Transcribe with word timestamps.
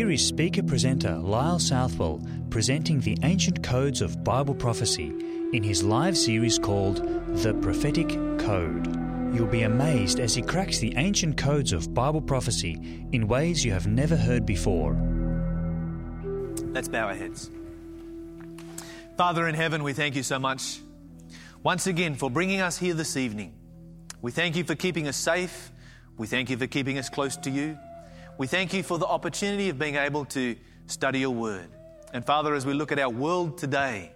Here 0.00 0.10
is 0.10 0.26
speaker 0.26 0.62
presenter 0.62 1.14
Lyle 1.18 1.58
Southwell 1.58 2.22
presenting 2.48 3.00
the 3.00 3.18
ancient 3.22 3.62
codes 3.62 4.00
of 4.00 4.24
Bible 4.24 4.54
prophecy 4.54 5.12
in 5.52 5.62
his 5.62 5.82
live 5.82 6.16
series 6.16 6.58
called 6.58 7.04
The 7.42 7.52
Prophetic 7.52 8.08
Code. 8.38 8.86
You'll 9.34 9.46
be 9.46 9.64
amazed 9.64 10.18
as 10.18 10.34
he 10.34 10.40
cracks 10.40 10.78
the 10.78 10.94
ancient 10.96 11.36
codes 11.36 11.74
of 11.74 11.92
Bible 11.92 12.22
prophecy 12.22 13.04
in 13.12 13.28
ways 13.28 13.62
you 13.62 13.72
have 13.72 13.88
never 13.88 14.16
heard 14.16 14.46
before. 14.46 14.94
Let's 16.72 16.88
bow 16.88 17.08
our 17.08 17.14
heads. 17.14 17.50
Father 19.18 19.48
in 19.48 19.54
heaven, 19.54 19.82
we 19.82 19.92
thank 19.92 20.16
you 20.16 20.22
so 20.22 20.38
much 20.38 20.80
once 21.62 21.86
again 21.86 22.14
for 22.14 22.30
bringing 22.30 22.62
us 22.62 22.78
here 22.78 22.94
this 22.94 23.18
evening. 23.18 23.52
We 24.22 24.30
thank 24.30 24.56
you 24.56 24.64
for 24.64 24.76
keeping 24.76 25.08
us 25.08 25.16
safe. 25.18 25.70
We 26.16 26.26
thank 26.26 26.48
you 26.48 26.56
for 26.56 26.66
keeping 26.66 26.96
us 26.96 27.10
close 27.10 27.36
to 27.36 27.50
you. 27.50 27.76
We 28.40 28.46
thank 28.46 28.72
you 28.72 28.82
for 28.82 28.96
the 28.96 29.06
opportunity 29.06 29.68
of 29.68 29.78
being 29.78 29.96
able 29.96 30.24
to 30.24 30.56
study 30.86 31.18
your 31.18 31.28
word. 31.28 31.68
And 32.14 32.24
Father, 32.24 32.54
as 32.54 32.64
we 32.64 32.72
look 32.72 32.90
at 32.90 32.98
our 32.98 33.10
world 33.10 33.58
today, 33.58 34.12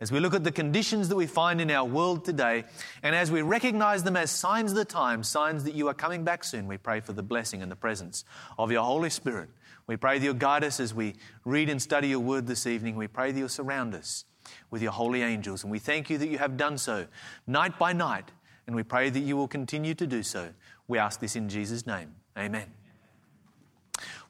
as 0.00 0.10
we 0.10 0.18
look 0.18 0.34
at 0.34 0.42
the 0.42 0.50
conditions 0.50 1.08
that 1.08 1.14
we 1.14 1.28
find 1.28 1.60
in 1.60 1.70
our 1.70 1.84
world 1.84 2.24
today, 2.24 2.64
and 3.04 3.14
as 3.14 3.30
we 3.30 3.42
recognize 3.42 4.02
them 4.02 4.16
as 4.16 4.32
signs 4.32 4.72
of 4.72 4.76
the 4.76 4.84
times, 4.84 5.28
signs 5.28 5.62
that 5.62 5.74
you 5.74 5.86
are 5.86 5.94
coming 5.94 6.24
back 6.24 6.42
soon, 6.42 6.66
we 6.66 6.78
pray 6.78 6.98
for 6.98 7.12
the 7.12 7.22
blessing 7.22 7.62
and 7.62 7.70
the 7.70 7.76
presence 7.76 8.24
of 8.58 8.72
your 8.72 8.82
Holy 8.82 9.08
Spirit. 9.08 9.50
We 9.86 9.96
pray 9.96 10.18
that 10.18 10.24
you'll 10.24 10.34
guide 10.34 10.64
us 10.64 10.80
as 10.80 10.92
we 10.92 11.14
read 11.44 11.68
and 11.68 11.80
study 11.80 12.08
your 12.08 12.18
word 12.18 12.48
this 12.48 12.66
evening. 12.66 12.96
We 12.96 13.06
pray 13.06 13.30
that 13.30 13.38
you'll 13.38 13.48
surround 13.48 13.94
us 13.94 14.24
with 14.72 14.82
your 14.82 14.90
holy 14.90 15.22
angels. 15.22 15.62
And 15.62 15.70
we 15.70 15.78
thank 15.78 16.10
you 16.10 16.18
that 16.18 16.28
you 16.28 16.38
have 16.38 16.56
done 16.56 16.76
so 16.76 17.06
night 17.46 17.78
by 17.78 17.92
night. 17.92 18.32
And 18.66 18.74
we 18.74 18.82
pray 18.82 19.10
that 19.10 19.20
you 19.20 19.36
will 19.36 19.46
continue 19.46 19.94
to 19.94 20.08
do 20.08 20.24
so. 20.24 20.48
We 20.88 20.98
ask 20.98 21.20
this 21.20 21.36
in 21.36 21.48
Jesus' 21.48 21.86
name. 21.86 22.16
Amen. 22.36 22.79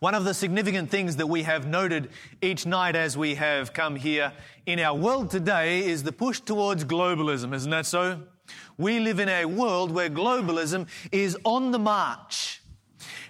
One 0.01 0.15
of 0.15 0.25
the 0.25 0.33
significant 0.33 0.89
things 0.89 1.17
that 1.17 1.27
we 1.27 1.43
have 1.43 1.67
noted 1.67 2.09
each 2.41 2.65
night 2.65 2.97
as 2.97 3.19
we 3.19 3.35
have 3.35 3.75
come 3.75 3.97
here 3.97 4.33
in 4.65 4.81
our 4.81 4.97
world 4.97 5.31
today 5.31 5.87
is 5.87 6.03
the 6.03 6.11
push 6.11 6.41
towards 6.41 6.87
globalism, 6.87 7.55
isn't 7.55 7.71
that 7.71 7.85
so? 7.85 8.23
We 8.79 8.99
live 8.99 9.21
in 9.21 9.29
a 9.29 9.45
world 9.45 9.91
where 9.91 10.09
globalism 10.09 10.89
is 11.13 11.37
on 11.45 11.71
the 11.71 11.79
march. 11.79 12.63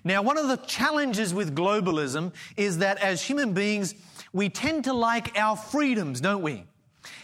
Now, 0.04 0.22
one 0.22 0.38
of 0.38 0.46
the 0.46 0.58
challenges 0.58 1.34
with 1.34 1.56
globalism 1.56 2.32
is 2.56 2.78
that 2.78 2.98
as 2.98 3.20
human 3.20 3.52
beings, 3.52 3.96
we 4.32 4.48
tend 4.48 4.84
to 4.84 4.92
like 4.92 5.36
our 5.36 5.56
freedoms, 5.56 6.20
don't 6.20 6.42
we? 6.42 6.62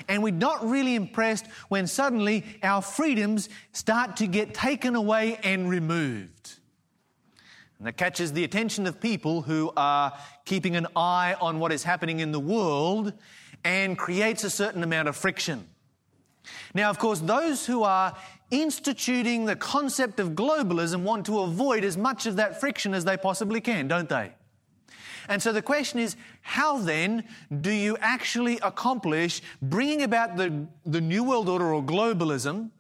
And 0.08 0.24
we're 0.24 0.32
not 0.34 0.68
really 0.68 0.96
impressed 0.96 1.46
when 1.68 1.86
suddenly 1.86 2.44
our 2.64 2.82
freedoms 2.82 3.48
start 3.70 4.16
to 4.16 4.26
get 4.26 4.54
taken 4.54 4.96
away 4.96 5.38
and 5.44 5.70
removed. 5.70 6.58
And 7.78 7.86
that 7.86 7.96
catches 7.96 8.32
the 8.32 8.44
attention 8.44 8.86
of 8.86 9.00
people 9.00 9.42
who 9.42 9.72
are 9.76 10.12
keeping 10.44 10.76
an 10.76 10.86
eye 10.96 11.36
on 11.40 11.58
what 11.58 11.72
is 11.72 11.82
happening 11.82 12.20
in 12.20 12.32
the 12.32 12.40
world 12.40 13.12
and 13.64 13.98
creates 13.98 14.44
a 14.44 14.50
certain 14.50 14.82
amount 14.82 15.08
of 15.08 15.16
friction. 15.16 15.66
Now, 16.74 16.90
of 16.90 16.98
course, 16.98 17.20
those 17.20 17.66
who 17.66 17.82
are 17.82 18.16
instituting 18.50 19.44
the 19.44 19.56
concept 19.56 20.20
of 20.20 20.30
globalism 20.30 21.02
want 21.02 21.26
to 21.26 21.40
avoid 21.40 21.84
as 21.84 21.96
much 21.96 22.26
of 22.26 22.36
that 22.36 22.60
friction 22.60 22.94
as 22.94 23.04
they 23.04 23.16
possibly 23.16 23.60
can, 23.60 23.88
don't 23.88 24.08
they? 24.08 24.32
And 25.28 25.42
so 25.42 25.52
the 25.52 25.62
question 25.62 25.98
is, 25.98 26.16
how 26.42 26.78
then 26.78 27.24
do 27.60 27.72
you 27.72 27.96
actually 28.00 28.58
accomplish 28.60 29.42
bringing 29.60 30.02
about 30.02 30.36
the, 30.36 30.66
the 30.84 31.00
New 31.00 31.24
World 31.24 31.48
Order 31.48 31.74
or 31.74 31.82
globalism? 31.82 32.70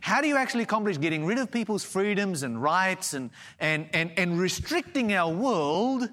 How 0.00 0.20
do 0.20 0.28
you 0.28 0.36
actually 0.36 0.62
accomplish 0.62 0.98
getting 0.98 1.24
rid 1.24 1.38
of 1.38 1.50
people's 1.50 1.84
freedoms 1.84 2.42
and 2.42 2.62
rights 2.62 3.14
and, 3.14 3.30
and, 3.58 3.88
and, 3.92 4.12
and 4.16 4.38
restricting 4.38 5.12
our 5.12 5.32
world 5.32 6.08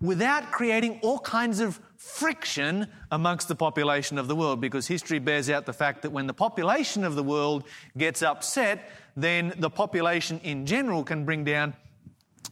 without 0.00 0.50
creating 0.50 1.00
all 1.02 1.18
kinds 1.18 1.60
of 1.60 1.80
friction 1.96 2.86
amongst 3.10 3.48
the 3.48 3.54
population 3.54 4.18
of 4.18 4.28
the 4.28 4.36
world? 4.36 4.60
Because 4.60 4.86
history 4.86 5.18
bears 5.18 5.48
out 5.48 5.66
the 5.66 5.72
fact 5.72 6.02
that 6.02 6.10
when 6.10 6.26
the 6.26 6.34
population 6.34 7.04
of 7.04 7.14
the 7.14 7.22
world 7.22 7.64
gets 7.96 8.22
upset, 8.22 8.90
then 9.16 9.54
the 9.58 9.70
population 9.70 10.40
in 10.42 10.66
general 10.66 11.04
can 11.04 11.24
bring 11.24 11.44
down 11.44 11.74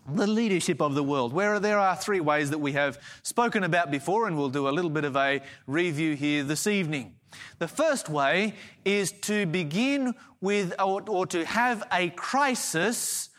the 0.09 0.27
leadership 0.27 0.81
of 0.81 0.95
the 0.95 1.03
world, 1.03 1.33
where 1.33 1.61
there 1.61 1.79
are 1.79 1.95
three 1.95 2.21
ways 2.21 2.51
that 2.51 2.59
we 2.59 2.73
have 2.73 2.99
spoken 3.23 3.63
about 3.63 3.91
before, 3.91 4.27
and 4.27 4.37
we'll 4.37 4.49
do 4.49 4.69
a 4.69 4.71
little 4.71 4.91
bit 4.91 5.05
of 5.05 5.17
a 5.17 5.41
review 5.67 6.17
here 6.17 6.43
this 6.43 6.67
evening. 6.67 7.15
The 7.59 7.69
first 7.69 8.09
way 8.09 8.55
is 8.85 9.13
to 9.23 9.47
begin 9.47 10.15
with, 10.41 10.75
or, 10.81 11.03
or 11.09 11.27
to 11.27 11.45
have 11.45 11.85
a 11.93 12.11
crisis, 12.11 13.31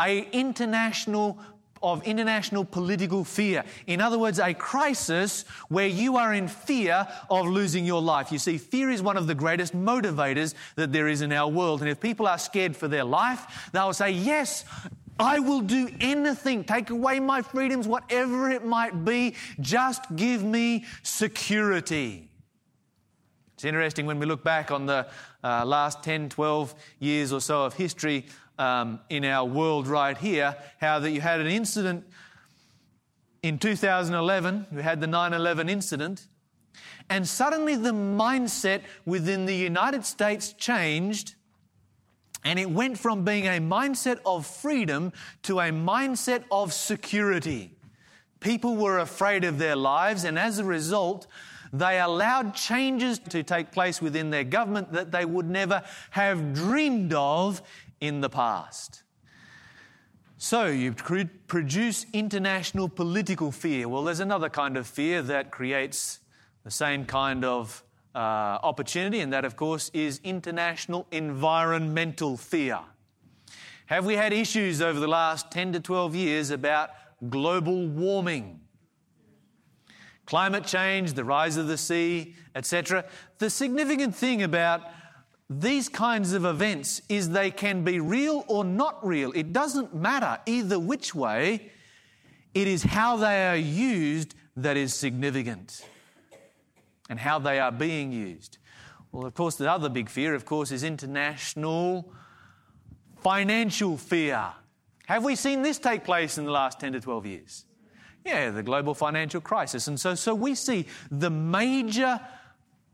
a 0.00 0.28
international 0.32 1.38
of 1.82 2.02
international 2.04 2.64
political 2.64 3.22
fear. 3.22 3.64
In 3.86 4.00
other 4.00 4.18
words, 4.18 4.38
a 4.38 4.54
crisis 4.54 5.44
where 5.68 5.86
you 5.86 6.16
are 6.16 6.34
in 6.34 6.48
fear 6.48 7.06
of 7.30 7.46
losing 7.46 7.84
your 7.84 8.02
life. 8.02 8.32
You 8.32 8.38
see, 8.38 8.58
fear 8.58 8.90
is 8.90 9.02
one 9.02 9.16
of 9.16 9.26
the 9.26 9.34
greatest 9.34 9.76
motivators 9.76 10.54
that 10.76 10.92
there 10.92 11.06
is 11.06 11.20
in 11.20 11.32
our 11.32 11.48
world. 11.48 11.82
And 11.82 11.90
if 11.90 12.00
people 12.00 12.26
are 12.26 12.38
scared 12.38 12.76
for 12.76 12.88
their 12.88 13.04
life, 13.04 13.70
they'll 13.72 13.92
say, 13.92 14.10
Yes, 14.10 14.64
I 15.18 15.38
will 15.38 15.60
do 15.60 15.88
anything, 16.00 16.64
take 16.64 16.90
away 16.90 17.20
my 17.20 17.40
freedoms, 17.40 17.88
whatever 17.88 18.50
it 18.50 18.64
might 18.64 19.04
be, 19.04 19.34
just 19.60 20.02
give 20.14 20.42
me 20.42 20.84
security. 21.02 22.25
It's 23.56 23.64
interesting 23.64 24.04
when 24.04 24.18
we 24.18 24.26
look 24.26 24.44
back 24.44 24.70
on 24.70 24.84
the 24.84 25.06
uh, 25.42 25.64
last 25.64 26.02
10, 26.02 26.28
12 26.28 26.74
years 26.98 27.32
or 27.32 27.40
so 27.40 27.64
of 27.64 27.72
history 27.72 28.26
um, 28.58 29.00
in 29.08 29.24
our 29.24 29.46
world 29.46 29.88
right 29.88 30.16
here, 30.16 30.54
how 30.78 30.98
that 30.98 31.10
you 31.10 31.22
had 31.22 31.40
an 31.40 31.46
incident 31.46 32.04
in 33.42 33.58
2011, 33.58 34.66
you 34.72 34.80
had 34.80 35.00
the 35.00 35.06
9 35.06 35.32
11 35.32 35.70
incident, 35.70 36.26
and 37.08 37.26
suddenly 37.26 37.76
the 37.76 37.92
mindset 37.92 38.82
within 39.06 39.46
the 39.46 39.54
United 39.54 40.04
States 40.04 40.52
changed 40.52 41.34
and 42.44 42.60
it 42.60 42.70
went 42.70 42.96
from 42.96 43.24
being 43.24 43.46
a 43.46 43.58
mindset 43.58 44.20
of 44.24 44.46
freedom 44.46 45.12
to 45.42 45.58
a 45.58 45.70
mindset 45.70 46.44
of 46.50 46.72
security. 46.72 47.72
People 48.38 48.76
were 48.76 49.00
afraid 49.00 49.42
of 49.42 49.58
their 49.58 49.74
lives, 49.74 50.22
and 50.22 50.38
as 50.38 50.60
a 50.60 50.64
result, 50.64 51.26
they 51.80 52.00
allowed 52.00 52.54
changes 52.54 53.18
to 53.18 53.42
take 53.42 53.72
place 53.72 54.00
within 54.00 54.30
their 54.30 54.44
government 54.44 54.92
that 54.92 55.12
they 55.12 55.24
would 55.24 55.48
never 55.48 55.82
have 56.10 56.54
dreamed 56.54 57.12
of 57.14 57.62
in 58.00 58.20
the 58.20 58.28
past. 58.28 59.02
So, 60.38 60.66
you 60.66 60.92
produce 60.92 62.04
international 62.12 62.90
political 62.90 63.50
fear. 63.50 63.88
Well, 63.88 64.04
there's 64.04 64.20
another 64.20 64.50
kind 64.50 64.76
of 64.76 64.86
fear 64.86 65.22
that 65.22 65.50
creates 65.50 66.20
the 66.62 66.70
same 66.70 67.06
kind 67.06 67.42
of 67.42 67.82
uh, 68.14 68.18
opportunity, 68.62 69.20
and 69.20 69.32
that, 69.32 69.44
of 69.46 69.56
course, 69.56 69.90
is 69.94 70.20
international 70.24 71.06
environmental 71.10 72.36
fear. 72.36 72.80
Have 73.86 74.04
we 74.04 74.14
had 74.14 74.32
issues 74.32 74.82
over 74.82 74.98
the 74.98 75.06
last 75.08 75.50
10 75.50 75.72
to 75.72 75.80
12 75.80 76.14
years 76.14 76.50
about 76.50 76.90
global 77.30 77.86
warming? 77.86 78.60
Climate 80.26 80.64
change, 80.64 81.12
the 81.12 81.24
rise 81.24 81.56
of 81.56 81.68
the 81.68 81.78
sea, 81.78 82.34
etc. 82.54 83.04
The 83.38 83.48
significant 83.48 84.14
thing 84.14 84.42
about 84.42 84.82
these 85.48 85.88
kinds 85.88 86.32
of 86.32 86.44
events 86.44 87.00
is 87.08 87.30
they 87.30 87.52
can 87.52 87.84
be 87.84 88.00
real 88.00 88.44
or 88.48 88.64
not 88.64 89.04
real. 89.06 89.32
It 89.32 89.52
doesn't 89.52 89.94
matter 89.94 90.40
either 90.46 90.78
which 90.78 91.14
way, 91.14 91.70
it 92.54 92.66
is 92.66 92.82
how 92.82 93.16
they 93.16 93.46
are 93.48 93.56
used 93.56 94.34
that 94.56 94.76
is 94.76 94.94
significant 94.94 95.84
and 97.08 97.20
how 97.20 97.38
they 97.38 97.60
are 97.60 97.70
being 97.70 98.10
used. 98.10 98.58
Well, 99.12 99.26
of 99.26 99.34
course, 99.34 99.56
the 99.56 99.70
other 99.70 99.88
big 99.88 100.08
fear, 100.08 100.34
of 100.34 100.44
course, 100.44 100.72
is 100.72 100.82
international 100.82 102.12
financial 103.22 103.96
fear. 103.96 104.52
Have 105.06 105.22
we 105.22 105.36
seen 105.36 105.62
this 105.62 105.78
take 105.78 106.02
place 106.02 106.38
in 106.38 106.44
the 106.44 106.50
last 106.50 106.80
10 106.80 106.94
to 106.94 107.00
12 107.00 107.26
years? 107.26 107.64
Yeah, 108.26 108.50
the 108.50 108.62
global 108.62 108.92
financial 108.92 109.40
crisis. 109.40 109.86
And 109.86 110.00
so, 110.00 110.16
so 110.16 110.34
we 110.34 110.56
see 110.56 110.86
the 111.12 111.30
major 111.30 112.20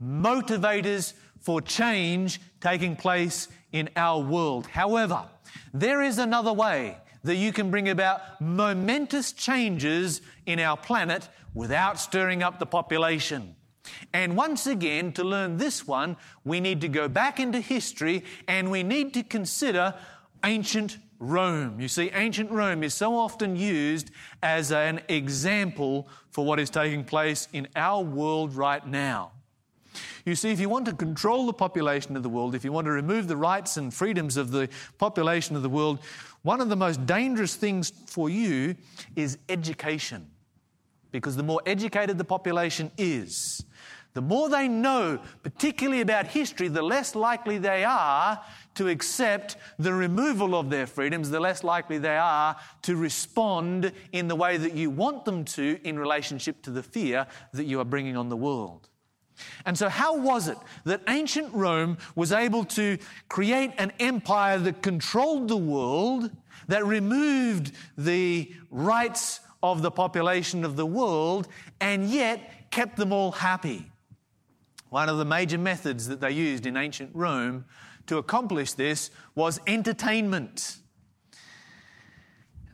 motivators 0.02 1.14
for 1.40 1.62
change 1.62 2.38
taking 2.60 2.94
place 2.96 3.48
in 3.72 3.88
our 3.96 4.20
world. 4.20 4.66
However, 4.66 5.24
there 5.72 6.02
is 6.02 6.18
another 6.18 6.52
way 6.52 6.98
that 7.24 7.36
you 7.36 7.50
can 7.50 7.70
bring 7.70 7.88
about 7.88 8.42
momentous 8.42 9.32
changes 9.32 10.20
in 10.44 10.60
our 10.60 10.76
planet 10.76 11.30
without 11.54 11.98
stirring 11.98 12.42
up 12.42 12.58
the 12.58 12.66
population. 12.66 13.56
And 14.12 14.36
once 14.36 14.66
again, 14.66 15.12
to 15.14 15.24
learn 15.24 15.56
this 15.56 15.86
one, 15.86 16.16
we 16.44 16.60
need 16.60 16.82
to 16.82 16.88
go 16.88 17.08
back 17.08 17.40
into 17.40 17.58
history 17.58 18.24
and 18.46 18.70
we 18.70 18.82
need 18.82 19.14
to 19.14 19.22
consider 19.22 19.94
ancient 20.44 20.98
Rome. 21.22 21.80
You 21.80 21.88
see, 21.88 22.10
ancient 22.14 22.50
Rome 22.50 22.82
is 22.82 22.94
so 22.94 23.16
often 23.16 23.54
used 23.54 24.10
as 24.42 24.72
an 24.72 25.00
example 25.08 26.08
for 26.30 26.44
what 26.44 26.58
is 26.58 26.68
taking 26.68 27.04
place 27.04 27.46
in 27.52 27.68
our 27.76 28.02
world 28.02 28.54
right 28.56 28.84
now. 28.84 29.30
You 30.24 30.34
see, 30.34 30.50
if 30.50 30.58
you 30.58 30.68
want 30.68 30.86
to 30.86 30.92
control 30.94 31.46
the 31.46 31.52
population 31.52 32.16
of 32.16 32.22
the 32.22 32.28
world, 32.28 32.54
if 32.54 32.64
you 32.64 32.72
want 32.72 32.86
to 32.86 32.90
remove 32.90 33.28
the 33.28 33.36
rights 33.36 33.76
and 33.76 33.94
freedoms 33.94 34.36
of 34.36 34.50
the 34.50 34.68
population 34.98 35.54
of 35.54 35.62
the 35.62 35.68
world, 35.68 36.00
one 36.42 36.60
of 36.60 36.68
the 36.68 36.76
most 36.76 37.06
dangerous 37.06 37.54
things 37.54 37.92
for 38.06 38.28
you 38.28 38.74
is 39.14 39.38
education. 39.48 40.26
because 41.12 41.36
the 41.36 41.42
more 41.42 41.60
educated 41.66 42.18
the 42.18 42.24
population 42.24 42.90
is, 42.96 43.64
the 44.14 44.20
more 44.20 44.48
they 44.48 44.66
know, 44.68 45.20
particularly 45.42 46.00
about 46.00 46.26
history, 46.26 46.68
the 46.68 46.82
less 46.82 47.14
likely 47.14 47.58
they 47.58 47.84
are 47.84 48.40
to 48.74 48.88
accept 48.88 49.56
the 49.78 49.92
removal 49.92 50.54
of 50.54 50.70
their 50.70 50.86
freedoms, 50.86 51.30
the 51.30 51.40
less 51.40 51.62
likely 51.62 51.98
they 51.98 52.16
are 52.16 52.56
to 52.82 52.96
respond 52.96 53.92
in 54.12 54.28
the 54.28 54.36
way 54.36 54.56
that 54.56 54.74
you 54.74 54.90
want 54.90 55.24
them 55.24 55.44
to 55.44 55.78
in 55.84 55.98
relationship 55.98 56.62
to 56.62 56.70
the 56.70 56.82
fear 56.82 57.26
that 57.52 57.64
you 57.64 57.80
are 57.80 57.84
bringing 57.84 58.16
on 58.16 58.28
the 58.28 58.36
world. 58.36 58.88
And 59.64 59.76
so, 59.76 59.88
how 59.88 60.16
was 60.16 60.48
it 60.48 60.58
that 60.84 61.02
ancient 61.08 61.52
Rome 61.52 61.98
was 62.14 62.32
able 62.32 62.64
to 62.66 62.98
create 63.28 63.72
an 63.78 63.92
empire 63.98 64.58
that 64.58 64.82
controlled 64.82 65.48
the 65.48 65.56
world, 65.56 66.30
that 66.68 66.84
removed 66.84 67.72
the 67.96 68.52
rights 68.70 69.40
of 69.62 69.82
the 69.82 69.90
population 69.90 70.64
of 70.64 70.76
the 70.76 70.86
world, 70.86 71.48
and 71.80 72.08
yet 72.08 72.70
kept 72.70 72.96
them 72.96 73.12
all 73.12 73.32
happy? 73.32 73.90
One 74.90 75.08
of 75.08 75.16
the 75.16 75.24
major 75.24 75.58
methods 75.58 76.08
that 76.08 76.20
they 76.20 76.32
used 76.32 76.66
in 76.66 76.76
ancient 76.76 77.10
Rome 77.14 77.64
to 78.06 78.18
accomplish 78.18 78.72
this 78.72 79.10
was 79.34 79.60
entertainment. 79.66 80.76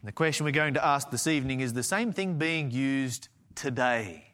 And 0.00 0.06
the 0.06 0.12
question 0.12 0.44
we're 0.44 0.52
going 0.52 0.74
to 0.74 0.84
ask 0.84 1.10
this 1.10 1.26
evening 1.26 1.60
is 1.60 1.72
the 1.72 1.82
same 1.82 2.12
thing 2.12 2.38
being 2.38 2.70
used 2.70 3.28
today? 3.54 4.24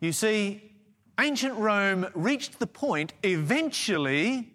You 0.00 0.12
see, 0.12 0.72
ancient 1.18 1.54
Rome 1.58 2.06
reached 2.14 2.58
the 2.58 2.66
point 2.66 3.12
eventually 3.22 4.52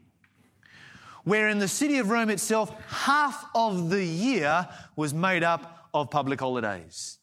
where 1.23 1.49
in 1.49 1.59
the 1.59 1.67
city 1.67 1.97
of 1.99 2.09
Rome 2.09 2.29
itself, 2.29 2.73
half 2.87 3.45
of 3.53 3.89
the 3.89 4.03
year 4.03 4.67
was 4.95 5.13
made 5.13 5.43
up 5.43 5.89
of 5.93 6.09
public 6.09 6.39
holidays. 6.39 7.19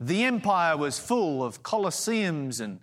The 0.00 0.24
empire 0.24 0.76
was 0.76 0.98
full 0.98 1.44
of 1.44 1.62
colosseums 1.62 2.60
and 2.60 2.80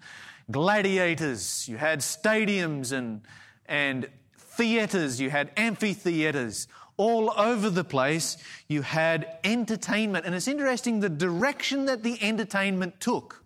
gladiators, 0.50 1.68
you 1.68 1.78
had 1.78 2.00
stadiums 2.00 2.92
and, 2.92 3.22
and 3.66 4.10
theatres, 4.52 5.20
you 5.20 5.30
had 5.30 5.52
amphitheatres. 5.58 6.68
All 6.98 7.32
over 7.38 7.70
the 7.70 7.84
place, 7.84 8.38
you 8.68 8.82
had 8.84 9.38
entertainment. 9.44 10.26
And 10.26 10.36
it's 10.36 10.48
interesting 10.48 11.00
the 11.00 11.10
direction 11.10 11.86
that 11.86 12.04
the 12.04 12.22
entertainment 12.22 13.00
took. 13.00 13.44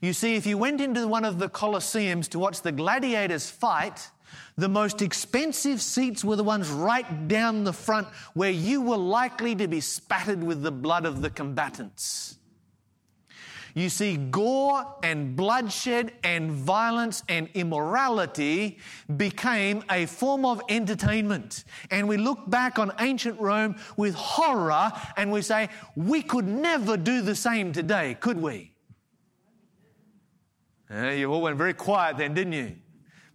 You 0.00 0.12
see, 0.12 0.34
if 0.34 0.46
you 0.46 0.58
went 0.58 0.80
into 0.80 1.06
one 1.06 1.24
of 1.24 1.38
the 1.38 1.48
Colosseums 1.48 2.28
to 2.30 2.38
watch 2.38 2.62
the 2.62 2.72
gladiators 2.72 3.48
fight, 3.48 4.10
the 4.56 4.68
most 4.68 5.02
expensive 5.02 5.80
seats 5.80 6.24
were 6.24 6.36
the 6.36 6.44
ones 6.44 6.68
right 6.68 7.28
down 7.28 7.64
the 7.64 7.72
front 7.72 8.08
where 8.34 8.50
you 8.50 8.80
were 8.80 8.96
likely 8.96 9.54
to 9.54 9.68
be 9.68 9.80
spattered 9.80 10.42
with 10.42 10.62
the 10.62 10.72
blood 10.72 11.06
of 11.06 11.22
the 11.22 11.30
combatants. 11.30 12.38
You 13.76 13.90
see, 13.90 14.16
gore 14.16 14.86
and 15.02 15.36
bloodshed 15.36 16.12
and 16.24 16.50
violence 16.50 17.22
and 17.28 17.50
immorality 17.52 18.78
became 19.18 19.84
a 19.90 20.06
form 20.06 20.46
of 20.46 20.62
entertainment. 20.70 21.64
And 21.90 22.08
we 22.08 22.16
look 22.16 22.48
back 22.48 22.78
on 22.78 22.90
ancient 23.00 23.38
Rome 23.38 23.76
with 23.98 24.14
horror 24.14 24.90
and 25.18 25.30
we 25.30 25.42
say, 25.42 25.68
we 25.94 26.22
could 26.22 26.48
never 26.48 26.96
do 26.96 27.20
the 27.20 27.34
same 27.34 27.74
today, 27.74 28.16
could 28.18 28.40
we? 28.40 28.72
Uh, 30.90 31.08
you 31.08 31.30
all 31.30 31.42
went 31.42 31.58
very 31.58 31.74
quiet 31.74 32.16
then, 32.16 32.32
didn't 32.32 32.54
you? 32.54 32.76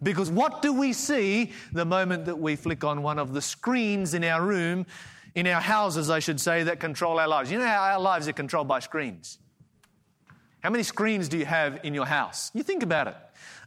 Because 0.01 0.31
what 0.31 0.63
do 0.63 0.73
we 0.73 0.91
see 0.91 1.51
the 1.71 1.85
moment 1.85 2.25
that 2.25 2.39
we 2.39 2.55
flick 2.55 2.83
on 2.83 3.03
one 3.03 3.19
of 3.19 3.33
the 3.33 3.41
screens 3.43 4.15
in 4.15 4.23
our 4.23 4.43
room, 4.43 4.87
in 5.35 5.45
our 5.45 5.61
houses, 5.61 6.09
I 6.09 6.17
should 6.17 6.41
say, 6.41 6.63
that 6.63 6.79
control 6.79 7.19
our 7.19 7.27
lives? 7.27 7.51
You 7.51 7.59
know 7.59 7.67
how 7.67 7.83
our 7.83 7.99
lives 7.99 8.27
are 8.27 8.33
controlled 8.33 8.67
by 8.67 8.79
screens. 8.79 9.37
How 10.61 10.69
many 10.69 10.83
screens 10.83 11.27
do 11.27 11.37
you 11.37 11.45
have 11.45 11.79
in 11.83 11.93
your 11.93 12.05
house? 12.05 12.51
You 12.53 12.63
think 12.63 12.83
about 12.83 13.07
it. 13.07 13.15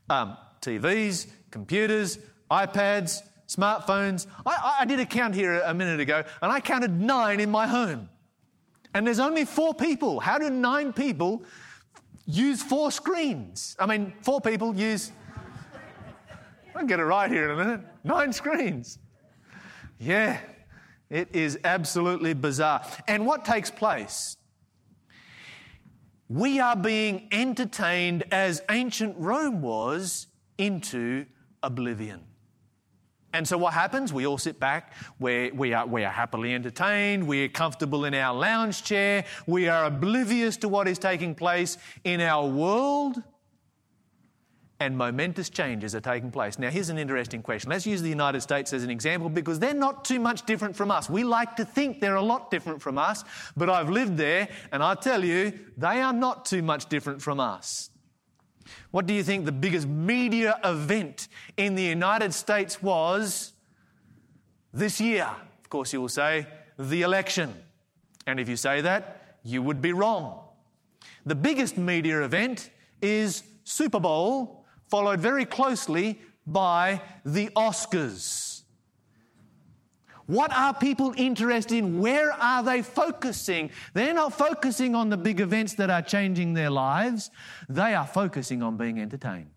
Um, 0.08 0.36
TVs, 0.60 1.26
computers, 1.50 2.18
iPads, 2.50 3.20
smartphones. 3.48 4.26
I, 4.46 4.76
I 4.80 4.84
did 4.84 5.00
a 5.00 5.06
count 5.06 5.34
here 5.34 5.60
a 5.60 5.74
minute 5.74 6.00
ago, 6.00 6.22
and 6.40 6.52
I 6.52 6.60
counted 6.60 7.00
nine 7.00 7.40
in 7.40 7.50
my 7.50 7.66
home. 7.66 8.08
And 8.94 9.06
there's 9.06 9.18
only 9.18 9.44
four 9.44 9.74
people. 9.74 10.20
How 10.20 10.38
do 10.38 10.48
nine 10.50 10.92
people 10.92 11.42
use 12.26 12.62
four 12.62 12.92
screens? 12.92 13.76
I 13.78 13.86
mean, 13.86 14.12
four 14.22 14.40
people 14.40 14.74
use. 14.76 15.10
I'll 16.76 16.86
get 16.86 17.00
it 17.00 17.04
right 17.04 17.30
here 17.30 17.50
in 17.50 17.58
a 17.58 17.64
minute. 17.64 17.80
Nine 18.04 18.32
screens. 18.32 18.98
Yeah, 19.98 20.38
it 21.10 21.28
is 21.34 21.58
absolutely 21.64 22.34
bizarre. 22.34 22.84
And 23.08 23.26
what 23.26 23.44
takes 23.44 23.70
place? 23.70 24.36
We 26.28 26.60
are 26.60 26.76
being 26.76 27.28
entertained 27.32 28.24
as 28.30 28.62
ancient 28.70 29.16
Rome 29.18 29.60
was 29.62 30.26
into 30.58 31.26
oblivion. 31.62 32.20
And 33.32 33.48
so 33.48 33.58
what 33.58 33.74
happens? 33.74 34.12
We 34.12 34.26
all 34.26 34.38
sit 34.38 34.60
back, 34.60 34.92
we 35.18 35.50
we, 35.50 35.74
are, 35.74 35.84
we 35.86 36.04
are 36.04 36.12
happily 36.12 36.54
entertained, 36.54 37.26
we 37.26 37.44
are 37.44 37.48
comfortable 37.48 38.04
in 38.04 38.14
our 38.14 38.32
lounge 38.32 38.84
chair, 38.84 39.24
we 39.46 39.68
are 39.68 39.86
oblivious 39.86 40.56
to 40.58 40.68
what 40.68 40.86
is 40.86 41.00
taking 41.00 41.34
place 41.34 41.76
in 42.04 42.20
our 42.20 42.46
world 42.46 43.20
and 44.84 44.98
momentous 44.98 45.48
changes 45.48 45.94
are 45.94 46.00
taking 46.00 46.30
place. 46.30 46.58
Now, 46.58 46.68
here's 46.68 46.90
an 46.90 46.98
interesting 46.98 47.42
question. 47.42 47.70
Let's 47.70 47.86
use 47.86 48.02
the 48.02 48.10
United 48.10 48.42
States 48.42 48.70
as 48.74 48.84
an 48.84 48.90
example 48.90 49.30
because 49.30 49.58
they're 49.58 49.72
not 49.72 50.04
too 50.04 50.20
much 50.20 50.44
different 50.44 50.76
from 50.76 50.90
us. 50.90 51.08
We 51.08 51.24
like 51.24 51.56
to 51.56 51.64
think 51.64 52.00
they're 52.00 52.16
a 52.16 52.22
lot 52.22 52.50
different 52.50 52.82
from 52.82 52.98
us, 52.98 53.24
but 53.56 53.70
I've 53.70 53.88
lived 53.88 54.18
there 54.18 54.46
and 54.72 54.82
I 54.82 54.94
tell 54.94 55.24
you, 55.24 55.58
they 55.78 56.02
are 56.02 56.12
not 56.12 56.44
too 56.44 56.60
much 56.60 56.90
different 56.90 57.22
from 57.22 57.40
us. 57.40 57.88
What 58.90 59.06
do 59.06 59.14
you 59.14 59.22
think 59.22 59.46
the 59.46 59.52
biggest 59.52 59.88
media 59.88 60.60
event 60.62 61.28
in 61.56 61.76
the 61.76 61.82
United 61.82 62.34
States 62.34 62.82
was 62.82 63.54
this 64.74 65.00
year? 65.00 65.30
Of 65.62 65.70
course, 65.70 65.94
you 65.94 66.02
will 66.02 66.10
say 66.10 66.46
the 66.78 67.00
election. 67.02 67.54
And 68.26 68.38
if 68.38 68.50
you 68.50 68.56
say 68.56 68.82
that, 68.82 69.38
you 69.44 69.62
would 69.62 69.80
be 69.80 69.94
wrong. 69.94 70.40
The 71.24 71.34
biggest 71.34 71.78
media 71.78 72.22
event 72.22 72.68
is 73.00 73.44
Super 73.64 73.98
Bowl 73.98 74.63
followed 74.88 75.20
very 75.20 75.44
closely 75.44 76.20
by 76.46 77.00
the 77.24 77.48
Oscars. 77.56 78.62
What 80.26 80.52
are 80.52 80.72
people 80.72 81.12
interested 81.16 81.76
in? 81.76 82.00
Where 82.00 82.32
are 82.32 82.62
they 82.62 82.80
focusing? 82.80 83.70
They're 83.92 84.14
not 84.14 84.32
focusing 84.32 84.94
on 84.94 85.10
the 85.10 85.18
big 85.18 85.40
events 85.40 85.74
that 85.74 85.90
are 85.90 86.00
changing 86.00 86.54
their 86.54 86.70
lives, 86.70 87.30
they 87.68 87.94
are 87.94 88.06
focusing 88.06 88.62
on 88.62 88.76
being 88.76 89.00
entertained. 89.00 89.50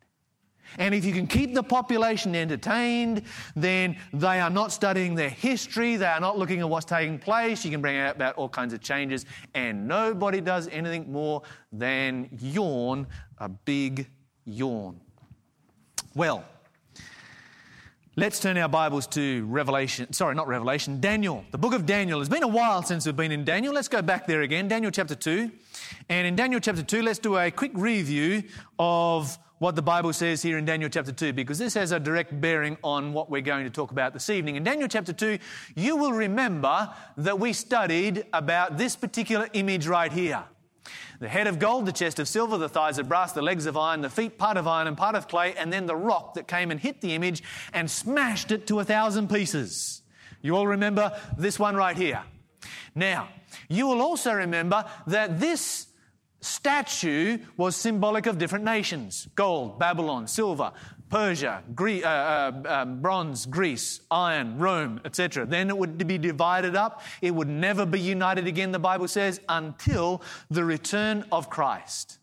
And 0.77 0.93
if 0.93 1.05
you 1.05 1.13
can 1.13 1.27
keep 1.27 1.53
the 1.53 1.63
population 1.63 2.36
entertained, 2.36 3.24
then 3.55 3.98
they 4.12 4.41
are 4.41 4.50
not 4.50 4.74
studying 4.74 5.15
their 5.15 5.29
history, 5.29 5.96
they 5.96 6.05
are 6.05 6.19
not 6.19 6.38
looking 6.38 6.60
at 6.60 6.69
what's 6.69 6.86
taking 6.86 7.19
place. 7.19 7.63
You 7.63 7.72
can 7.72 7.81
bring 7.81 7.98
about 8.00 8.36
all 8.36 8.50
kinds 8.50 8.74
of 8.74 8.81
changes, 8.81 9.25
and 9.53 9.88
nobody 9.88 10.41
does 10.41 10.67
anything 10.67 11.10
more 11.10 11.43
than 11.72 12.27
yawn 12.41 13.07
a 13.38 13.48
big 13.48 14.10
yawn. 14.43 15.00
Well, 16.17 16.43
let's 18.15 18.39
turn 18.39 18.57
our 18.57 18.67
Bibles 18.67 19.05
to 19.09 19.45
Revelation. 19.45 20.12
Sorry, 20.13 20.33
not 20.33 20.47
Revelation, 20.47 21.00
Daniel. 21.00 21.45
The 21.51 21.59
book 21.59 21.75
of 21.75 21.86
Daniel. 21.86 22.19
It's 22.21 22.27
been 22.27 22.41
a 22.41 22.47
while 22.47 22.81
since 22.81 23.05
we've 23.05 23.15
been 23.15 23.31
in 23.31 23.45
Daniel. 23.45 23.71
Let's 23.71 23.88
go 23.88 24.01
back 24.01 24.25
there 24.25 24.41
again. 24.41 24.67
Daniel 24.67 24.89
chapter 24.89 25.13
2. 25.13 25.51
And 26.09 26.25
in 26.25 26.36
Daniel 26.36 26.59
chapter 26.59 26.81
2, 26.81 27.03
let's 27.03 27.19
do 27.19 27.38
a 27.38 27.51
quick 27.51 27.69
review 27.75 28.41
of 28.79 29.38
what 29.59 29.75
the 29.75 29.83
Bible 29.83 30.12
says 30.12 30.41
here 30.41 30.57
in 30.57 30.65
Daniel 30.65 30.89
chapter 30.89 31.12
2, 31.12 31.33
because 31.33 31.59
this 31.59 31.75
has 31.75 31.91
a 31.91 32.00
direct 32.00 32.41
bearing 32.41 32.79
on 32.83 33.13
what 33.13 33.29
we're 33.29 33.39
going 33.39 33.65
to 33.65 33.69
talk 33.69 33.91
about 33.91 34.13
this 34.13 34.31
evening. 34.31 34.55
In 34.55 34.63
Daniel 34.63 34.88
chapter 34.88 35.13
2, 35.13 35.38
you 35.75 35.97
will 35.97 36.13
remember 36.13 36.91
that 37.17 37.39
we 37.39 37.53
studied 37.53 38.25
about 38.33 38.75
this 38.79 38.95
particular 38.95 39.50
image 39.53 39.86
right 39.86 40.12
here. 40.12 40.43
The 41.19 41.27
head 41.27 41.47
of 41.47 41.57
gold, 41.57 41.86
the 41.86 41.91
chest 41.91 42.19
of 42.19 42.27
silver, 42.27 42.57
the 42.57 42.69
thighs 42.69 43.00
of 43.00 43.09
brass, 43.09 43.31
the 43.31 43.41
legs 43.41 43.65
of 43.65 43.75
iron, 43.75 44.01
the 44.01 44.09
feet 44.09 44.38
part 44.38 44.57
of 44.57 44.67
iron 44.67 44.88
and 44.88 44.95
part 44.95 45.15
of 45.15 45.27
clay, 45.27 45.55
and 45.55 45.74
then 45.74 45.88
the 45.88 45.95
rock 45.95 46.36
that 46.36 46.47
came 46.47 46.69
and 46.69 46.79
hit 46.79 47.01
the 47.01 47.15
image 47.15 47.41
and 47.74 47.89
smashed 47.89 48.51
it 48.51 48.67
to 48.67 48.79
a 48.79 48.83
thousand 48.83 49.29
pieces. 49.29 50.03
You 50.41 50.55
all 50.55 50.67
remember 50.67 51.19
this 51.38 51.57
one 51.57 51.75
right 51.75 51.97
here. 51.97 52.24
Now, 52.93 53.29
you 53.67 53.88
will 53.88 54.01
also 54.01 54.33
remember 54.33 54.86
that 55.07 55.39
this 55.39 55.88
statue 56.41 57.39
was 57.57 57.75
symbolic 57.75 58.27
of 58.27 58.38
different 58.38 58.65
nations 58.65 59.27
gold, 59.36 59.79
Babylon, 59.79 60.27
silver, 60.27 60.71
Persia, 61.10 61.64
Gre- 61.74 62.04
uh, 62.04 62.08
uh, 62.08 62.62
um, 62.68 63.02
bronze, 63.02 63.46
Greece, 63.46 64.02
iron, 64.12 64.58
Rome, 64.58 65.00
etc. 65.06 65.46
Then 65.46 65.70
it 65.70 65.78
would 65.78 66.06
be 66.06 66.18
divided 66.18 66.76
up. 66.76 67.02
It 67.22 67.34
would 67.34 67.48
never 67.48 67.86
be 67.86 68.00
united 68.00 68.46
again, 68.48 68.72
the 68.72 68.80
Bible 68.80 69.08
says, 69.08 69.40
until 69.48 70.22
the 70.50 70.66
return 70.66 71.24
of 71.32 71.50
Christ. 71.50 72.20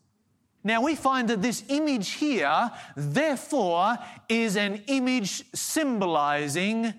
Now 0.63 0.81
we 0.81 0.95
find 0.95 1.27
that 1.29 1.41
this 1.41 1.63
image 1.69 2.11
here, 2.11 2.71
therefore, 2.95 3.97
is 4.29 4.55
an 4.55 4.83
image 4.87 5.43
symbolizing 5.53 6.93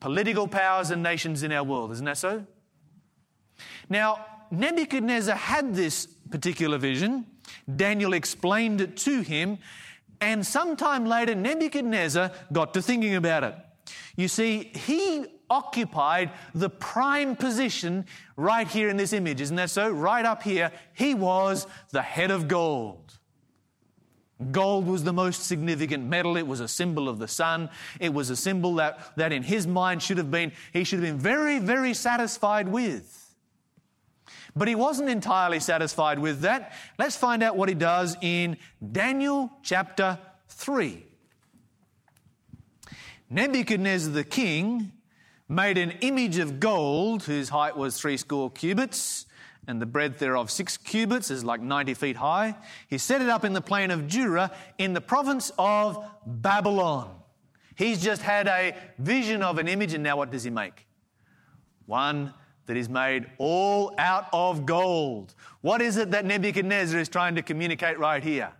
political 0.00 0.46
powers 0.46 0.90
and 0.90 1.02
nations 1.02 1.42
in 1.42 1.52
our 1.52 1.64
world. 1.64 1.92
Isn't 1.92 2.04
that 2.06 2.18
so? 2.18 2.46
Now, 3.88 4.24
Nebuchadnezzar 4.50 5.36
had 5.36 5.74
this 5.74 6.06
particular 6.30 6.78
vision. 6.78 7.26
Daniel 7.76 8.12
explained 8.12 8.80
it 8.80 8.96
to 8.98 9.20
him. 9.20 9.58
And 10.24 10.44
sometime 10.44 11.04
later, 11.04 11.34
Nebuchadnezzar 11.34 12.30
got 12.50 12.72
to 12.74 12.80
thinking 12.80 13.14
about 13.14 13.44
it. 13.44 13.54
You 14.16 14.26
see, 14.26 14.72
he 14.74 15.26
occupied 15.50 16.30
the 16.54 16.70
prime 16.70 17.36
position 17.36 18.06
right 18.34 18.66
here 18.66 18.88
in 18.88 18.96
this 18.96 19.12
image, 19.12 19.42
isn't 19.42 19.56
that 19.56 19.68
so? 19.68 19.90
Right 19.90 20.24
up 20.24 20.42
here, 20.42 20.72
he 20.94 21.12
was 21.12 21.66
the 21.90 22.00
head 22.00 22.30
of 22.30 22.48
gold. 22.48 23.18
Gold 24.50 24.86
was 24.86 25.04
the 25.04 25.12
most 25.12 25.42
significant 25.44 26.06
metal. 26.06 26.38
It 26.38 26.46
was 26.46 26.60
a 26.60 26.68
symbol 26.68 27.06
of 27.06 27.18
the 27.18 27.28
sun. 27.28 27.68
It 28.00 28.14
was 28.14 28.30
a 28.30 28.36
symbol 28.36 28.76
that, 28.76 29.14
that 29.16 29.30
in 29.30 29.42
his 29.42 29.66
mind 29.66 30.02
should 30.02 30.16
have 30.16 30.30
been, 30.30 30.52
he 30.72 30.84
should 30.84 31.00
have 31.00 31.08
been 31.08 31.18
very, 31.18 31.58
very 31.58 31.92
satisfied 31.92 32.66
with. 32.68 33.23
But 34.56 34.68
he 34.68 34.74
wasn't 34.74 35.08
entirely 35.08 35.60
satisfied 35.60 36.18
with 36.18 36.40
that. 36.40 36.72
Let's 36.98 37.16
find 37.16 37.42
out 37.42 37.56
what 37.56 37.68
he 37.68 37.74
does 37.74 38.16
in 38.20 38.56
Daniel 38.92 39.50
chapter 39.62 40.18
3. 40.48 41.04
Nebuchadnezzar 43.30 44.12
the 44.12 44.24
king 44.24 44.92
made 45.48 45.76
an 45.76 45.90
image 46.00 46.38
of 46.38 46.60
gold 46.60 47.24
whose 47.24 47.48
height 47.48 47.76
was 47.76 47.98
three 47.98 48.16
score 48.16 48.50
cubits 48.50 49.26
and 49.66 49.80
the 49.80 49.86
breadth 49.86 50.18
thereof 50.18 50.50
six 50.50 50.76
cubits 50.76 51.30
is 51.30 51.44
like 51.44 51.60
90 51.60 51.94
feet 51.94 52.16
high. 52.16 52.54
He 52.88 52.98
set 52.98 53.22
it 53.22 53.28
up 53.28 53.44
in 53.44 53.52
the 53.52 53.60
plain 53.60 53.90
of 53.90 54.08
Dura 54.08 54.50
in 54.78 54.92
the 54.92 55.00
province 55.00 55.50
of 55.58 56.04
Babylon. 56.26 57.10
He's 57.76 58.02
just 58.02 58.22
had 58.22 58.46
a 58.46 58.76
vision 58.98 59.42
of 59.42 59.58
an 59.58 59.66
image, 59.66 59.94
and 59.94 60.04
now 60.04 60.16
what 60.16 60.30
does 60.30 60.44
he 60.44 60.50
make? 60.50 60.86
One 61.86 62.32
that 62.66 62.76
is 62.76 62.88
made 62.88 63.26
all 63.38 63.94
out 63.98 64.26
of 64.32 64.66
gold. 64.66 65.34
What 65.60 65.82
is 65.82 65.96
it 65.96 66.10
that 66.12 66.24
Nebuchadnezzar 66.24 66.98
is 66.98 67.08
trying 67.08 67.34
to 67.36 67.42
communicate 67.42 67.98
right 67.98 68.22
here? 68.22 68.52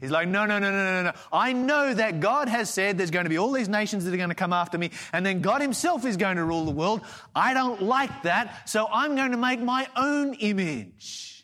He's 0.00 0.10
like, 0.10 0.28
no, 0.28 0.44
no, 0.44 0.58
no, 0.58 0.70
no, 0.70 0.84
no, 0.84 1.02
no. 1.04 1.12
I 1.32 1.54
know 1.54 1.94
that 1.94 2.20
God 2.20 2.48
has 2.48 2.68
said 2.68 2.98
there's 2.98 3.10
going 3.10 3.24
to 3.24 3.30
be 3.30 3.38
all 3.38 3.52
these 3.52 3.68
nations 3.68 4.04
that 4.04 4.12
are 4.12 4.18
going 4.18 4.28
to 4.28 4.34
come 4.34 4.52
after 4.52 4.76
me, 4.76 4.90
and 5.12 5.24
then 5.24 5.40
God 5.40 5.62
Himself 5.62 6.04
is 6.04 6.16
going 6.18 6.36
to 6.36 6.44
rule 6.44 6.64
the 6.66 6.70
world. 6.70 7.00
I 7.34 7.54
don't 7.54 7.82
like 7.82 8.22
that, 8.24 8.68
so 8.68 8.88
I'm 8.92 9.16
going 9.16 9.30
to 9.30 9.38
make 9.38 9.60
my 9.60 9.88
own 9.96 10.34
image. 10.34 11.36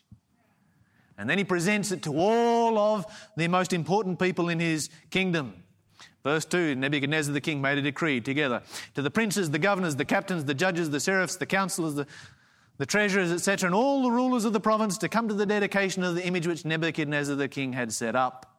And 1.17 1.29
then 1.29 1.37
he 1.37 1.43
presents 1.43 1.91
it 1.91 2.03
to 2.03 2.17
all 2.17 2.77
of 2.77 3.05
the 3.37 3.47
most 3.47 3.71
important 3.71 4.19
people 4.19 4.49
in 4.49 4.59
his 4.59 4.89
kingdom. 5.09 5.62
Verse 6.23 6.45
2 6.45 6.75
Nebuchadnezzar 6.75 7.33
the 7.33 7.41
king 7.41 7.61
made 7.61 7.77
a 7.77 7.81
decree 7.81 8.21
together 8.21 8.63
to 8.95 9.01
the 9.01 9.11
princes, 9.11 9.51
the 9.51 9.59
governors, 9.59 9.95
the 9.95 10.05
captains, 10.05 10.45
the 10.45 10.53
judges, 10.53 10.89
the 10.89 10.99
sheriffs, 10.99 11.35
the 11.35 11.45
counselors, 11.45 11.95
the, 11.95 12.07
the 12.77 12.85
treasurers, 12.85 13.31
etc., 13.31 13.67
and 13.67 13.75
all 13.75 14.03
the 14.03 14.11
rulers 14.11 14.45
of 14.45 14.53
the 14.53 14.59
province 14.59 14.97
to 14.99 15.09
come 15.09 15.27
to 15.27 15.33
the 15.33 15.45
dedication 15.45 16.03
of 16.03 16.15
the 16.15 16.25
image 16.25 16.47
which 16.47 16.65
Nebuchadnezzar 16.65 17.35
the 17.35 17.47
king 17.47 17.73
had 17.73 17.91
set 17.91 18.15
up. 18.15 18.49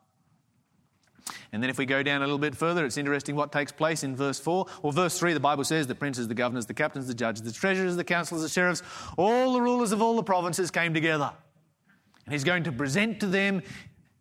And 1.52 1.62
then 1.62 1.70
if 1.70 1.78
we 1.78 1.86
go 1.86 2.02
down 2.02 2.20
a 2.20 2.24
little 2.24 2.38
bit 2.38 2.54
further, 2.54 2.84
it's 2.84 2.98
interesting 2.98 3.34
what 3.34 3.50
takes 3.50 3.72
place 3.72 4.02
in 4.02 4.14
verse 4.14 4.38
4. 4.38 4.66
Or 4.82 4.92
verse 4.92 5.18
3, 5.18 5.32
the 5.32 5.40
Bible 5.40 5.64
says 5.64 5.86
the 5.86 5.94
princes, 5.94 6.28
the 6.28 6.34
governors, 6.34 6.66
the 6.66 6.74
captains, 6.74 7.06
the 7.06 7.14
judges, 7.14 7.42
the 7.42 7.52
treasurers, 7.52 7.96
the 7.96 8.04
counselors, 8.04 8.42
the 8.42 8.48
sheriffs, 8.48 8.82
all 9.16 9.54
the 9.54 9.60
rulers 9.62 9.92
of 9.92 10.02
all 10.02 10.16
the 10.16 10.22
provinces 10.22 10.70
came 10.70 10.92
together. 10.92 11.32
And 12.26 12.32
he's 12.32 12.44
going 12.44 12.64
to 12.64 12.72
present 12.72 13.20
to 13.20 13.26
them 13.26 13.62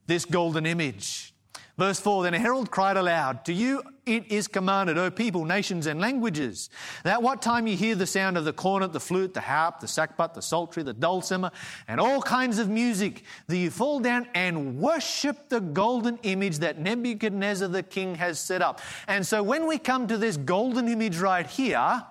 this 0.08 0.24
golden 0.24 0.66
image. 0.66 1.33
Verse 1.78 2.00
4 2.00 2.24
Then 2.24 2.34
a 2.34 2.40
herald 2.40 2.70
cried 2.70 2.98
aloud, 2.98 3.46
To 3.46 3.54
you 3.54 3.82
it 4.06 4.32
is 4.32 4.48
commanded, 4.48 4.98
O 4.98 5.10
people, 5.10 5.46
nations, 5.46 5.88
and 5.88 6.00
languages, 6.00 6.70
that 7.04 7.24
what 7.24 7.42
time 7.42 7.66
you 7.66 7.76
hear 7.76 7.96
the 7.96 8.06
sound 8.06 8.38
of 8.38 8.46
the 8.46 8.54
cornet, 8.54 8.94
the 8.94 9.00
flute, 9.00 9.34
the 9.34 9.42
harp, 9.42 9.80
the 9.80 9.88
sackbut, 9.88 10.34
the 10.34 10.42
psaltery, 10.42 10.84
the 10.84 10.94
dulcimer, 10.94 11.52
and 11.88 12.00
all 12.00 12.22
kinds 12.22 12.60
of 12.60 12.70
music, 12.70 13.24
that 13.48 13.58
you 13.58 13.72
fall 13.72 14.00
down 14.00 14.28
and 14.36 14.78
worship 14.80 15.50
the 15.50 15.62
golden 15.62 16.18
image 16.24 16.60
that 16.60 16.78
Nebuchadnezzar 16.78 17.68
the 17.70 17.84
king 17.84 18.16
has 18.16 18.40
set 18.40 18.62
up. 18.62 18.82
And 19.08 19.26
so 19.26 19.42
when 19.42 19.66
we 19.66 19.78
come 19.78 20.08
to 20.08 20.18
this 20.18 20.38
golden 20.38 20.88
image 20.88 21.18
right 21.18 21.48
here, 21.48 22.04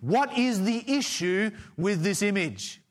what 0.00 0.36
is 0.36 0.64
the 0.64 0.84
issue 0.90 1.50
with 1.76 2.02
this 2.02 2.22
image? 2.22 2.81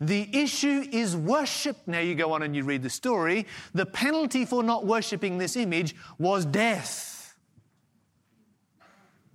The 0.00 0.28
issue 0.32 0.84
is 0.90 1.16
worship. 1.16 1.76
Now 1.86 2.00
you 2.00 2.14
go 2.14 2.32
on 2.32 2.42
and 2.42 2.54
you 2.54 2.64
read 2.64 2.82
the 2.82 2.90
story. 2.90 3.46
The 3.74 3.86
penalty 3.86 4.44
for 4.44 4.62
not 4.62 4.86
worshipping 4.86 5.38
this 5.38 5.56
image 5.56 5.94
was 6.18 6.44
death. 6.44 7.36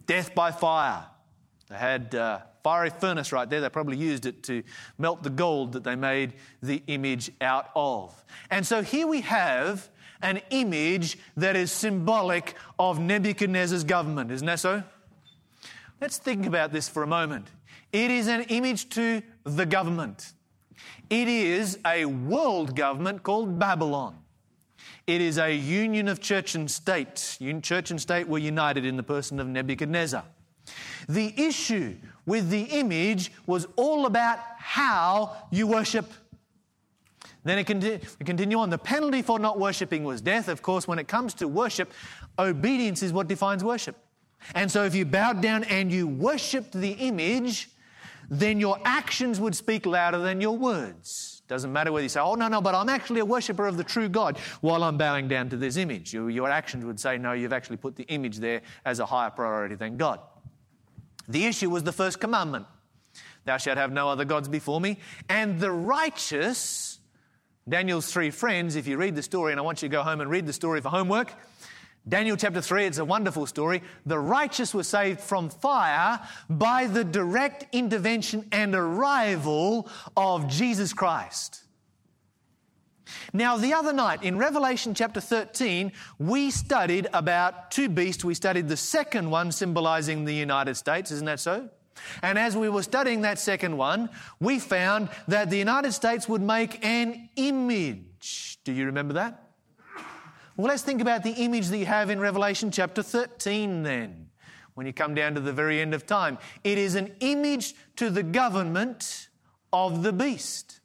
Death 0.05 0.35
by 0.35 0.51
fire. 0.51 1.05
They 1.69 1.75
had 1.75 2.13
a 2.13 2.21
uh, 2.21 2.41
fiery 2.63 2.89
furnace 2.89 3.31
right 3.31 3.49
there. 3.49 3.61
They 3.61 3.69
probably 3.69 3.97
used 3.97 4.25
it 4.25 4.43
to 4.43 4.63
melt 4.97 5.23
the 5.23 5.29
gold 5.29 5.73
that 5.73 5.83
they 5.83 5.95
made 5.95 6.33
the 6.63 6.81
image 6.87 7.31
out 7.41 7.69
of. 7.75 8.23
And 8.49 8.65
so 8.65 8.81
here 8.81 9.07
we 9.07 9.21
have 9.21 9.89
an 10.21 10.41
image 10.49 11.17
that 11.37 11.55
is 11.55 11.71
symbolic 11.71 12.55
of 12.79 12.99
Nebuchadnezzar's 12.99 13.83
government. 13.83 14.31
Isn't 14.31 14.47
that 14.47 14.59
so? 14.59 14.83
Let's 16.01 16.17
think 16.17 16.45
about 16.45 16.71
this 16.71 16.89
for 16.89 17.03
a 17.03 17.07
moment. 17.07 17.47
It 17.95 18.11
is 18.11 18.27
an 18.27 18.41
image 18.49 18.89
to 18.89 19.21
the 19.45 19.65
government. 19.65 20.33
It 21.09 21.29
is 21.29 21.79
a 21.85 22.03
world 22.03 22.75
government 22.75 23.23
called 23.23 23.57
Babylon. 23.57 24.17
It 25.07 25.21
is 25.21 25.37
a 25.37 25.55
union 25.55 26.09
of 26.09 26.19
church 26.19 26.55
and 26.55 26.69
state. 26.69 27.37
Church 27.61 27.91
and 27.91 28.01
state 28.01 28.27
were 28.27 28.37
united 28.37 28.83
in 28.83 28.97
the 28.97 29.03
person 29.03 29.39
of 29.39 29.47
Nebuchadnezzar. 29.47 30.25
The 31.07 31.33
issue 31.37 31.95
with 32.25 32.49
the 32.49 32.63
image 32.63 33.31
was 33.47 33.65
all 33.77 34.07
about 34.07 34.39
how 34.57 35.37
you 35.49 35.65
worship. 35.65 36.11
Then 37.45 37.59
it 37.59 37.63
continue, 37.63 37.99
continue 38.25 38.59
on. 38.59 38.69
The 38.71 38.77
penalty 38.77 39.21
for 39.21 39.39
not 39.39 39.57
worshipping 39.57 40.03
was 40.03 40.19
death. 40.19 40.49
Of 40.49 40.61
course, 40.61 40.85
when 40.85 40.99
it 40.99 41.07
comes 41.07 41.33
to 41.35 41.47
worship, 41.47 41.93
obedience 42.37 43.01
is 43.03 43.13
what 43.13 43.29
defines 43.29 43.63
worship. 43.63 43.95
And 44.53 44.69
so 44.69 44.83
if 44.83 44.93
you 44.93 45.05
bowed 45.05 45.39
down 45.39 45.63
and 45.63 45.89
you 45.89 46.09
worshipped 46.09 46.73
the 46.73 46.91
image, 46.91 47.69
then 48.29 48.59
your 48.59 48.79
actions 48.85 49.39
would 49.39 49.55
speak 49.55 49.85
louder 49.85 50.19
than 50.19 50.41
your 50.41 50.57
words. 50.57 51.43
Doesn't 51.47 51.71
matter 51.71 51.91
whether 51.91 52.03
you 52.03 52.09
say, 52.09 52.19
oh, 52.19 52.35
no, 52.35 52.47
no, 52.47 52.59
but 52.59 52.73
I'm 52.73 52.89
actually 52.89 53.19
a 53.19 53.25
worshiper 53.25 53.67
of 53.67 53.77
the 53.77 53.83
true 53.83 54.09
God 54.09 54.37
while 54.61 54.83
I'm 54.83 54.97
bowing 54.97 55.27
down 55.27 55.49
to 55.49 55.57
this 55.57 55.77
image. 55.77 56.13
Your, 56.13 56.29
your 56.29 56.49
actions 56.49 56.85
would 56.85 56.99
say, 56.99 57.17
no, 57.17 57.33
you've 57.33 57.53
actually 57.53 57.77
put 57.77 57.95
the 57.95 58.03
image 58.05 58.37
there 58.37 58.61
as 58.83 58.99
a 58.99 59.05
higher 59.05 59.29
priority 59.29 59.75
than 59.75 59.97
God. 59.97 60.19
The 61.27 61.45
issue 61.45 61.69
was 61.69 61.83
the 61.83 61.91
first 61.91 62.19
commandment 62.19 62.65
Thou 63.45 63.57
shalt 63.57 63.77
have 63.77 63.91
no 63.91 64.09
other 64.09 64.25
gods 64.25 64.47
before 64.47 64.81
me. 64.81 64.97
And 65.29 65.59
the 65.59 65.71
righteous, 65.71 66.99
Daniel's 67.69 68.11
three 68.11 68.31
friends, 68.31 68.75
if 68.75 68.87
you 68.87 68.97
read 68.97 69.15
the 69.15 69.21
story, 69.21 69.53
and 69.53 69.59
I 69.59 69.63
want 69.63 69.81
you 69.83 69.87
to 69.87 69.91
go 69.91 70.01
home 70.01 70.19
and 70.19 70.29
read 70.29 70.47
the 70.47 70.53
story 70.53 70.81
for 70.81 70.89
homework, 70.89 71.31
Daniel 72.07 72.37
chapter 72.37 72.61
3, 72.61 72.85
it's 72.85 72.97
a 72.99 73.05
wonderful 73.05 73.47
story. 73.47 73.81
The 74.05 74.19
righteous 74.19 74.75
were 74.75 74.83
saved 74.83 75.19
from 75.19 75.49
fire 75.49 76.19
by 76.49 76.85
the 76.85 77.03
direct 77.03 77.65
intervention 77.73 78.47
and 78.51 78.75
arrival 78.75 79.89
of 80.15 80.47
Jesus 80.47 80.93
Christ. 80.93 81.63
Now, 83.33 83.57
the 83.57 83.73
other 83.73 83.93
night 83.93 84.23
in 84.23 84.37
Revelation 84.37 84.93
chapter 84.93 85.19
13, 85.19 85.91
we 86.19 86.51
studied 86.51 87.07
about 87.13 87.71
two 87.71 87.89
beasts. 87.89 88.23
We 88.23 88.33
studied 88.33 88.67
the 88.67 88.77
second 88.77 89.29
one 89.29 89.51
symbolizing 89.51 90.25
the 90.25 90.33
United 90.33 90.75
States, 90.75 91.11
isn't 91.11 91.25
that 91.25 91.39
so? 91.39 91.69
And 92.21 92.37
as 92.37 92.55
we 92.55 92.69
were 92.69 92.83
studying 92.83 93.21
that 93.21 93.39
second 93.39 93.77
one, 93.77 94.09
we 94.39 94.59
found 94.59 95.09
that 95.27 95.49
the 95.49 95.57
United 95.57 95.93
States 95.93 96.29
would 96.29 96.41
make 96.41 96.83
an 96.85 97.29
image. 97.35 98.59
Do 98.63 98.73
you 98.73 98.85
remember 98.85 99.15
that? 99.15 99.44
Well, 100.57 100.67
let's 100.67 100.83
think 100.83 101.01
about 101.01 101.23
the 101.23 101.31
image 101.31 101.67
that 101.67 101.77
you 101.77 101.85
have 101.85 102.09
in 102.09 102.17
Revelation 102.17 102.71
chapter 102.71 103.03
13 103.03 103.83
then, 103.83 104.29
when 104.75 104.87
you 104.87 104.93
come 104.93 105.13
down 105.13 105.35
to 105.35 105.41
the 105.41 105.51
very 105.51 105.81
end 105.81 105.93
of 105.93 106.05
time. 106.05 106.37
It 106.63 106.77
is 106.77 106.95
an 106.95 107.13
image 107.19 107.73
to 107.97 108.09
the 108.09 108.23
government 108.23 109.27
of 109.73 110.01
the 110.01 110.13
beast. 110.13 110.79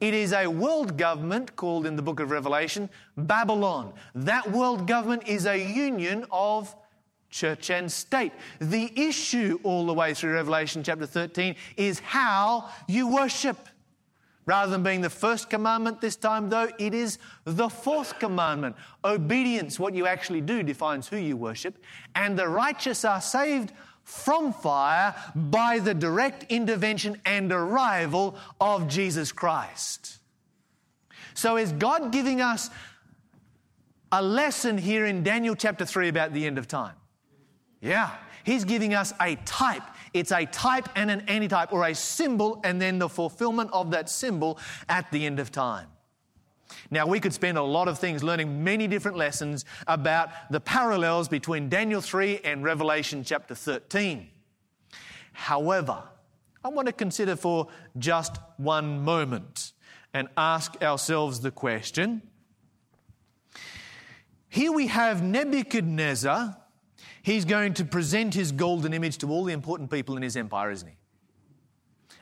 It 0.00 0.14
is 0.14 0.32
a 0.32 0.46
world 0.46 0.96
government 0.96 1.56
called 1.56 1.84
in 1.84 1.94
the 1.94 2.00
book 2.00 2.20
of 2.20 2.30
Revelation 2.30 2.88
Babylon. 3.18 3.92
That 4.14 4.50
world 4.50 4.86
government 4.86 5.28
is 5.28 5.44
a 5.44 5.58
union 5.58 6.24
of 6.30 6.74
church 7.28 7.68
and 7.68 7.92
state. 7.92 8.32
The 8.60 8.90
issue 8.98 9.60
all 9.62 9.84
the 9.84 9.92
way 9.92 10.14
through 10.14 10.32
Revelation 10.32 10.82
chapter 10.82 11.04
13 11.04 11.54
is 11.76 12.00
how 12.00 12.70
you 12.88 13.08
worship. 13.08 13.58
Rather 14.50 14.72
than 14.72 14.82
being 14.82 15.00
the 15.00 15.08
first 15.08 15.48
commandment 15.48 16.00
this 16.00 16.16
time, 16.16 16.50
though, 16.50 16.68
it 16.76 16.92
is 16.92 17.18
the 17.44 17.68
fourth 17.68 18.18
commandment. 18.18 18.74
Obedience, 19.04 19.78
what 19.78 19.94
you 19.94 20.08
actually 20.08 20.40
do, 20.40 20.64
defines 20.64 21.06
who 21.06 21.18
you 21.18 21.36
worship. 21.36 21.78
And 22.16 22.36
the 22.36 22.48
righteous 22.48 23.04
are 23.04 23.20
saved 23.20 23.70
from 24.02 24.52
fire 24.52 25.14
by 25.36 25.78
the 25.78 25.94
direct 25.94 26.50
intervention 26.50 27.20
and 27.24 27.52
arrival 27.52 28.34
of 28.60 28.88
Jesus 28.88 29.30
Christ. 29.30 30.18
So, 31.34 31.56
is 31.56 31.70
God 31.70 32.10
giving 32.10 32.40
us 32.40 32.70
a 34.10 34.20
lesson 34.20 34.78
here 34.78 35.06
in 35.06 35.22
Daniel 35.22 35.54
chapter 35.54 35.86
3 35.86 36.08
about 36.08 36.32
the 36.32 36.44
end 36.44 36.58
of 36.58 36.66
time? 36.66 36.96
Yeah, 37.80 38.10
He's 38.42 38.64
giving 38.64 38.94
us 38.94 39.14
a 39.20 39.36
type 39.44 39.84
It's 40.12 40.32
a 40.32 40.46
type 40.46 40.88
and 40.96 41.10
an 41.10 41.22
antitype, 41.28 41.72
or 41.72 41.86
a 41.86 41.94
symbol 41.94 42.60
and 42.64 42.80
then 42.80 42.98
the 42.98 43.08
fulfillment 43.08 43.70
of 43.72 43.92
that 43.92 44.08
symbol 44.08 44.58
at 44.88 45.10
the 45.10 45.26
end 45.26 45.38
of 45.38 45.52
time. 45.52 45.86
Now, 46.90 47.06
we 47.06 47.20
could 47.20 47.32
spend 47.32 47.58
a 47.58 47.62
lot 47.62 47.88
of 47.88 47.98
things 47.98 48.22
learning 48.22 48.62
many 48.64 48.86
different 48.86 49.16
lessons 49.16 49.64
about 49.86 50.30
the 50.50 50.60
parallels 50.60 51.28
between 51.28 51.68
Daniel 51.68 52.00
3 52.00 52.40
and 52.44 52.64
Revelation 52.64 53.24
chapter 53.24 53.54
13. 53.54 54.28
However, 55.32 56.02
I 56.64 56.68
want 56.68 56.86
to 56.86 56.92
consider 56.92 57.36
for 57.36 57.68
just 57.98 58.38
one 58.56 59.04
moment 59.04 59.72
and 60.12 60.28
ask 60.36 60.82
ourselves 60.82 61.40
the 61.40 61.50
question. 61.50 62.22
Here 64.48 64.72
we 64.72 64.88
have 64.88 65.22
Nebuchadnezzar. 65.22 66.56
He's 67.30 67.44
going 67.44 67.74
to 67.74 67.84
present 67.84 68.34
his 68.34 68.50
golden 68.50 68.92
image 68.92 69.18
to 69.18 69.30
all 69.30 69.44
the 69.44 69.52
important 69.52 69.88
people 69.88 70.16
in 70.16 70.22
his 70.24 70.36
empire, 70.36 70.72
isn't 70.72 70.88
he? 70.88 70.96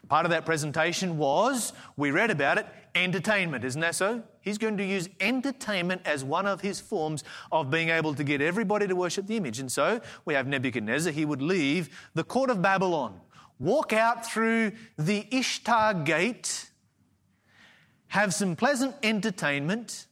Part 0.07 0.27
of 0.27 0.31
that 0.33 0.45
presentation 0.45 1.17
was, 1.17 1.73
we 1.97 2.11
read 2.11 2.31
about 2.31 2.59
it, 2.59 2.67
entertainment, 2.95 3.65
isn't 3.65 3.81
that 3.81 3.95
so? 3.95 4.23
He's 4.43 4.59
going 4.59 4.77
to 4.77 4.85
use 4.85 5.09
entertainment 5.19 6.03
as 6.05 6.25
one 6.25 6.47
of 6.47 6.61
his 6.61 6.79
forms 6.79 7.25
of 7.51 7.71
being 7.71 7.89
able 7.89 8.13
to 8.17 8.23
get 8.23 8.43
everybody 8.43 8.87
to 8.87 8.95
worship 8.95 9.27
the 9.27 9.39
image. 9.39 9.61
And 9.61 9.73
so 9.73 10.03
we 10.27 10.35
have 10.35 10.47
Nebuchadnezzar, 10.47 11.11
he 11.11 11.25
would 11.25 11.41
leave 11.41 11.89
the 12.13 12.23
court 12.23 12.51
of 12.51 12.61
Babylon, 12.61 13.19
walk 13.59 13.95
out 13.95 14.27
through 14.27 14.73
the 14.99 15.27
Ishtar 15.31 15.95
gate, 15.95 16.69
have 18.09 18.35
some 18.35 18.57
pleasant 18.57 18.95
entertainment, 19.03 20.05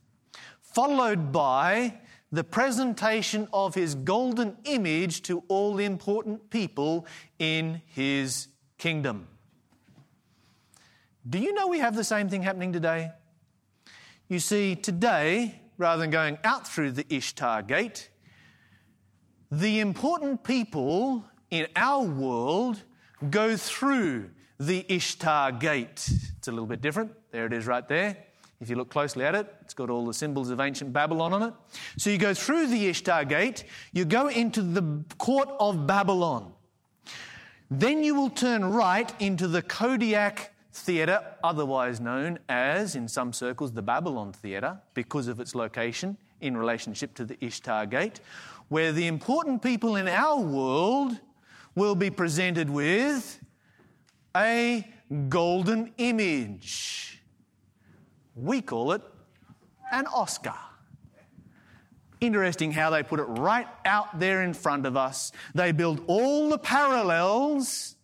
followed 0.63 1.33
by 1.33 1.99
the 2.33 2.45
presentation 2.45 3.49
of 3.53 3.75
his 3.75 3.95
golden 3.95 4.57
image 4.65 5.23
to 5.23 5.43
all 5.49 5.79
important 5.79 6.51
people 6.51 7.07
in 7.39 7.81
his 7.87 8.49
kingdom. 8.79 9.29
Do 11.29 11.39
you 11.39 11.55
know 11.55 11.67
we 11.67 11.79
have 11.79 11.97
the 11.97 12.05
same 12.05 12.29
thing 12.29 12.43
happening 12.43 12.73
today? 12.73 13.11
You 14.29 14.39
see, 14.39 14.75
today, 14.75 15.61
rather 15.79 16.01
than 16.01 16.11
going 16.11 16.39
out 16.45 16.67
through 16.67 16.93
the 16.93 17.07
Ishtar 17.09 17.63
gate, 17.63 18.11
the 19.51 19.81
important 19.81 20.43
people 20.43 21.25
in 21.51 21.69
our 21.77 22.03
world 22.03 22.83
go 23.31 23.57
through 23.57 24.31
the 24.59 24.85
Ishtar 24.89 25.53
gate. 25.53 26.09
It's 26.39 26.49
a 26.49 26.51
little 26.51 26.67
bit 26.67 26.81
different. 26.81 27.13
There 27.31 27.47
it 27.47 27.53
is 27.53 27.67
right 27.67 27.87
there. 27.87 28.26
If 28.61 28.71
you 28.71 28.77
look 28.77 28.89
closely 28.89 29.25
at 29.25 29.35
it, 29.35 29.55
it's 29.61 29.75
got 29.75 29.91
all 29.91 30.07
the 30.07 30.15
symbols 30.15 30.51
of 30.51 30.61
ancient 30.61 30.93
Babylon 30.93 31.33
on 31.33 31.43
it. 31.43 31.55
So 31.99 32.09
you 32.11 32.19
go 32.19 32.33
through 32.33 32.69
the 32.69 32.87
Ishtar 32.87 33.25
gate, 33.27 33.65
you 33.93 34.05
go 34.05 34.29
into 34.29 34.63
the 34.63 35.05
court 35.19 35.51
of 35.61 35.87
Babylon. 35.87 36.53
Then 37.71 38.03
you 38.03 38.15
will 38.15 38.31
turn 38.31 38.65
right 38.65 39.13
into 39.21 39.49
the 39.49 39.61
Kodak 39.61 40.55
Theatre, 40.73 41.23
otherwise 41.43 42.01
known 42.01 42.39
as, 42.49 42.97
in 42.97 43.09
some 43.09 43.33
circles, 43.33 43.73
the 43.73 43.83
Babylon 43.83 44.33
Theatre, 44.33 44.79
because 44.95 45.29
of 45.29 45.41
its 45.41 45.55
location 45.55 46.17
in 46.41 46.57
relationship 46.57 47.15
to 47.15 47.25
the 47.25 47.37
Ishtar 47.45 47.87
Gate, 47.87 48.21
where 48.69 48.93
the 48.93 49.07
important 49.07 49.63
people 49.63 49.97
in 49.97 50.07
our 50.07 50.39
world 50.39 51.19
will 51.75 51.95
be 51.95 52.11
presented 52.11 52.71
with 52.71 53.41
a 54.37 54.87
golden 55.29 55.93
image. 55.99 57.16
We 58.37 58.63
call 58.63 58.93
it 58.93 59.03
an 59.91 60.07
Oscar. 60.07 60.55
Interesting 62.21 62.71
how 62.71 62.91
they 62.91 63.03
put 63.03 63.19
it 63.19 63.25
right 63.25 63.67
out 63.85 64.19
there 64.21 64.43
in 64.43 64.55
front 64.55 64.87
of 64.87 64.97
us. 64.97 65.33
They 65.55 65.73
build 65.73 66.03
all 66.07 66.49
the 66.49 66.59
parallels 66.59 67.97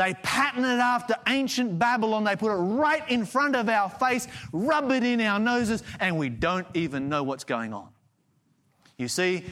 they 0.00 0.14
pattern 0.22 0.64
it 0.64 0.78
after 0.78 1.14
ancient 1.28 1.78
Babylon. 1.78 2.24
They 2.24 2.34
put 2.34 2.52
it 2.52 2.56
right 2.56 3.06
in 3.10 3.26
front 3.26 3.54
of 3.54 3.68
our 3.68 3.90
face, 3.90 4.26
rub 4.50 4.90
it 4.92 5.04
in 5.04 5.20
our 5.20 5.38
noses, 5.38 5.82
and 5.98 6.16
we 6.16 6.30
don't 6.30 6.66
even 6.72 7.10
know 7.10 7.22
what's 7.22 7.44
going 7.44 7.74
on. 7.74 7.88
You 8.96 9.08
see, 9.08 9.44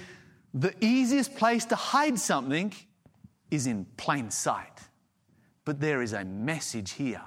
the 0.54 0.74
easiest 0.80 1.36
place 1.36 1.66
to 1.66 1.76
hide 1.76 2.18
something 2.18 2.72
is 3.50 3.66
in 3.66 3.84
plain 3.98 4.30
sight. 4.30 4.72
But 5.66 5.80
there 5.80 6.00
is 6.00 6.14
a 6.14 6.24
message 6.24 6.92
here. 6.92 7.22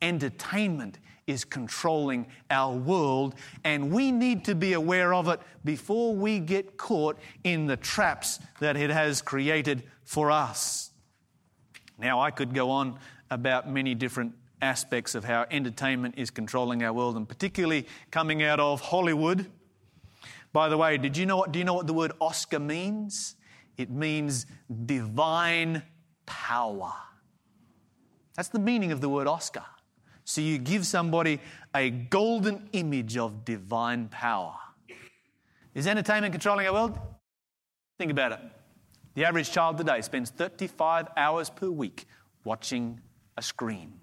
Entertainment 0.00 0.98
is 1.26 1.44
controlling 1.44 2.26
our 2.50 2.74
world, 2.74 3.34
and 3.64 3.90
we 3.90 4.12
need 4.12 4.44
to 4.44 4.54
be 4.54 4.74
aware 4.74 5.14
of 5.14 5.28
it 5.28 5.40
before 5.64 6.14
we 6.14 6.38
get 6.38 6.76
caught 6.76 7.18
in 7.44 7.66
the 7.66 7.76
traps 7.76 8.38
that 8.60 8.76
it 8.76 8.90
has 8.90 9.22
created 9.22 9.82
for 10.04 10.30
us. 10.30 10.90
Now, 11.98 12.20
I 12.20 12.30
could 12.30 12.54
go 12.54 12.70
on 12.70 12.98
about 13.30 13.70
many 13.70 13.94
different 13.94 14.34
aspects 14.60 15.14
of 15.14 15.24
how 15.24 15.46
entertainment 15.50 16.14
is 16.16 16.30
controlling 16.30 16.82
our 16.82 16.92
world, 16.92 17.16
and 17.16 17.28
particularly 17.28 17.86
coming 18.10 18.42
out 18.42 18.60
of 18.60 18.80
Hollywood. 18.80 19.50
By 20.52 20.68
the 20.68 20.76
way, 20.76 20.98
did 20.98 21.16
you 21.16 21.26
know 21.26 21.36
what, 21.36 21.52
do 21.52 21.58
you 21.58 21.64
know 21.64 21.74
what 21.74 21.86
the 21.86 21.92
word 21.92 22.12
Oscar 22.20 22.60
means? 22.60 23.36
It 23.76 23.90
means 23.90 24.46
divine 24.86 25.82
power. 26.26 26.92
That's 28.36 28.48
the 28.48 28.58
meaning 28.58 28.92
of 28.92 29.00
the 29.00 29.08
word 29.08 29.26
Oscar. 29.26 29.64
So 30.24 30.40
you 30.40 30.58
give 30.58 30.86
somebody 30.86 31.40
a 31.74 31.90
golden 31.90 32.68
image 32.72 33.16
of 33.16 33.44
divine 33.44 34.08
power. 34.08 34.54
Is 35.74 35.86
entertainment 35.86 36.32
controlling 36.32 36.66
our 36.66 36.72
world? 36.72 36.98
Think 37.98 38.10
about 38.10 38.32
it. 38.32 38.40
The 39.14 39.24
average 39.24 39.50
child 39.52 39.78
today 39.78 40.00
spends 40.00 40.30
35 40.30 41.08
hours 41.16 41.50
per 41.50 41.68
week 41.68 42.06
watching 42.44 43.00
a 43.36 43.42
screen. 43.42 44.00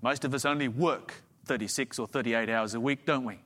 Most 0.00 0.24
of 0.24 0.34
us 0.34 0.44
only 0.44 0.68
work 0.68 1.14
36 1.46 1.98
or 1.98 2.06
38 2.06 2.48
hours 2.48 2.74
a 2.74 2.80
week, 2.80 3.06
don't 3.06 3.24
we? 3.24 3.38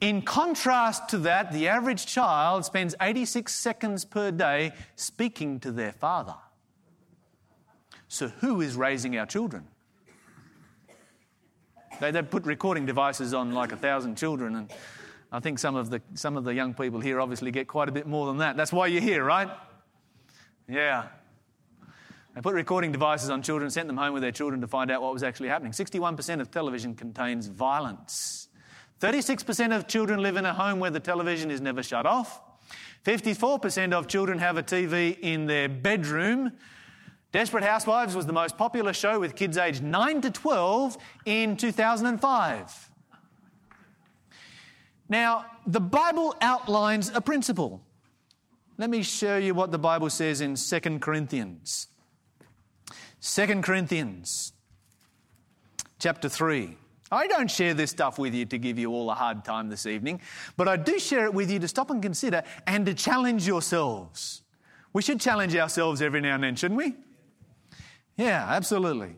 In 0.00 0.22
contrast 0.22 1.08
to 1.10 1.18
that, 1.18 1.52
the 1.52 1.68
average 1.68 2.06
child 2.06 2.64
spends 2.64 2.94
86 3.00 3.52
seconds 3.52 4.04
per 4.04 4.30
day 4.30 4.72
speaking 4.96 5.60
to 5.60 5.72
their 5.72 5.92
father. 5.92 6.34
So, 8.08 8.28
who 8.28 8.60
is 8.60 8.76
raising 8.76 9.16
our 9.18 9.26
children? 9.26 9.66
They, 12.00 12.10
they 12.10 12.22
put 12.22 12.44
recording 12.44 12.86
devices 12.86 13.34
on 13.34 13.52
like 13.52 13.72
a 13.72 13.76
thousand 13.76 14.16
children, 14.16 14.56
and 14.56 14.72
I 15.32 15.40
think 15.40 15.58
some 15.58 15.76
of 15.76 15.90
the, 15.90 16.00
some 16.14 16.36
of 16.36 16.44
the 16.44 16.54
young 16.54 16.74
people 16.74 17.00
here 17.00 17.20
obviously 17.20 17.50
get 17.50 17.66
quite 17.68 17.88
a 17.88 17.92
bit 17.92 18.06
more 18.06 18.26
than 18.26 18.38
that. 18.38 18.56
That's 18.56 18.72
why 18.72 18.88
you're 18.88 19.02
here, 19.02 19.24
right? 19.24 19.50
Yeah. 20.68 21.06
They 22.34 22.40
put 22.40 22.54
recording 22.54 22.90
devices 22.90 23.30
on 23.30 23.42
children, 23.42 23.70
sent 23.70 23.86
them 23.86 23.96
home 23.96 24.12
with 24.12 24.22
their 24.22 24.32
children 24.32 24.60
to 24.60 24.66
find 24.66 24.90
out 24.90 25.02
what 25.02 25.12
was 25.12 25.22
actually 25.22 25.48
happening. 25.48 25.72
61% 25.72 26.40
of 26.40 26.50
television 26.50 26.94
contains 26.94 27.46
violence. 27.46 28.48
36% 29.00 29.76
of 29.76 29.86
children 29.86 30.20
live 30.20 30.36
in 30.36 30.44
a 30.44 30.52
home 30.52 30.80
where 30.80 30.90
the 30.90 31.00
television 31.00 31.50
is 31.50 31.60
never 31.60 31.82
shut 31.82 32.06
off. 32.06 32.40
54% 33.04 33.92
of 33.92 34.08
children 34.08 34.38
have 34.38 34.56
a 34.56 34.62
TV 34.62 35.16
in 35.20 35.46
their 35.46 35.68
bedroom. 35.68 36.52
Desperate 37.34 37.64
Housewives 37.64 38.14
was 38.14 38.26
the 38.26 38.32
most 38.32 38.56
popular 38.56 38.92
show 38.92 39.18
with 39.18 39.34
kids 39.34 39.58
aged 39.58 39.82
9 39.82 40.20
to 40.20 40.30
12 40.30 40.96
in 41.26 41.56
2005. 41.56 42.90
Now, 45.08 45.44
the 45.66 45.80
Bible 45.80 46.36
outlines 46.40 47.10
a 47.12 47.20
principle. 47.20 47.82
Let 48.78 48.88
me 48.88 49.02
show 49.02 49.36
you 49.36 49.52
what 49.52 49.72
the 49.72 49.80
Bible 49.80 50.10
says 50.10 50.40
in 50.42 50.54
2 50.54 51.00
Corinthians. 51.00 51.88
2 53.20 53.62
Corinthians 53.62 54.52
chapter 55.98 56.28
3. 56.28 56.76
I 57.10 57.26
don't 57.26 57.50
share 57.50 57.74
this 57.74 57.90
stuff 57.90 58.16
with 58.16 58.32
you 58.32 58.44
to 58.44 58.58
give 58.58 58.78
you 58.78 58.92
all 58.92 59.10
a 59.10 59.14
hard 59.14 59.44
time 59.44 59.68
this 59.68 59.86
evening, 59.86 60.20
but 60.56 60.68
I 60.68 60.76
do 60.76 61.00
share 61.00 61.24
it 61.24 61.34
with 61.34 61.50
you 61.50 61.58
to 61.58 61.66
stop 61.66 61.90
and 61.90 62.00
consider 62.00 62.44
and 62.68 62.86
to 62.86 62.94
challenge 62.94 63.44
yourselves. 63.44 64.42
We 64.92 65.02
should 65.02 65.20
challenge 65.20 65.56
ourselves 65.56 66.00
every 66.00 66.20
now 66.20 66.36
and 66.36 66.44
then, 66.44 66.54
shouldn't 66.54 66.78
we? 66.78 66.94
Yeah, 68.16 68.46
absolutely. 68.48 69.16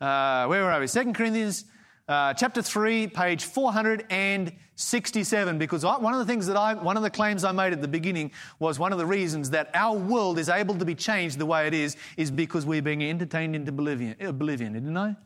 Uh, 0.00 0.46
where 0.46 0.70
are 0.70 0.80
we? 0.80 0.86
2 0.86 1.12
Corinthians 1.12 1.64
uh, 2.08 2.32
chapter 2.34 2.62
3, 2.62 3.08
page 3.08 3.42
467, 3.44 5.58
because 5.58 5.84
I, 5.84 5.98
one 5.98 6.12
of 6.12 6.20
the 6.20 6.24
things 6.24 6.46
that 6.46 6.56
I, 6.56 6.74
one 6.74 6.96
of 6.96 7.02
the 7.02 7.10
claims 7.10 7.42
I 7.42 7.50
made 7.50 7.72
at 7.72 7.82
the 7.82 7.88
beginning 7.88 8.30
was 8.60 8.78
one 8.78 8.92
of 8.92 8.98
the 8.98 9.06
reasons 9.06 9.50
that 9.50 9.70
our 9.74 9.96
world 9.96 10.38
is 10.38 10.48
able 10.48 10.76
to 10.76 10.84
be 10.84 10.94
changed 10.94 11.38
the 11.38 11.46
way 11.46 11.66
it 11.66 11.74
is, 11.74 11.96
is 12.16 12.30
because 12.30 12.64
we're 12.64 12.80
being 12.80 13.02
entertained 13.02 13.56
into 13.56 13.70
oblivion, 13.70 14.14
oblivion, 14.20 14.74
didn't 14.74 14.96
I? 14.96 15.16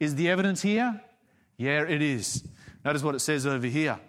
Is 0.00 0.16
the 0.16 0.28
evidence 0.28 0.60
here? 0.60 1.00
Yeah, 1.56 1.82
it 1.82 2.02
is. 2.02 2.42
Notice 2.84 3.04
what 3.04 3.14
it 3.14 3.20
says 3.20 3.46
over 3.46 3.68
here. 3.68 4.00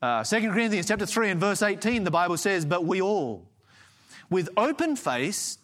Uh, 0.00 0.22
2 0.22 0.52
Corinthians 0.52 0.86
chapter 0.86 1.06
3 1.06 1.30
and 1.30 1.40
verse 1.40 1.60
18, 1.60 2.04
the 2.04 2.10
Bible 2.12 2.36
says, 2.36 2.64
But 2.64 2.84
we 2.84 3.02
all, 3.02 3.50
with 4.30 4.48
open 4.56 4.94
face, 4.94 5.58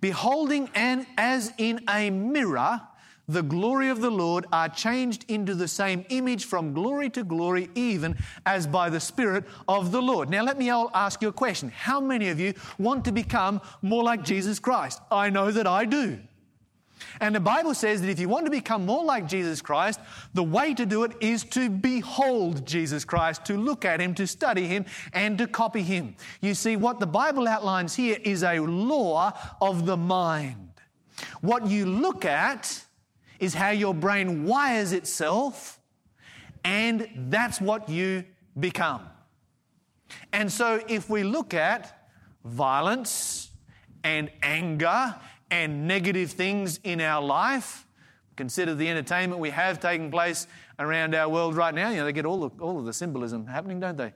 beholding 0.00 0.70
and 0.74 1.06
as 1.16 1.52
in 1.58 1.84
a 1.88 2.10
mirror, 2.10 2.80
the 3.28 3.42
glory 3.42 3.90
of 3.90 4.00
the 4.00 4.10
Lord 4.10 4.46
are 4.52 4.70
changed 4.70 5.26
into 5.28 5.54
the 5.54 5.68
same 5.68 6.04
image 6.08 6.46
from 6.46 6.72
glory 6.72 7.10
to 7.10 7.22
glory, 7.22 7.68
even 7.74 8.16
as 8.46 8.66
by 8.66 8.88
the 8.88 9.00
Spirit 9.00 9.44
of 9.68 9.92
the 9.92 10.00
Lord. 10.00 10.30
Now, 10.30 10.42
let 10.42 10.56
me 10.56 10.70
all 10.70 10.90
ask 10.94 11.20
you 11.20 11.28
a 11.28 11.32
question. 11.32 11.68
How 11.68 12.00
many 12.00 12.28
of 12.28 12.40
you 12.40 12.54
want 12.78 13.04
to 13.04 13.12
become 13.12 13.60
more 13.82 14.02
like 14.02 14.24
Jesus 14.24 14.58
Christ? 14.58 15.02
I 15.10 15.28
know 15.28 15.50
that 15.50 15.66
I 15.66 15.84
do. 15.84 16.18
And 17.20 17.34
the 17.34 17.40
Bible 17.40 17.74
says 17.74 18.00
that 18.00 18.08
if 18.08 18.18
you 18.18 18.28
want 18.28 18.44
to 18.46 18.50
become 18.50 18.86
more 18.86 19.04
like 19.04 19.26
Jesus 19.26 19.60
Christ, 19.60 20.00
the 20.34 20.42
way 20.42 20.74
to 20.74 20.86
do 20.86 21.04
it 21.04 21.12
is 21.20 21.44
to 21.44 21.68
behold 21.68 22.66
Jesus 22.66 23.04
Christ, 23.04 23.44
to 23.46 23.56
look 23.56 23.84
at 23.84 24.00
Him, 24.00 24.14
to 24.14 24.26
study 24.26 24.66
Him, 24.66 24.84
and 25.12 25.36
to 25.38 25.46
copy 25.46 25.82
Him. 25.82 26.14
You 26.40 26.54
see, 26.54 26.76
what 26.76 27.00
the 27.00 27.06
Bible 27.06 27.48
outlines 27.48 27.94
here 27.94 28.18
is 28.22 28.42
a 28.42 28.60
law 28.60 29.32
of 29.60 29.86
the 29.86 29.96
mind. 29.96 30.70
What 31.40 31.66
you 31.66 31.86
look 31.86 32.24
at 32.24 32.84
is 33.40 33.54
how 33.54 33.70
your 33.70 33.94
brain 33.94 34.44
wires 34.44 34.92
itself, 34.92 35.80
and 36.64 37.08
that's 37.30 37.60
what 37.60 37.88
you 37.88 38.24
become. 38.58 39.02
And 40.32 40.50
so, 40.50 40.82
if 40.88 41.10
we 41.10 41.22
look 41.22 41.54
at 41.54 42.08
violence 42.44 43.50
and 44.04 44.30
anger 44.42 45.14
and 45.50 45.86
negative 45.86 46.30
things 46.30 46.78
in 46.84 47.00
our 47.00 47.22
life, 47.22 47.86
consider 48.36 48.74
the 48.74 48.88
entertainment 48.88 49.40
we 49.40 49.50
have 49.50 49.80
taking 49.80 50.10
place 50.10 50.46
around 50.78 51.14
our 51.14 51.28
world 51.28 51.56
right 51.56 51.74
now. 51.74 51.90
You 51.90 51.96
know, 51.96 52.04
they 52.04 52.12
get 52.12 52.26
all 52.26 52.44
of, 52.44 52.60
all 52.60 52.78
of 52.78 52.84
the 52.84 52.92
symbolism 52.92 53.46
happening, 53.46 53.80
don't 53.80 53.96
they? 53.96 54.12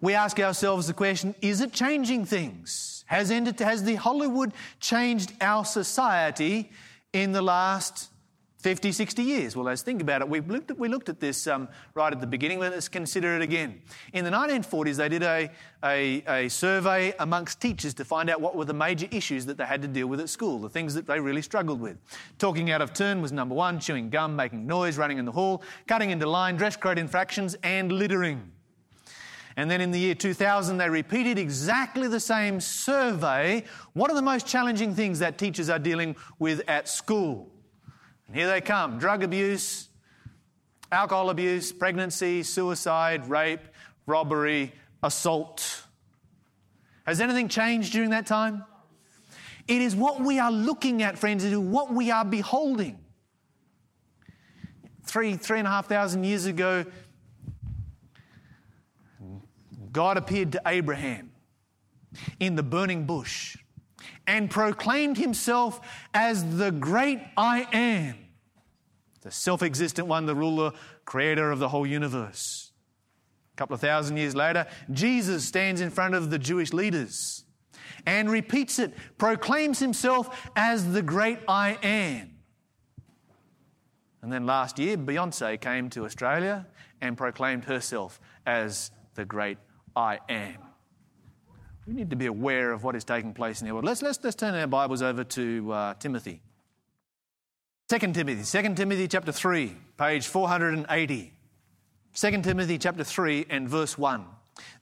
We 0.00 0.14
ask 0.14 0.38
ourselves 0.38 0.86
the 0.86 0.94
question 0.94 1.34
is 1.40 1.60
it 1.60 1.72
changing 1.72 2.26
things? 2.26 3.04
Has, 3.06 3.30
ended, 3.30 3.58
has 3.60 3.84
the 3.84 3.94
Hollywood 3.94 4.52
changed 4.80 5.32
our 5.40 5.64
society 5.64 6.70
in 7.12 7.32
the 7.32 7.42
last 7.42 8.10
50, 8.66 8.90
60 8.90 9.22
years. 9.22 9.54
Well, 9.54 9.66
let's 9.66 9.82
think 9.82 10.02
about 10.02 10.22
it. 10.22 10.28
We 10.28 10.40
looked 10.40 10.72
at, 10.72 10.76
we 10.76 10.88
looked 10.88 11.08
at 11.08 11.20
this 11.20 11.46
um, 11.46 11.68
right 11.94 12.12
at 12.12 12.20
the 12.20 12.26
beginning. 12.26 12.58
Let's 12.58 12.88
consider 12.88 13.36
it 13.36 13.42
again. 13.42 13.80
In 14.12 14.24
the 14.24 14.30
1940s, 14.32 14.96
they 14.96 15.08
did 15.08 15.22
a, 15.22 15.48
a, 15.84 16.24
a, 16.26 16.48
survey 16.48 17.14
amongst 17.20 17.60
teachers 17.60 17.94
to 17.94 18.04
find 18.04 18.28
out 18.28 18.40
what 18.40 18.56
were 18.56 18.64
the 18.64 18.74
major 18.74 19.06
issues 19.12 19.46
that 19.46 19.56
they 19.56 19.64
had 19.64 19.82
to 19.82 19.86
deal 19.86 20.08
with 20.08 20.18
at 20.18 20.28
school, 20.28 20.58
the 20.58 20.68
things 20.68 20.94
that 20.94 21.06
they 21.06 21.20
really 21.20 21.42
struggled 21.42 21.80
with. 21.80 21.96
Talking 22.38 22.72
out 22.72 22.82
of 22.82 22.92
turn 22.92 23.22
was 23.22 23.30
number 23.30 23.54
one, 23.54 23.78
chewing 23.78 24.10
gum, 24.10 24.34
making 24.34 24.66
noise, 24.66 24.98
running 24.98 25.18
in 25.18 25.26
the 25.26 25.30
hall, 25.30 25.62
cutting 25.86 26.10
into 26.10 26.28
line, 26.28 26.56
dress 26.56 26.76
code 26.76 26.98
infractions, 26.98 27.54
and 27.62 27.92
littering. 27.92 28.50
And 29.56 29.70
then 29.70 29.80
in 29.80 29.92
the 29.92 30.00
year 30.00 30.16
2000, 30.16 30.76
they 30.76 30.90
repeated 30.90 31.38
exactly 31.38 32.08
the 32.08 32.18
same 32.18 32.60
survey. 32.60 33.62
What 33.92 34.10
are 34.10 34.16
the 34.16 34.22
most 34.22 34.44
challenging 34.44 34.92
things 34.92 35.20
that 35.20 35.38
teachers 35.38 35.70
are 35.70 35.78
dealing 35.78 36.16
with 36.40 36.62
at 36.66 36.88
school? 36.88 37.52
And 38.26 38.36
here 38.36 38.48
they 38.48 38.60
come 38.60 38.98
drug 38.98 39.22
abuse, 39.22 39.88
alcohol 40.90 41.30
abuse, 41.30 41.72
pregnancy, 41.72 42.42
suicide, 42.42 43.28
rape, 43.28 43.60
robbery, 44.06 44.72
assault. 45.02 45.84
Has 47.06 47.20
anything 47.20 47.48
changed 47.48 47.92
during 47.92 48.10
that 48.10 48.26
time? 48.26 48.64
It 49.68 49.80
is 49.80 49.96
what 49.96 50.20
we 50.20 50.38
are 50.38 50.52
looking 50.52 51.02
at, 51.02 51.18
friends, 51.18 51.44
it 51.44 51.52
is 51.52 51.58
what 51.58 51.92
we 51.92 52.10
are 52.10 52.24
beholding. 52.24 52.98
Three, 55.04 55.36
three 55.36 55.58
and 55.58 55.68
a 55.68 55.70
half 55.70 55.88
thousand 55.88 56.24
years 56.24 56.46
ago, 56.46 56.84
God 59.92 60.16
appeared 60.16 60.52
to 60.52 60.62
Abraham 60.66 61.30
in 62.38 62.54
the 62.54 62.62
burning 62.62 63.06
bush 63.06 63.56
and 64.26 64.50
proclaimed 64.50 65.18
himself 65.18 65.80
as 66.14 66.56
the 66.58 66.70
great 66.70 67.20
I 67.36 67.66
am, 67.72 68.16
the 69.22 69.30
self 69.30 69.62
existent 69.62 70.08
one, 70.08 70.26
the 70.26 70.34
ruler, 70.34 70.72
creator 71.04 71.50
of 71.50 71.58
the 71.58 71.68
whole 71.68 71.86
universe. 71.86 72.72
A 73.54 73.56
couple 73.56 73.74
of 73.74 73.80
thousand 73.80 74.16
years 74.16 74.34
later, 74.34 74.66
Jesus 74.92 75.44
stands 75.44 75.80
in 75.80 75.90
front 75.90 76.14
of 76.14 76.30
the 76.30 76.38
Jewish 76.38 76.72
leaders 76.72 77.44
and 78.04 78.30
repeats 78.30 78.78
it, 78.78 78.94
proclaims 79.18 79.78
himself 79.78 80.50
as 80.54 80.92
the 80.92 81.02
great 81.02 81.38
I 81.48 81.78
am. 81.82 82.36
And 84.22 84.32
then 84.32 84.44
last 84.44 84.78
year, 84.78 84.96
Beyonce 84.96 85.60
came 85.60 85.88
to 85.90 86.04
Australia 86.04 86.66
and 87.00 87.16
proclaimed 87.16 87.64
herself 87.64 88.20
as 88.44 88.90
the 89.14 89.24
great 89.24 89.58
I 89.94 90.18
am. 90.28 90.56
We 91.86 91.94
need 91.94 92.10
to 92.10 92.16
be 92.16 92.26
aware 92.26 92.72
of 92.72 92.82
what 92.82 92.96
is 92.96 93.04
taking 93.04 93.32
place 93.32 93.60
in 93.60 93.68
the 93.68 93.72
world. 93.72 93.84
Let's, 93.84 94.02
let's, 94.02 94.18
let's 94.24 94.34
turn 94.34 94.54
our 94.56 94.66
Bibles 94.66 95.02
over 95.02 95.22
to 95.22 95.72
uh, 95.72 95.94
Timothy. 95.94 96.40
2 97.88 97.98
Timothy, 98.12 98.62
2 98.62 98.74
Timothy 98.74 99.06
chapter 99.06 99.30
3, 99.30 99.76
page 99.96 100.26
480. 100.26 101.32
2 102.12 102.42
Timothy 102.42 102.78
chapter 102.78 103.04
3 103.04 103.46
and 103.48 103.68
verse 103.68 103.96
1. 103.96 104.24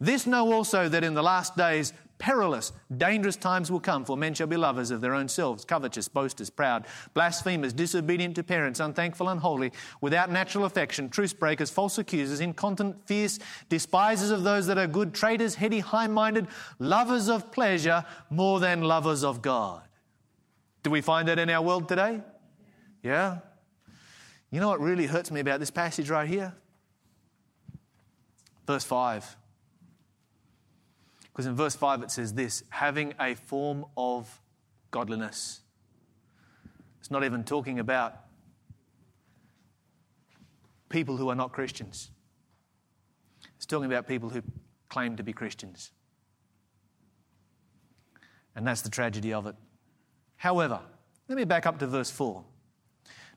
This 0.00 0.26
know 0.26 0.50
also 0.50 0.88
that 0.88 1.04
in 1.04 1.12
the 1.12 1.22
last 1.22 1.58
days 1.58 1.92
perilous, 2.24 2.72
dangerous 2.96 3.36
times 3.36 3.70
will 3.70 3.78
come, 3.78 4.02
for 4.02 4.16
men 4.16 4.32
shall 4.32 4.46
be 4.46 4.56
lovers 4.56 4.90
of 4.90 5.02
their 5.02 5.12
own 5.12 5.28
selves, 5.28 5.62
covetous, 5.62 6.08
boasters, 6.08 6.48
proud, 6.48 6.86
blasphemers, 7.12 7.74
disobedient 7.74 8.34
to 8.34 8.42
parents, 8.42 8.80
unthankful, 8.80 9.28
unholy, 9.28 9.70
without 10.00 10.30
natural 10.30 10.64
affection, 10.64 11.10
truce 11.10 11.34
breakers, 11.34 11.68
false 11.68 11.98
accusers, 11.98 12.40
incontinent, 12.40 12.96
fierce, 13.06 13.38
despisers 13.68 14.30
of 14.30 14.42
those 14.42 14.66
that 14.66 14.78
are 14.78 14.86
good, 14.86 15.12
traitors, 15.12 15.56
heady, 15.56 15.80
high 15.80 16.06
minded, 16.06 16.46
lovers 16.78 17.28
of 17.28 17.52
pleasure 17.52 18.02
more 18.30 18.58
than 18.58 18.80
lovers 18.80 19.22
of 19.22 19.42
God. 19.42 19.82
Do 20.82 20.88
we 20.88 21.02
find 21.02 21.28
that 21.28 21.38
in 21.38 21.50
our 21.50 21.60
world 21.60 21.90
today? 21.90 22.22
Yeah? 23.02 23.40
You 24.50 24.60
know 24.60 24.70
what 24.70 24.80
really 24.80 25.04
hurts 25.04 25.30
me 25.30 25.40
about 25.40 25.60
this 25.60 25.70
passage 25.70 26.08
right 26.08 26.26
here? 26.26 26.54
Verse 28.66 28.84
5. 28.84 29.36
Because 31.34 31.46
in 31.46 31.56
verse 31.56 31.74
5 31.74 32.04
it 32.04 32.12
says 32.12 32.32
this 32.34 32.62
having 32.70 33.12
a 33.18 33.34
form 33.34 33.84
of 33.96 34.40
godliness. 34.92 35.62
It's 37.00 37.10
not 37.10 37.24
even 37.24 37.42
talking 37.42 37.80
about 37.80 38.14
people 40.88 41.16
who 41.16 41.28
are 41.28 41.34
not 41.34 41.52
Christians, 41.52 42.12
it's 43.56 43.66
talking 43.66 43.86
about 43.86 44.06
people 44.06 44.30
who 44.30 44.42
claim 44.88 45.16
to 45.16 45.24
be 45.24 45.32
Christians. 45.32 45.90
And 48.54 48.64
that's 48.64 48.82
the 48.82 48.90
tragedy 48.90 49.32
of 49.32 49.48
it. 49.48 49.56
However, 50.36 50.78
let 51.28 51.36
me 51.36 51.44
back 51.44 51.66
up 51.66 51.80
to 51.80 51.88
verse 51.88 52.12
4. 52.12 52.44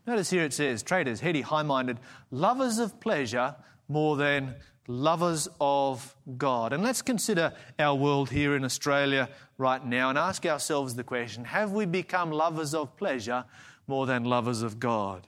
Notice 0.06 0.30
here 0.30 0.44
it 0.44 0.54
says, 0.54 0.84
traitors, 0.84 1.22
heady, 1.22 1.42
high 1.42 1.64
minded, 1.64 2.00
lovers 2.30 2.78
of 2.78 3.00
pleasure 3.00 3.56
more 3.88 4.16
than 4.16 4.56
lovers 4.88 5.50
of 5.60 6.16
God. 6.38 6.74
And 6.74 6.82
let's 6.82 7.02
consider 7.02 7.54
our 7.78 7.94
world 7.94 8.30
here 8.30 8.56
in 8.56 8.64
Australia 8.64 9.30
right 9.58 9.86
now 9.86 10.10
and 10.10 10.18
ask 10.18 10.46
ourselves 10.46 10.96
the 10.96 11.04
question 11.04 11.44
have 11.46 11.72
we 11.72 11.86
become 11.86 12.32
lovers 12.32 12.74
of 12.74 12.96
pleasure 12.96 13.46
more 13.86 14.06
than 14.06 14.24
lovers 14.24 14.62
of 14.62 14.80
God? 14.80 15.28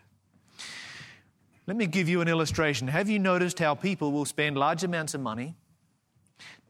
Let 1.67 1.77
me 1.77 1.85
give 1.85 2.09
you 2.09 2.21
an 2.21 2.27
illustration. 2.27 2.87
Have 2.87 3.09
you 3.09 3.19
noticed 3.19 3.59
how 3.59 3.75
people 3.75 4.11
will 4.11 4.25
spend 4.25 4.57
large 4.57 4.83
amounts 4.83 5.13
of 5.13 5.21
money, 5.21 5.55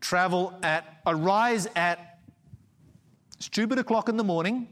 travel 0.01 0.59
at, 0.61 0.99
arise 1.07 1.67
at 1.75 2.19
stupid 3.39 3.79
o'clock 3.79 4.09
in 4.09 4.17
the 4.17 4.23
morning, 4.23 4.67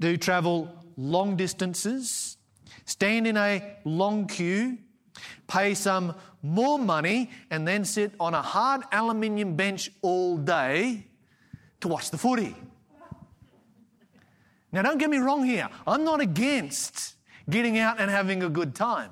do 0.00 0.16
travel 0.16 0.68
long 0.96 1.36
distances, 1.36 2.38
stand 2.86 3.26
in 3.26 3.36
a 3.36 3.76
long 3.84 4.26
queue, 4.26 4.78
pay 5.46 5.74
some 5.74 6.14
more 6.42 6.78
money, 6.78 7.30
and 7.50 7.66
then 7.66 7.84
sit 7.84 8.12
on 8.20 8.34
a 8.34 8.42
hard 8.42 8.82
aluminium 8.92 9.56
bench 9.56 9.90
all 10.02 10.36
day 10.36 11.06
to 11.80 11.88
watch 11.88 12.10
the 12.10 12.18
footy. 12.18 12.54
Now, 14.72 14.82
don't 14.82 14.98
get 14.98 15.08
me 15.08 15.18
wrong 15.18 15.44
here. 15.44 15.68
I'm 15.86 16.04
not 16.04 16.20
against 16.20 17.14
getting 17.48 17.78
out 17.78 18.00
and 18.00 18.10
having 18.10 18.42
a 18.42 18.48
good 18.48 18.74
time. 18.74 19.10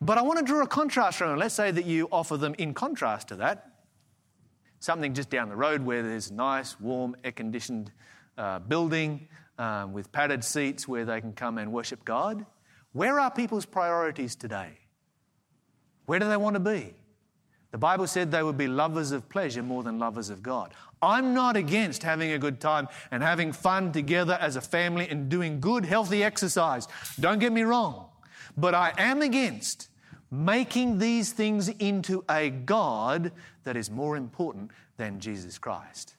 But 0.00 0.18
I 0.18 0.22
want 0.22 0.38
to 0.38 0.44
draw 0.44 0.62
a 0.62 0.66
contrast 0.66 1.18
from 1.18 1.32
it. 1.32 1.36
Let's 1.38 1.54
say 1.54 1.70
that 1.70 1.84
you 1.84 2.08
offer 2.10 2.36
them, 2.36 2.54
in 2.58 2.74
contrast 2.74 3.28
to 3.28 3.36
that, 3.36 3.70
something 4.80 5.14
just 5.14 5.30
down 5.30 5.48
the 5.48 5.56
road 5.56 5.82
where 5.82 6.02
there's 6.02 6.30
a 6.30 6.34
nice, 6.34 6.78
warm, 6.80 7.16
air 7.24 7.32
conditioned 7.32 7.92
uh, 8.38 8.58
building 8.60 9.28
um, 9.58 9.92
with 9.92 10.10
padded 10.12 10.44
seats 10.44 10.86
where 10.86 11.04
they 11.04 11.20
can 11.20 11.32
come 11.32 11.58
and 11.58 11.72
worship 11.72 12.04
God. 12.04 12.44
Where 12.92 13.20
are 13.20 13.30
people's 13.30 13.66
priorities 13.66 14.36
today? 14.36 14.78
Where 16.06 16.18
do 16.18 16.28
they 16.28 16.36
want 16.36 16.54
to 16.54 16.60
be? 16.60 16.94
The 17.72 17.78
Bible 17.78 18.06
said 18.06 18.30
they 18.30 18.42
would 18.42 18.56
be 18.56 18.68
lovers 18.68 19.12
of 19.12 19.28
pleasure 19.28 19.62
more 19.62 19.82
than 19.82 19.98
lovers 19.98 20.30
of 20.30 20.42
God. 20.42 20.72
I'm 21.02 21.34
not 21.34 21.56
against 21.56 22.02
having 22.02 22.32
a 22.32 22.38
good 22.38 22.58
time 22.60 22.88
and 23.10 23.22
having 23.22 23.52
fun 23.52 23.92
together 23.92 24.38
as 24.40 24.56
a 24.56 24.60
family 24.60 25.08
and 25.08 25.28
doing 25.28 25.60
good, 25.60 25.84
healthy 25.84 26.24
exercise. 26.24 26.88
Don't 27.20 27.38
get 27.38 27.52
me 27.52 27.62
wrong. 27.62 28.06
But 28.56 28.74
I 28.74 28.94
am 28.96 29.20
against 29.20 29.88
making 30.30 30.98
these 30.98 31.32
things 31.32 31.68
into 31.68 32.24
a 32.30 32.50
God 32.50 33.32
that 33.64 33.76
is 33.76 33.90
more 33.90 34.16
important 34.16 34.70
than 34.96 35.20
Jesus 35.20 35.58
Christ. 35.58 36.16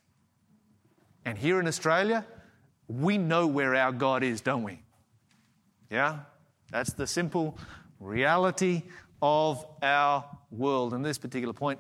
And 1.26 1.38
here 1.38 1.60
in 1.60 1.68
Australia, 1.68 2.26
we 2.88 3.18
know 3.18 3.48
where 3.48 3.76
our 3.76 3.92
God 3.92 4.24
is, 4.24 4.42
don't 4.42 4.64
we? 4.64 4.80
Yeah? 5.90 6.20
That's 6.72 6.94
the 6.94 7.08
simple 7.08 7.58
reality 8.00 8.84
of 9.22 9.66
our 9.82 10.26
world. 10.52 10.94
And 10.94 11.04
this 11.04 11.18
particular 11.18 11.54
point, 11.54 11.80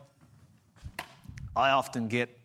I 1.55 1.71
often 1.71 2.07
get 2.07 2.37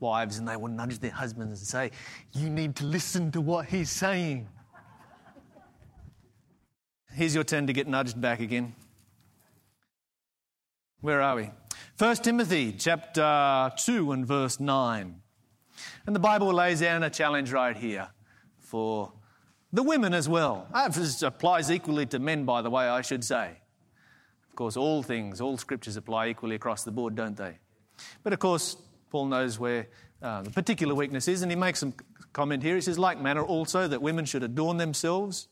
wives 0.00 0.38
and 0.38 0.46
they 0.46 0.56
will 0.56 0.68
nudge 0.68 0.98
their 0.98 1.10
husbands 1.10 1.60
and 1.60 1.66
say, 1.66 1.90
You 2.32 2.50
need 2.50 2.76
to 2.76 2.84
listen 2.84 3.32
to 3.32 3.40
what 3.40 3.66
he's 3.66 3.90
saying. 3.90 4.48
Here's 7.12 7.34
your 7.34 7.44
turn 7.44 7.66
to 7.68 7.72
get 7.72 7.86
nudged 7.86 8.20
back 8.20 8.40
again. 8.40 8.74
Where 11.00 11.22
are 11.22 11.36
we? 11.36 11.50
1 11.98 12.16
Timothy 12.16 12.72
chapter 12.72 13.70
2 13.76 14.12
and 14.12 14.26
verse 14.26 14.58
9. 14.58 15.20
And 16.06 16.16
the 16.16 16.20
Bible 16.20 16.52
lays 16.52 16.80
down 16.80 17.02
a 17.02 17.10
challenge 17.10 17.52
right 17.52 17.76
here 17.76 18.08
for 18.58 19.12
the 19.74 19.82
women 19.82 20.14
as 20.14 20.28
well. 20.28 20.68
This 20.92 21.22
applies 21.22 21.70
equally 21.70 22.06
to 22.06 22.18
men, 22.20 22.44
by 22.44 22.62
the 22.62 22.70
way, 22.70 22.88
I 22.88 23.02
should 23.02 23.24
say. 23.24 23.50
Of 24.48 24.56
course, 24.56 24.76
all 24.76 25.02
things, 25.02 25.40
all 25.40 25.58
scriptures 25.58 25.96
apply 25.96 26.28
equally 26.28 26.54
across 26.54 26.84
the 26.84 26.92
board, 26.92 27.16
don't 27.16 27.36
they? 27.36 27.58
But 28.22 28.32
of 28.32 28.38
course, 28.38 28.76
Paul 29.10 29.26
knows 29.26 29.58
where 29.58 29.88
uh, 30.22 30.42
the 30.42 30.50
particular 30.50 30.94
weakness 30.94 31.26
is, 31.26 31.42
and 31.42 31.50
he 31.50 31.56
makes 31.56 31.80
some 31.80 31.92
comment 32.32 32.62
here. 32.62 32.76
He 32.76 32.80
says, 32.80 33.00
like 33.00 33.20
manner 33.20 33.42
also, 33.42 33.88
that 33.88 34.00
women 34.00 34.24
should 34.24 34.44
adorn 34.44 34.76
themselves 34.76 35.48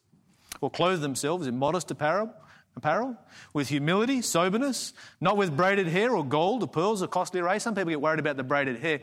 or 0.61 0.71
clothe 0.71 1.01
themselves 1.01 1.49
in 1.49 1.59
modest 1.59 1.91
apparel, 1.91 2.33
apparel, 2.77 3.17
with 3.53 3.69
humility, 3.69 4.23
soberness, 4.23 4.93
not 5.21 5.37
with 5.37 5.57
braided 5.57 5.89
hair 5.89 6.15
or 6.15 6.25
gold 6.25 6.63
or 6.63 6.69
pearls 6.69 7.03
or 7.03 7.09
costly 7.09 7.41
array. 7.41 7.59
Some 7.59 7.75
people 7.75 7.91
get 7.91 8.01
worried 8.01 8.21
about 8.21 8.37
the 8.37 8.45
braided 8.45 8.79
hair. 8.79 9.01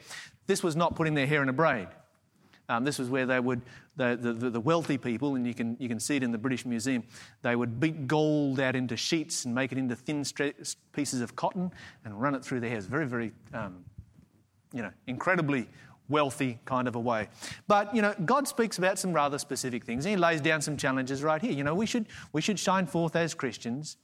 This 0.47 0.63
was 0.63 0.77
not 0.77 0.95
putting 0.95 1.13
their 1.13 1.27
hair 1.27 1.43
in 1.43 1.49
a 1.49 1.53
braid. 1.53 1.89
Um, 2.69 2.83
this 2.83 2.99
was 2.99 3.09
where 3.09 3.25
they 3.25 3.39
would, 3.39 3.63
the, 3.95 4.15
the, 4.15 4.51
the, 4.51 4.59
wealthy 4.59 4.97
people, 4.97 5.35
and 5.35 5.45
you 5.45 5.55
can, 5.55 5.75
you 5.79 5.89
can 5.89 5.99
see 5.99 6.15
it 6.15 6.23
in 6.23 6.31
the 6.31 6.37
British 6.37 6.65
Museum, 6.65 7.03
they 7.41 7.55
would 7.55 7.79
beat 7.79 8.07
gold 8.07 8.59
out 8.59 8.75
into 8.75 8.95
sheets 8.95 9.45
and 9.45 9.53
make 9.55 9.71
it 9.71 9.79
into 9.79 9.95
thin 9.95 10.23
pieces 10.93 11.21
of 11.21 11.35
cotton 11.35 11.71
and 12.05 12.21
run 12.21 12.35
it 12.35 12.43
through 12.43 12.59
their 12.59 12.69
hairs. 12.69 12.85
Very, 12.85 13.07
very, 13.07 13.31
um, 13.55 13.83
you 14.71 14.83
know, 14.83 14.91
incredibly 15.07 15.67
wealthy 16.09 16.59
kind 16.65 16.87
of 16.87 16.95
a 16.95 16.99
way. 16.99 17.27
But, 17.67 17.93
you 17.95 18.03
know, 18.03 18.13
God 18.25 18.47
speaks 18.47 18.77
about 18.77 18.99
some 18.99 19.13
rather 19.13 19.39
specific 19.39 19.83
things. 19.83 20.03
He 20.03 20.15
lays 20.15 20.39
down 20.39 20.61
some 20.61 20.77
challenges 20.77 21.23
right 21.23 21.41
here. 21.41 21.51
You 21.51 21.63
know, 21.63 21.75
we 21.75 21.87
should, 21.87 22.07
we 22.33 22.41
should 22.41 22.59
shine 22.59 22.85
forth 22.85 23.15
as 23.15 23.33
Christians 23.33 23.97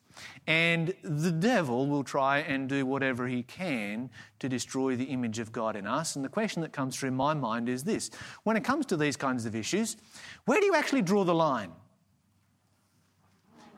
and 0.47 0.93
the 1.03 1.31
devil 1.31 1.87
will 1.87 2.03
try 2.03 2.39
and 2.39 2.69
do 2.69 2.85
whatever 2.85 3.27
he 3.27 3.43
can 3.43 4.09
to 4.39 4.49
destroy 4.49 4.95
the 4.95 5.05
image 5.05 5.39
of 5.39 5.51
God 5.51 5.75
in 5.75 5.87
us. 5.87 6.15
And 6.15 6.23
the 6.23 6.29
question 6.29 6.61
that 6.61 6.73
comes 6.73 6.97
through 6.97 7.11
my 7.11 7.33
mind 7.33 7.69
is 7.69 7.83
this 7.83 8.11
when 8.43 8.57
it 8.57 8.63
comes 8.63 8.85
to 8.87 8.97
these 8.97 9.17
kinds 9.17 9.45
of 9.45 9.55
issues, 9.55 9.97
where 10.45 10.59
do 10.59 10.65
you 10.65 10.75
actually 10.75 11.01
draw 11.01 11.23
the 11.23 11.35
line? 11.35 11.71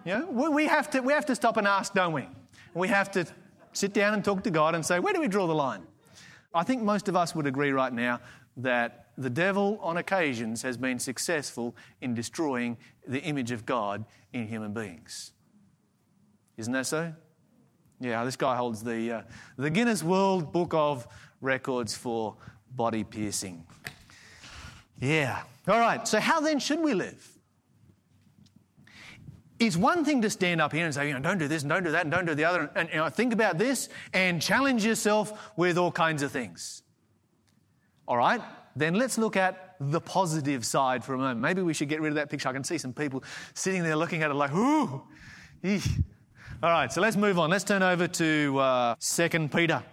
You 0.05 0.19
know, 0.19 0.51
we 0.51 0.67
have 0.67 0.89
to, 0.91 1.01
we 1.01 1.11
have 1.13 1.25
to 1.25 1.35
stop 1.35 1.57
and 1.57 1.67
ask, 1.67 1.93
don't 1.93 2.13
we? 2.13 2.27
We 2.73 2.87
have 2.87 3.11
to 3.11 3.25
sit 3.73 3.93
down 3.93 4.13
and 4.13 4.23
talk 4.23 4.43
to 4.43 4.51
God 4.51 4.73
and 4.73 4.85
say, 4.85 4.99
where 4.99 5.13
do 5.13 5.19
we 5.19 5.27
draw 5.27 5.47
the 5.47 5.55
line? 5.55 5.83
I 6.53 6.63
think 6.63 6.81
most 6.81 7.09
of 7.09 7.15
us 7.15 7.35
would 7.35 7.45
agree 7.45 7.71
right 7.71 7.91
now 7.91 8.21
that 8.57 9.07
the 9.17 9.29
devil, 9.29 9.79
on 9.81 9.97
occasions, 9.97 10.61
has 10.61 10.77
been 10.77 10.99
successful 10.99 11.75
in 12.01 12.13
destroying 12.13 12.77
the 13.07 13.21
image 13.21 13.51
of 13.51 13.65
God 13.65 14.05
in 14.33 14.47
human 14.47 14.73
beings. 14.73 15.33
Isn't 16.57 16.73
that 16.73 16.87
so? 16.87 17.13
Yeah, 17.99 18.23
this 18.25 18.35
guy 18.35 18.55
holds 18.55 18.83
the, 18.83 19.11
uh, 19.11 19.21
the 19.57 19.69
Guinness 19.69 20.03
World 20.03 20.51
Book 20.51 20.73
of 20.73 21.07
Records 21.41 21.95
for 21.95 22.35
body 22.75 23.03
piercing. 23.03 23.65
Yeah. 24.99 25.41
All 25.67 25.79
right, 25.79 26.07
so 26.07 26.19
how 26.19 26.39
then 26.39 26.59
should 26.59 26.79
we 26.79 26.93
live? 26.93 27.27
It's 29.59 29.75
one 29.75 30.05
thing 30.05 30.21
to 30.21 30.29
stand 30.29 30.61
up 30.61 30.71
here 30.71 30.85
and 30.85 30.93
say, 30.93 31.07
you 31.07 31.13
know, 31.13 31.19
don't 31.19 31.39
do 31.39 31.47
this 31.47 31.63
and 31.63 31.69
don't 31.69 31.83
do 31.83 31.91
that 31.91 32.03
and 32.03 32.11
don't 32.11 32.25
do 32.25 32.35
the 32.35 32.45
other, 32.45 32.61
and, 32.61 32.69
and 32.75 32.89
you 32.89 32.97
know, 32.97 33.09
think 33.09 33.33
about 33.33 33.57
this 33.57 33.89
and 34.13 34.41
challenge 34.41 34.85
yourself 34.85 35.51
with 35.57 35.77
all 35.77 35.91
kinds 35.91 36.21
of 36.21 36.31
things. 36.31 36.83
All 38.07 38.17
right, 38.17 38.41
then 38.75 38.93
let's 38.93 39.17
look 39.17 39.35
at 39.35 39.75
the 39.79 39.99
positive 39.99 40.65
side 40.65 41.03
for 41.03 41.15
a 41.15 41.17
moment. 41.17 41.39
Maybe 41.39 41.61
we 41.63 41.73
should 41.73 41.89
get 41.89 42.01
rid 42.01 42.09
of 42.09 42.15
that 42.15 42.29
picture. 42.29 42.49
I 42.49 42.53
can 42.53 42.63
see 42.63 42.77
some 42.77 42.93
people 42.93 43.23
sitting 43.55 43.83
there 43.83 43.95
looking 43.95 44.21
at 44.21 44.29
it 44.29 44.35
like, 44.35 44.53
ooh, 44.53 45.03
eesh. 45.63 46.03
All 46.63 46.71
right, 46.71 46.91
so 46.91 47.01
let's 47.01 47.15
move 47.15 47.37
on. 47.37 47.51
Let's 47.51 47.63
turn 47.63 47.83
over 47.83 48.07
to 48.07 48.57
uh, 48.57 48.95
2 48.99 49.47
Peter. 49.49 49.83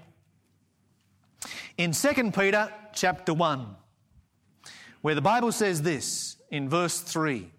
In 1.76 1.92
2 1.92 2.30
Peter 2.30 2.72
chapter 2.94 3.34
1, 3.34 3.66
where 5.02 5.14
the 5.14 5.20
Bible 5.20 5.52
says 5.52 5.82
this 5.82 6.36
in 6.50 6.70
verse 6.70 7.00
3 7.00 7.50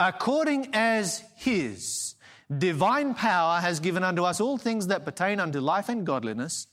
According 0.00 0.68
as 0.72 1.22
his 1.36 2.14
divine 2.56 3.12
power 3.12 3.60
has 3.60 3.80
given 3.80 4.02
unto 4.02 4.22
us 4.24 4.40
all 4.40 4.56
things 4.56 4.86
that 4.86 5.04
pertain 5.04 5.38
unto 5.38 5.60
life 5.60 5.90
and 5.90 6.06
godliness, 6.06 6.68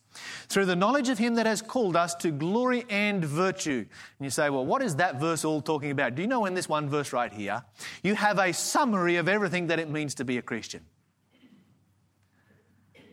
through 0.48 0.65
the 0.65 0.78
knowledge 0.78 1.10
of 1.10 1.17
him 1.17 1.36
that 1.36 1.45
has 1.45 1.62
called 1.62 1.98
us 1.98 2.15
to 2.15 2.32
glory 2.32 2.86
and 2.89 3.26
virtue. 3.26 3.86
And 4.17 4.26
you 4.26 4.30
say, 4.30 4.50
well, 4.50 4.65
what 4.65 4.82
is 4.82 4.95
that 4.95 5.19
verse 5.19 5.43
all 5.43 5.62
talking 5.62 5.91
about? 5.91 6.15
Do 6.15 6.22
you 6.22 6.28
know 6.30 6.45
in 6.45 6.54
this 6.54 6.69
one 6.69 6.88
verse 6.88 7.12
right 7.12 7.34
here, 7.34 7.65
you 8.02 8.15
have 8.15 8.39
a 8.39 8.54
summary 8.54 9.17
of 9.17 9.28
everything 9.28 9.67
that 9.67 9.78
it 9.80 9.89
means 9.89 10.15
to 10.15 10.24
be 10.24 10.38
a 10.38 10.41
Christian? 10.41 10.86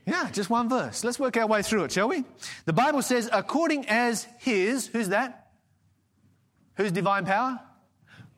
Yeah, 0.06 0.30
just 0.30 0.48
one 0.48 0.68
verse. 0.68 1.02
Let's 1.02 1.18
work 1.18 1.36
our 1.36 1.48
way 1.48 1.62
through 1.62 1.84
it, 1.84 1.92
shall 1.92 2.08
we? 2.08 2.24
The 2.64 2.72
Bible 2.72 3.02
says, 3.02 3.28
according 3.32 3.88
as 3.88 4.26
His, 4.38 4.86
who's 4.86 5.08
that? 5.08 5.48
Whose 6.76 6.92
divine 6.92 7.26
power? 7.26 7.60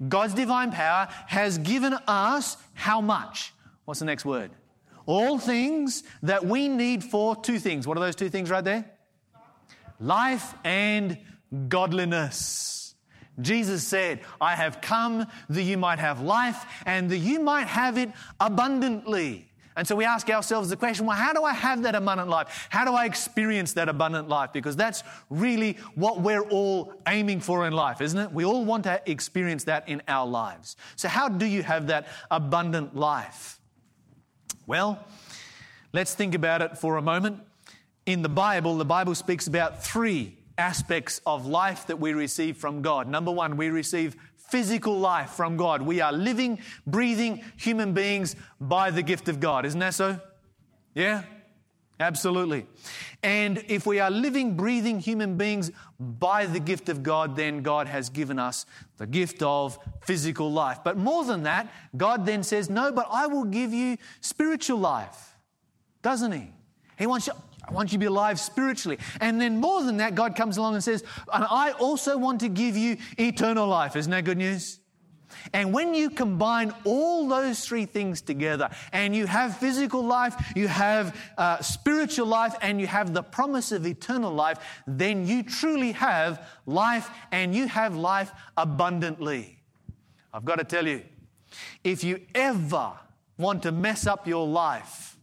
God's 0.08 0.32
divine 0.32 0.72
power 0.72 1.08
has 1.26 1.58
given 1.58 1.92
us 2.06 2.56
how 2.72 3.00
much? 3.00 3.52
What's 3.84 4.00
the 4.00 4.06
next 4.06 4.24
word? 4.24 4.50
All 5.04 5.38
things 5.38 6.04
that 6.22 6.46
we 6.46 6.68
need 6.68 7.04
for 7.04 7.36
two 7.36 7.58
things. 7.58 7.86
What 7.86 7.96
are 7.98 8.00
those 8.00 8.16
two 8.16 8.28
things 8.30 8.48
right 8.48 8.64
there? 8.64 8.90
Life 10.00 10.54
and 10.64 11.18
godliness. 11.68 12.94
Jesus 13.40 13.86
said, 13.86 14.20
I 14.40 14.54
have 14.54 14.80
come 14.80 15.26
that 15.48 15.62
you 15.62 15.76
might 15.76 15.98
have 15.98 16.20
life 16.20 16.64
and 16.86 17.10
that 17.10 17.18
you 17.18 17.40
might 17.40 17.66
have 17.66 17.98
it 17.98 18.10
abundantly. 18.40 19.47
And 19.78 19.86
so 19.86 19.94
we 19.94 20.04
ask 20.04 20.28
ourselves 20.28 20.70
the 20.70 20.76
question 20.76 21.06
well, 21.06 21.16
how 21.16 21.32
do 21.32 21.44
I 21.44 21.54
have 21.54 21.82
that 21.82 21.94
abundant 21.94 22.28
life? 22.28 22.66
How 22.68 22.84
do 22.84 22.94
I 22.94 23.04
experience 23.04 23.74
that 23.74 23.88
abundant 23.88 24.28
life? 24.28 24.52
Because 24.52 24.74
that's 24.74 25.04
really 25.30 25.74
what 25.94 26.20
we're 26.20 26.42
all 26.42 26.92
aiming 27.06 27.38
for 27.38 27.64
in 27.64 27.72
life, 27.72 28.00
isn't 28.00 28.18
it? 28.18 28.32
We 28.32 28.44
all 28.44 28.64
want 28.64 28.82
to 28.84 29.00
experience 29.06 29.62
that 29.64 29.88
in 29.88 30.02
our 30.08 30.26
lives. 30.26 30.76
So, 30.96 31.06
how 31.06 31.28
do 31.28 31.46
you 31.46 31.62
have 31.62 31.86
that 31.86 32.08
abundant 32.28 32.96
life? 32.96 33.60
Well, 34.66 34.98
let's 35.92 36.12
think 36.12 36.34
about 36.34 36.60
it 36.60 36.76
for 36.76 36.96
a 36.96 37.02
moment. 37.02 37.38
In 38.04 38.22
the 38.22 38.28
Bible, 38.28 38.78
the 38.78 38.84
Bible 38.84 39.14
speaks 39.14 39.46
about 39.46 39.84
three 39.84 40.38
aspects 40.58 41.20
of 41.24 41.46
life 41.46 41.86
that 41.86 42.00
we 42.00 42.14
receive 42.14 42.56
from 42.56 42.82
God. 42.82 43.06
Number 43.06 43.30
one, 43.30 43.56
we 43.56 43.70
receive 43.70 44.16
physical 44.48 44.98
life 44.98 45.30
from 45.30 45.56
God. 45.56 45.82
We 45.82 46.00
are 46.00 46.12
living, 46.12 46.58
breathing 46.86 47.42
human 47.56 47.92
beings 47.92 48.36
by 48.60 48.90
the 48.90 49.02
gift 49.02 49.28
of 49.28 49.40
God. 49.40 49.66
Isn't 49.66 49.80
that 49.80 49.94
so? 49.94 50.20
Yeah? 50.94 51.22
Absolutely. 52.00 52.66
And 53.22 53.64
if 53.66 53.84
we 53.84 53.98
are 53.98 54.10
living, 54.10 54.56
breathing 54.56 55.00
human 55.00 55.36
beings 55.36 55.72
by 55.98 56.46
the 56.46 56.60
gift 56.60 56.88
of 56.88 57.02
God, 57.02 57.34
then 57.34 57.62
God 57.62 57.88
has 57.88 58.08
given 58.08 58.38
us 58.38 58.66
the 58.98 59.06
gift 59.06 59.42
of 59.42 59.78
physical 60.02 60.52
life. 60.52 60.78
But 60.84 60.96
more 60.96 61.24
than 61.24 61.42
that, 61.42 61.72
God 61.96 62.24
then 62.24 62.44
says, 62.44 62.70
No, 62.70 62.92
but 62.92 63.08
I 63.10 63.26
will 63.26 63.44
give 63.44 63.72
you 63.72 63.96
spiritual 64.20 64.78
life. 64.78 65.36
Doesn't 66.02 66.30
He? 66.30 66.52
He 66.96 67.06
wants 67.06 67.26
you, 67.26 67.32
I 67.68 67.72
want 67.72 67.92
you 67.92 67.98
to 67.98 68.00
be 68.00 68.06
alive 68.06 68.40
spiritually. 68.40 68.98
And 69.20 69.38
then 69.38 69.58
more 69.58 69.82
than 69.82 69.98
that, 69.98 70.14
God 70.14 70.34
comes 70.34 70.56
along 70.56 70.74
and 70.74 70.82
says, 70.82 71.04
and 71.32 71.44
I 71.44 71.72
also 71.72 72.16
want 72.16 72.40
to 72.40 72.48
give 72.48 72.76
you 72.76 72.96
eternal 73.18 73.66
life. 73.66 73.94
Isn't 73.94 74.10
that 74.10 74.24
good 74.24 74.38
news? 74.38 74.80
And 75.52 75.74
when 75.74 75.92
you 75.92 76.08
combine 76.08 76.72
all 76.84 77.28
those 77.28 77.66
three 77.66 77.84
things 77.84 78.22
together 78.22 78.70
and 78.92 79.14
you 79.14 79.26
have 79.26 79.58
physical 79.58 80.02
life, 80.02 80.34
you 80.56 80.66
have 80.66 81.14
uh, 81.36 81.60
spiritual 81.60 82.26
life, 82.26 82.54
and 82.62 82.80
you 82.80 82.86
have 82.86 83.12
the 83.12 83.22
promise 83.22 83.70
of 83.70 83.86
eternal 83.86 84.32
life, 84.32 84.58
then 84.86 85.26
you 85.26 85.42
truly 85.42 85.92
have 85.92 86.46
life 86.64 87.10
and 87.30 87.54
you 87.54 87.68
have 87.68 87.94
life 87.94 88.32
abundantly. 88.56 89.58
I've 90.32 90.46
got 90.46 90.58
to 90.58 90.64
tell 90.64 90.86
you, 90.86 91.02
if 91.84 92.02
you 92.02 92.20
ever 92.34 92.92
want 93.36 93.62
to 93.64 93.72
mess 93.72 94.06
up 94.06 94.26
your 94.26 94.46
life, 94.46 95.17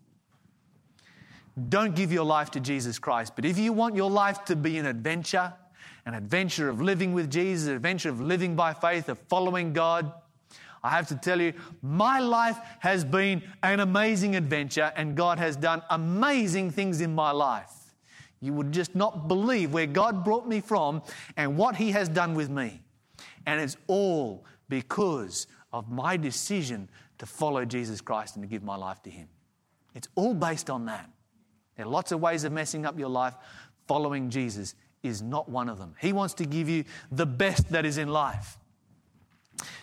don't 1.70 1.96
give 1.96 2.12
your 2.12 2.26
life 2.26 2.52
to 2.52 2.60
Jesus 2.60 3.00
Christ. 3.00 3.34
But 3.36 3.46
if 3.46 3.58
you 3.58 3.72
want 3.72 3.96
your 3.96 4.12
life 4.12 4.44
to 4.46 4.56
be 4.56 4.78
an 4.78 4.86
adventure, 4.86 5.54
an 6.06 6.14
adventure 6.14 6.70
of 6.70 6.82
living 6.82 7.14
with 7.14 7.32
Jesus, 7.32 7.68
an 7.68 7.76
adventure 7.76 8.10
of 8.10 8.20
living 8.20 8.56
by 8.56 8.74
faith, 8.74 9.10
of 9.10 9.18
following 9.30 9.72
God, 9.72 10.12
I 10.84 10.90
have 10.90 11.08
to 11.08 11.16
tell 11.16 11.42
you, 11.42 11.54
my 11.82 12.20
life 12.20 12.60
has 12.80 13.04
been 13.04 13.42
an 13.64 13.80
amazing 13.80 14.36
adventure, 14.36 14.94
and 14.96 15.16
God 15.16 15.40
has 15.40 15.56
done 15.56 15.82
amazing 15.90 16.70
things 16.70 17.02
in 17.02 17.16
my 17.16 17.32
life. 17.32 17.72
You 18.40 18.54
would 18.54 18.72
just 18.72 18.94
not 18.94 19.28
believe 19.28 19.74
where 19.74 19.88
God 19.88 20.24
brought 20.24 20.48
me 20.48 20.60
from 20.60 21.02
and 21.38 21.58
what 21.58 21.76
He 21.76 21.92
has 21.92 22.08
done 22.08 22.36
with 22.36 22.52
me. 22.52 22.82
And 23.48 23.60
it's 23.60 23.78
all 23.88 24.46
because 24.70 25.48
of 25.74 25.90
my 25.90 26.18
decision 26.18 26.90
to 27.18 27.26
follow 27.26 27.66
Jesus 27.66 28.02
Christ 28.02 28.36
and 28.36 28.44
to 28.44 28.48
give 28.48 28.62
my 28.62 28.76
life 28.76 29.02
to 29.04 29.10
Him. 29.10 29.28
It's 29.96 30.08
all 30.14 30.36
based 30.36 30.70
on 30.70 30.86
that. 30.86 31.10
There 31.76 31.86
are 31.86 31.90
lots 31.90 32.12
of 32.12 32.22
ways 32.22 32.44
of 32.44 32.52
messing 32.52 32.86
up 32.86 32.98
your 32.98 33.10
life. 33.10 33.36
Following 33.88 34.30
Jesus 34.30 34.76
is 35.04 35.22
not 35.22 35.48
one 35.50 35.70
of 35.70 35.78
them. 35.78 35.94
He 36.00 36.14
wants 36.14 36.34
to 36.36 36.46
give 36.46 36.68
you 36.68 36.86
the 37.12 37.26
best 37.26 37.70
that 37.72 37.86
is 37.86 37.98
in 37.98 38.10
life. 38.10 38.58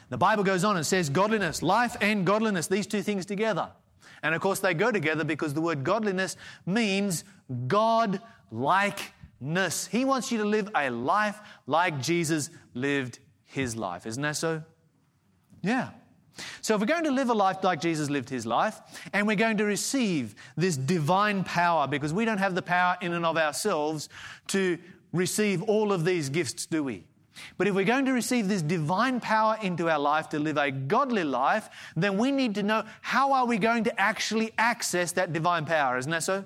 The 0.08 0.18
Bible 0.18 0.44
goes 0.44 0.64
on 0.64 0.76
and 0.76 0.84
says 0.84 1.08
godliness, 1.08 1.62
life 1.62 1.96
and 2.00 2.26
godliness, 2.26 2.66
these 2.66 2.86
two 2.86 3.02
things 3.02 3.24
together. 3.24 3.70
And 4.22 4.34
of 4.34 4.40
course, 4.40 4.60
they 4.60 4.74
go 4.74 4.92
together 4.92 5.24
because 5.24 5.54
the 5.54 5.60
word 5.60 5.84
godliness 5.84 6.36
means 6.66 7.24
God 7.66 8.20
likeness. 8.50 9.86
He 9.86 10.04
wants 10.04 10.30
you 10.30 10.38
to 10.38 10.44
live 10.44 10.70
a 10.74 10.90
life 10.90 11.38
like 11.66 12.00
Jesus 12.00 12.50
lived 12.74 13.18
his 13.44 13.74
life. 13.76 14.06
Isn't 14.06 14.22
that 14.22 14.36
so? 14.36 14.62
Yeah. 15.62 15.90
So, 16.60 16.74
if 16.74 16.80
we're 16.80 16.86
going 16.86 17.04
to 17.04 17.10
live 17.10 17.30
a 17.30 17.34
life 17.34 17.62
like 17.62 17.80
Jesus 17.80 18.08
lived 18.08 18.28
his 18.28 18.46
life, 18.46 18.80
and 19.12 19.26
we're 19.26 19.36
going 19.36 19.58
to 19.58 19.64
receive 19.64 20.34
this 20.56 20.76
divine 20.76 21.44
power, 21.44 21.86
because 21.86 22.12
we 22.12 22.24
don't 22.24 22.38
have 22.38 22.54
the 22.54 22.62
power 22.62 22.96
in 23.00 23.12
and 23.12 23.26
of 23.26 23.36
ourselves 23.36 24.08
to 24.48 24.78
receive 25.12 25.62
all 25.62 25.92
of 25.92 26.04
these 26.04 26.28
gifts, 26.28 26.66
do 26.66 26.82
we? 26.82 27.04
But 27.56 27.66
if 27.66 27.74
we're 27.74 27.84
going 27.84 28.04
to 28.06 28.12
receive 28.12 28.48
this 28.48 28.62
divine 28.62 29.20
power 29.20 29.56
into 29.62 29.88
our 29.88 29.98
life 29.98 30.28
to 30.30 30.38
live 30.38 30.56
a 30.56 30.70
godly 30.70 31.24
life, 31.24 31.70
then 31.96 32.18
we 32.18 32.30
need 32.30 32.54
to 32.56 32.62
know 32.62 32.84
how 33.00 33.32
are 33.32 33.46
we 33.46 33.58
going 33.58 33.84
to 33.84 34.00
actually 34.00 34.52
access 34.58 35.12
that 35.12 35.32
divine 35.32 35.64
power, 35.64 35.96
isn't 35.96 36.10
that 36.10 36.22
so? 36.22 36.44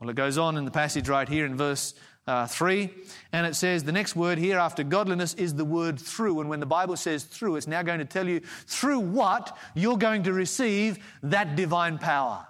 Well, 0.00 0.10
it 0.10 0.16
goes 0.16 0.36
on 0.36 0.56
in 0.56 0.64
the 0.64 0.70
passage 0.70 1.08
right 1.08 1.28
here 1.28 1.46
in 1.46 1.56
verse 1.56 1.94
uh, 2.26 2.46
3, 2.46 2.90
and 3.32 3.46
it 3.46 3.54
says 3.54 3.84
the 3.84 3.92
next 3.92 4.16
word 4.16 4.38
here 4.38 4.58
after 4.58 4.82
godliness 4.82 5.34
is 5.34 5.54
the 5.54 5.64
word 5.64 5.98
through. 5.98 6.40
And 6.40 6.50
when 6.50 6.60
the 6.60 6.66
Bible 6.66 6.96
says 6.96 7.24
through, 7.24 7.56
it's 7.56 7.68
now 7.68 7.82
going 7.82 8.00
to 8.00 8.04
tell 8.04 8.28
you 8.28 8.40
through 8.66 9.00
what 9.00 9.56
you're 9.74 9.96
going 9.96 10.24
to 10.24 10.32
receive 10.32 10.98
that 11.22 11.54
divine 11.54 11.98
power. 11.98 12.46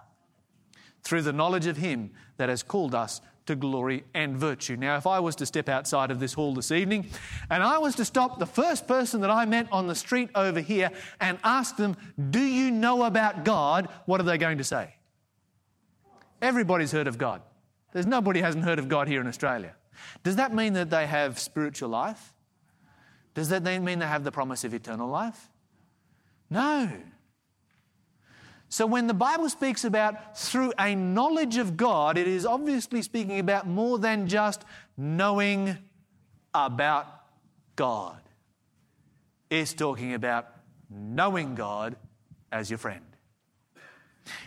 Through 1.02 1.22
the 1.22 1.32
knowledge 1.32 1.66
of 1.66 1.76
Him 1.76 2.10
that 2.38 2.48
has 2.48 2.62
called 2.62 2.94
us 2.94 3.20
to 3.46 3.54
glory 3.54 4.04
and 4.14 4.36
virtue. 4.36 4.76
Now, 4.76 4.96
if 4.96 5.06
I 5.06 5.20
was 5.20 5.36
to 5.36 5.46
step 5.46 5.68
outside 5.68 6.10
of 6.10 6.20
this 6.20 6.32
hall 6.32 6.54
this 6.54 6.72
evening 6.72 7.06
and 7.50 7.62
I 7.62 7.78
was 7.78 7.94
to 7.96 8.04
stop 8.04 8.38
the 8.38 8.46
first 8.46 8.88
person 8.88 9.20
that 9.20 9.30
I 9.30 9.44
met 9.44 9.68
on 9.70 9.86
the 9.86 9.94
street 9.94 10.30
over 10.34 10.60
here 10.60 10.90
and 11.20 11.38
ask 11.44 11.76
them, 11.76 11.96
Do 12.30 12.40
you 12.40 12.70
know 12.70 13.04
about 13.04 13.44
God? 13.44 13.88
What 14.06 14.20
are 14.20 14.24
they 14.24 14.38
going 14.38 14.58
to 14.58 14.64
say? 14.64 14.94
Everybody's 16.42 16.92
heard 16.92 17.06
of 17.06 17.18
God. 17.18 17.40
There's 17.96 18.06
nobody 18.06 18.42
hasn't 18.42 18.62
heard 18.62 18.78
of 18.78 18.90
God 18.90 19.08
here 19.08 19.22
in 19.22 19.26
Australia. 19.26 19.74
Does 20.22 20.36
that 20.36 20.52
mean 20.52 20.74
that 20.74 20.90
they 20.90 21.06
have 21.06 21.38
spiritual 21.38 21.88
life? 21.88 22.34
Does 23.32 23.48
that 23.48 23.62
mean 23.62 24.00
they 24.00 24.06
have 24.06 24.22
the 24.22 24.30
promise 24.30 24.64
of 24.64 24.74
eternal 24.74 25.08
life? 25.08 25.48
No. 26.50 26.92
So 28.68 28.84
when 28.84 29.06
the 29.06 29.14
Bible 29.14 29.48
speaks 29.48 29.82
about 29.82 30.36
through 30.36 30.74
a 30.78 30.94
knowledge 30.94 31.56
of 31.56 31.78
God, 31.78 32.18
it 32.18 32.28
is 32.28 32.44
obviously 32.44 33.00
speaking 33.00 33.38
about 33.38 33.66
more 33.66 33.98
than 33.98 34.28
just 34.28 34.66
knowing 34.98 35.78
about 36.52 37.06
God. 37.76 38.20
It's 39.48 39.72
talking 39.72 40.12
about 40.12 40.48
knowing 40.90 41.54
God 41.54 41.96
as 42.52 42.68
your 42.70 42.76
friend. 42.76 43.05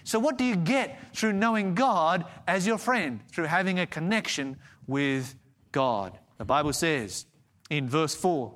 So, 0.04 0.20
what 0.20 0.38
do 0.38 0.44
you 0.44 0.56
get 0.56 1.16
through 1.16 1.34
knowing 1.34 1.76
God 1.76 2.26
as 2.48 2.68
your 2.68 2.78
friend? 2.78 3.20
Through 3.32 3.46
having 3.46 3.80
a 3.80 3.86
connection 3.86 4.58
with 4.88 5.36
God. 5.72 6.18
The 6.38 6.46
Bible 6.46 6.74
says 6.74 7.26
in 7.70 7.90
verse 7.90 8.16
4, 8.16 8.54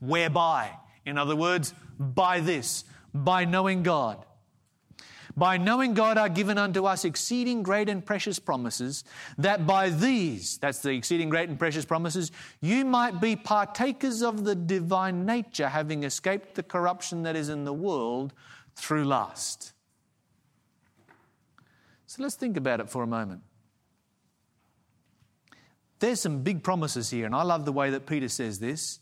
whereby, 0.00 0.70
in 1.06 1.18
other 1.18 1.36
words, 1.36 1.74
by 1.98 2.40
this, 2.40 2.84
by 3.12 3.44
knowing 3.44 3.82
God 3.82 4.24
by 5.36 5.56
knowing 5.56 5.94
God 5.94 6.16
are 6.16 6.28
given 6.28 6.58
unto 6.58 6.84
us 6.86 7.04
exceeding 7.04 7.62
great 7.62 7.88
and 7.88 8.04
precious 8.04 8.38
promises, 8.38 9.04
that 9.38 9.66
by 9.66 9.90
these, 9.90 10.58
that's 10.58 10.80
the 10.80 10.90
exceeding 10.90 11.28
great 11.28 11.48
and 11.48 11.58
precious 11.58 11.84
promises, 11.84 12.30
you 12.60 12.84
might 12.84 13.20
be 13.20 13.34
partakers 13.34 14.22
of 14.22 14.44
the 14.44 14.54
divine 14.54 15.26
nature, 15.26 15.68
having 15.68 16.04
escaped 16.04 16.54
the 16.54 16.62
corruption 16.62 17.24
that 17.24 17.34
is 17.34 17.48
in 17.48 17.64
the 17.64 17.72
world 17.72 18.32
through 18.76 19.04
lust. 19.04 19.72
So 22.14 22.22
let's 22.22 22.36
think 22.36 22.56
about 22.56 22.78
it 22.78 22.88
for 22.88 23.02
a 23.02 23.08
moment. 23.08 23.42
There's 25.98 26.20
some 26.20 26.44
big 26.44 26.62
promises 26.62 27.10
here, 27.10 27.26
and 27.26 27.34
I 27.34 27.42
love 27.42 27.64
the 27.64 27.72
way 27.72 27.90
that 27.90 28.06
Peter 28.06 28.28
says 28.28 28.60
this 28.60 29.00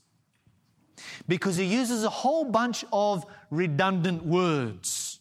because 1.29 1.59
he 1.59 1.65
uses 1.65 2.05
a 2.05 2.09
whole 2.09 2.47
bunch 2.47 2.87
of 2.91 3.27
redundant 3.51 4.25
words. 4.25 5.21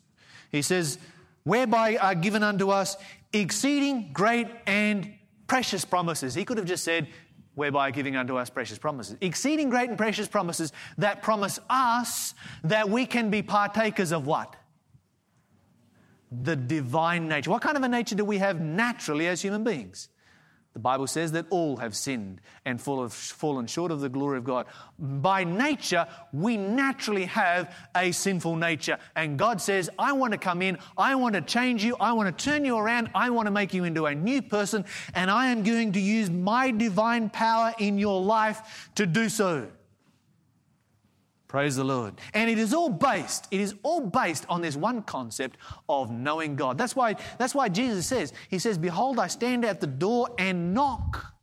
He 0.53 0.61
says, 0.61 0.99
whereby 1.43 1.97
are 1.97 2.15
given 2.15 2.43
unto 2.43 2.69
us 2.69 2.95
exceeding 3.33 4.13
great 4.13 4.47
and 4.65 5.13
precious 5.47 5.83
promises. 5.83 6.33
He 6.33 6.45
could 6.45 6.59
have 6.59 6.67
just 6.67 6.85
said, 6.85 7.09
whereby 7.55 7.91
giving 7.91 8.15
unto 8.15 8.37
us 8.37 8.49
precious 8.49 8.77
promises. 8.77 9.17
Exceeding 9.19 9.69
great 9.69 9.89
and 9.89 9.97
precious 9.97 10.29
promises 10.29 10.71
that 10.97 11.21
promise 11.21 11.59
us 11.69 12.35
that 12.63 12.89
we 12.89 13.05
can 13.05 13.29
be 13.29 13.41
partakers 13.41 14.13
of 14.13 14.25
what? 14.25 14.55
The 16.31 16.55
divine 16.55 17.27
nature. 17.27 17.51
What 17.51 17.61
kind 17.61 17.75
of 17.75 17.83
a 17.83 17.89
nature 17.89 18.15
do 18.15 18.23
we 18.23 18.37
have 18.37 18.61
naturally 18.61 19.27
as 19.27 19.41
human 19.41 19.63
beings? 19.63 20.09
The 20.73 20.79
Bible 20.79 21.07
says 21.07 21.33
that 21.33 21.47
all 21.49 21.75
have 21.77 21.93
sinned 21.97 22.39
and 22.63 22.79
fallen 22.81 23.67
short 23.67 23.91
of 23.91 23.99
the 23.99 24.07
glory 24.07 24.37
of 24.37 24.45
God. 24.45 24.67
By 24.97 25.43
nature, 25.43 26.07
we 26.31 26.55
naturally 26.55 27.25
have 27.25 27.75
a 27.93 28.13
sinful 28.13 28.55
nature. 28.55 28.97
And 29.13 29.37
God 29.37 29.59
says, 29.59 29.89
I 29.99 30.13
want 30.13 30.31
to 30.31 30.37
come 30.37 30.61
in, 30.61 30.77
I 30.97 31.15
want 31.15 31.35
to 31.35 31.41
change 31.41 31.83
you, 31.83 31.97
I 31.99 32.13
want 32.13 32.37
to 32.37 32.45
turn 32.45 32.63
you 32.63 32.77
around, 32.77 33.11
I 33.13 33.31
want 33.31 33.47
to 33.47 33.51
make 33.51 33.73
you 33.73 33.83
into 33.83 34.05
a 34.05 34.15
new 34.15 34.41
person, 34.41 34.85
and 35.13 35.29
I 35.29 35.47
am 35.47 35.63
going 35.63 35.91
to 35.91 35.99
use 35.99 36.29
my 36.29 36.71
divine 36.71 37.29
power 37.29 37.73
in 37.77 37.97
your 37.97 38.21
life 38.21 38.89
to 38.95 39.05
do 39.05 39.27
so. 39.27 39.67
Praise 41.51 41.75
the 41.75 41.83
Lord. 41.83 42.13
And 42.33 42.49
it 42.49 42.57
is 42.57 42.73
all 42.73 42.89
based, 42.89 43.49
it 43.51 43.59
is 43.59 43.75
all 43.83 43.99
based 43.99 44.45
on 44.47 44.61
this 44.61 44.77
one 44.77 45.01
concept 45.01 45.57
of 45.89 46.09
knowing 46.09 46.55
God. 46.55 46.77
That's 46.77 46.95
why, 46.95 47.17
that's 47.37 47.53
why 47.53 47.67
Jesus 47.67 48.07
says, 48.07 48.31
He 48.47 48.57
says, 48.57 48.77
Behold, 48.77 49.19
I 49.19 49.27
stand 49.27 49.65
at 49.65 49.81
the 49.81 49.87
door 49.87 50.29
and 50.39 50.73
knock. 50.73 51.33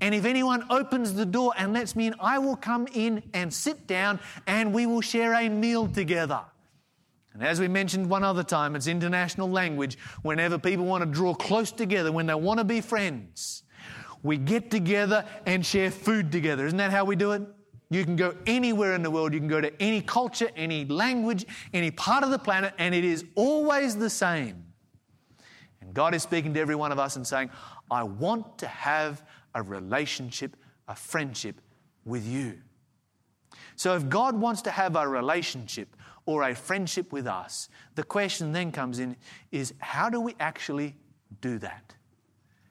And 0.00 0.12
if 0.12 0.24
anyone 0.24 0.64
opens 0.70 1.14
the 1.14 1.24
door 1.24 1.52
and 1.56 1.72
lets 1.72 1.94
me 1.94 2.08
in, 2.08 2.16
I 2.18 2.40
will 2.40 2.56
come 2.56 2.88
in 2.92 3.22
and 3.32 3.54
sit 3.54 3.86
down 3.86 4.18
and 4.48 4.74
we 4.74 4.86
will 4.86 5.02
share 5.02 5.34
a 5.34 5.48
meal 5.48 5.86
together. 5.86 6.40
And 7.32 7.44
as 7.44 7.60
we 7.60 7.68
mentioned 7.68 8.10
one 8.10 8.24
other 8.24 8.42
time, 8.42 8.74
it's 8.74 8.88
international 8.88 9.48
language. 9.48 9.98
Whenever 10.22 10.58
people 10.58 10.84
want 10.84 11.04
to 11.04 11.08
draw 11.08 11.32
close 11.32 11.70
together, 11.70 12.10
when 12.10 12.26
they 12.26 12.34
want 12.34 12.58
to 12.58 12.64
be 12.64 12.80
friends, 12.80 13.62
we 14.24 14.36
get 14.36 14.68
together 14.68 15.24
and 15.46 15.64
share 15.64 15.92
food 15.92 16.32
together. 16.32 16.66
Isn't 16.66 16.78
that 16.78 16.90
how 16.90 17.04
we 17.04 17.14
do 17.14 17.30
it? 17.30 17.42
You 17.90 18.04
can 18.04 18.14
go 18.14 18.36
anywhere 18.46 18.94
in 18.94 19.02
the 19.02 19.10
world, 19.10 19.34
you 19.34 19.40
can 19.40 19.48
go 19.48 19.60
to 19.60 19.82
any 19.82 20.00
culture, 20.00 20.48
any 20.56 20.84
language, 20.84 21.44
any 21.74 21.90
part 21.90 22.22
of 22.22 22.30
the 22.30 22.38
planet, 22.38 22.72
and 22.78 22.94
it 22.94 23.04
is 23.04 23.24
always 23.34 23.96
the 23.96 24.08
same. 24.08 24.64
And 25.80 25.92
God 25.92 26.14
is 26.14 26.22
speaking 26.22 26.54
to 26.54 26.60
every 26.60 26.76
one 26.76 26.92
of 26.92 27.00
us 27.00 27.16
and 27.16 27.26
saying, 27.26 27.50
I 27.90 28.04
want 28.04 28.58
to 28.58 28.68
have 28.68 29.24
a 29.56 29.62
relationship, 29.62 30.56
a 30.86 30.94
friendship 30.94 31.60
with 32.04 32.24
you. 32.24 32.58
So 33.74 33.96
if 33.96 34.08
God 34.08 34.38
wants 34.38 34.62
to 34.62 34.70
have 34.70 34.94
a 34.94 35.08
relationship 35.08 35.96
or 36.26 36.44
a 36.44 36.54
friendship 36.54 37.12
with 37.12 37.26
us, 37.26 37.68
the 37.96 38.04
question 38.04 38.52
then 38.52 38.70
comes 38.70 39.00
in 39.00 39.16
is 39.50 39.74
how 39.78 40.08
do 40.08 40.20
we 40.20 40.36
actually 40.38 40.94
do 41.40 41.58
that? 41.58 41.94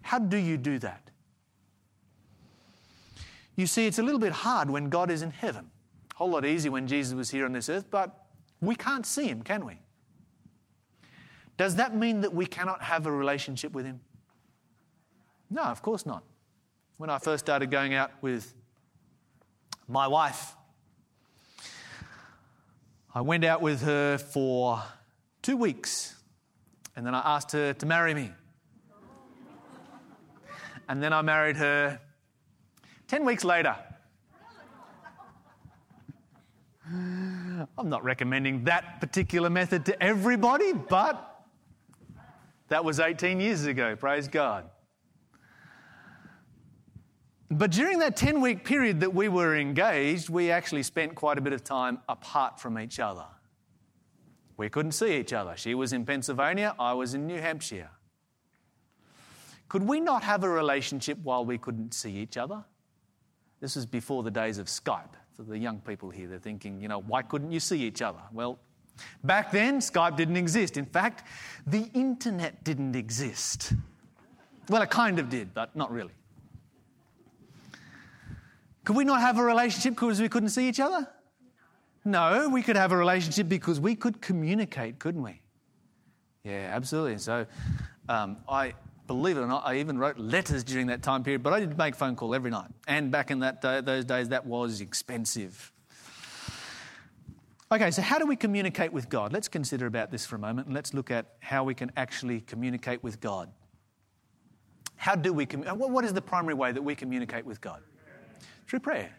How 0.01 0.19
do 0.19 0.37
you 0.37 0.55
do 0.55 0.79
that? 0.79 1.11
You 3.59 3.67
see, 3.67 3.87
it's 3.87 3.99
a 3.99 4.03
little 4.03 4.21
bit 4.21 4.31
hard 4.31 4.69
when 4.69 4.87
God 4.87 5.11
is 5.11 5.21
in 5.21 5.31
heaven. 5.31 5.69
A 6.13 6.15
whole 6.15 6.29
lot 6.29 6.45
easier 6.45 6.71
when 6.71 6.87
Jesus 6.87 7.13
was 7.13 7.29
here 7.29 7.43
on 7.43 7.51
this 7.51 7.67
earth, 7.67 7.91
but 7.91 8.25
we 8.61 8.73
can't 8.73 9.05
see 9.05 9.27
him, 9.27 9.41
can 9.41 9.65
we? 9.65 9.81
Does 11.57 11.75
that 11.75 11.93
mean 11.93 12.21
that 12.21 12.33
we 12.33 12.45
cannot 12.45 12.81
have 12.81 13.05
a 13.05 13.11
relationship 13.11 13.73
with 13.73 13.85
him? 13.85 13.99
No, 15.49 15.63
of 15.63 15.81
course 15.81 16.05
not. 16.05 16.23
When 16.95 17.09
I 17.09 17.17
first 17.17 17.43
started 17.43 17.69
going 17.69 17.93
out 17.93 18.11
with 18.21 18.55
my 19.89 20.07
wife, 20.07 20.55
I 23.13 23.19
went 23.19 23.43
out 23.43 23.61
with 23.61 23.81
her 23.81 24.17
for 24.17 24.81
two 25.41 25.57
weeks 25.57 26.15
and 26.95 27.05
then 27.05 27.13
I 27.13 27.35
asked 27.35 27.51
her 27.51 27.73
to 27.73 27.85
marry 27.85 28.13
me. 28.13 28.31
And 30.87 31.03
then 31.03 31.11
I 31.11 31.21
married 31.21 31.57
her 31.57 31.99
10 33.09 33.25
weeks 33.25 33.43
later. 33.43 33.75
I'm 36.87 37.89
not 37.89 38.03
recommending 38.03 38.63
that 38.65 39.01
particular 39.01 39.49
method 39.49 39.85
to 39.87 40.01
everybody, 40.01 40.73
but 40.73 41.43
that 42.67 42.85
was 42.85 42.99
18 42.99 43.39
years 43.39 43.65
ago, 43.65 43.95
praise 43.95 44.27
God. 44.27 44.69
But 47.49 47.71
during 47.71 47.97
that 47.99 48.15
10 48.15 48.41
week 48.41 48.63
period 48.63 48.99
that 48.99 49.13
we 49.13 49.27
were 49.27 49.57
engaged, 49.57 50.29
we 50.29 50.51
actually 50.51 50.83
spent 50.83 51.15
quite 51.15 51.39
a 51.39 51.41
bit 51.41 51.51
of 51.51 51.63
time 51.63 51.99
apart 52.07 52.59
from 52.59 52.77
each 52.77 52.99
other. 52.99 53.25
We 54.55 54.69
couldn't 54.69 54.91
see 54.91 55.17
each 55.17 55.33
other. 55.33 55.55
She 55.57 55.73
was 55.73 55.93
in 55.93 56.05
Pennsylvania, 56.05 56.75
I 56.77 56.93
was 56.93 57.15
in 57.15 57.25
New 57.25 57.41
Hampshire. 57.41 57.89
Could 59.67 59.83
we 59.83 59.99
not 59.99 60.21
have 60.23 60.43
a 60.43 60.49
relationship 60.49 61.17
while 61.23 61.43
we 61.43 61.57
couldn't 61.57 61.95
see 61.95 62.11
each 62.17 62.37
other? 62.37 62.65
This 63.59 63.75
was 63.75 63.85
before 63.85 64.23
the 64.23 64.31
days 64.31 64.57
of 64.57 64.67
Skype. 64.67 65.13
For 65.35 65.43
the 65.43 65.57
young 65.57 65.79
people 65.79 66.09
here, 66.09 66.27
they're 66.27 66.37
thinking, 66.37 66.81
you 66.81 66.87
know, 66.87 66.99
why 66.99 67.21
couldn't 67.21 67.51
you 67.51 67.59
see 67.59 67.81
each 67.83 68.01
other? 68.01 68.19
Well, 68.33 68.59
back 69.23 69.51
then, 69.51 69.79
Skype 69.79 70.17
didn't 70.17 70.35
exist. 70.35 70.75
In 70.75 70.85
fact, 70.85 71.25
the 71.65 71.89
internet 71.93 72.63
didn't 72.63 72.95
exist. 72.95 73.73
Well, 74.69 74.81
it 74.81 74.89
kind 74.89 75.17
of 75.17 75.29
did, 75.29 75.53
but 75.53 75.75
not 75.75 75.91
really. 75.91 76.11
Could 78.83 78.95
we 78.95 79.03
not 79.03 79.21
have 79.21 79.37
a 79.37 79.43
relationship 79.43 79.93
because 79.93 80.19
we 80.19 80.29
couldn't 80.29 80.49
see 80.49 80.67
each 80.67 80.79
other? 80.79 81.07
No, 82.05 82.49
we 82.49 82.61
could 82.61 82.75
have 82.75 82.91
a 82.91 82.97
relationship 82.97 83.47
because 83.47 83.79
we 83.79 83.95
could 83.95 84.21
communicate, 84.21 84.99
couldn't 84.99 85.21
we? 85.21 85.41
Yeah, 86.43 86.71
absolutely. 86.73 87.17
So 87.17 87.45
um, 88.07 88.37
I, 88.47 88.73
believe 89.09 89.37
it 89.37 89.41
or 89.41 89.47
not, 89.47 89.63
I 89.65 89.79
even 89.79 89.97
wrote 89.97 90.19
letters 90.19 90.63
during 90.63 90.87
that 90.87 91.01
time 91.01 91.23
period, 91.23 91.41
but 91.41 91.51
I 91.51 91.59
did 91.59 91.75
make 91.77 91.95
phone 91.95 92.15
call 92.15 92.35
every 92.35 92.51
night. 92.51 92.69
And 92.87 93.11
back 93.11 93.31
in 93.31 93.39
that 93.39 93.59
day, 93.59 93.81
those 93.81 94.05
days, 94.05 94.29
that 94.29 94.45
was 94.45 94.81
expensive. 94.81 95.73
Okay, 97.71 97.89
so 97.89 98.03
how 98.03 98.19
do 98.19 98.27
we 98.27 98.35
communicate 98.35 98.93
with 98.93 99.09
God? 99.09 99.33
Let's 99.33 99.47
consider 99.47 99.87
about 99.87 100.11
this 100.11 100.27
for 100.27 100.35
a 100.35 100.39
moment 100.39 100.67
and 100.67 100.75
let's 100.75 100.93
look 100.93 101.09
at 101.09 101.25
how 101.39 101.63
we 101.63 101.73
can 101.73 101.91
actually 101.97 102.41
communicate 102.41 103.03
with 103.03 103.19
God. 103.19 103.49
How 104.95 105.15
do 105.15 105.33
we, 105.33 105.47
communicate? 105.47 105.79
what 105.79 106.05
is 106.05 106.13
the 106.13 106.21
primary 106.21 106.53
way 106.53 106.71
that 106.71 106.81
we 106.81 106.93
communicate 106.93 107.45
with 107.45 107.59
God? 107.61 107.81
through 108.69 108.79
prayer. 108.79 109.09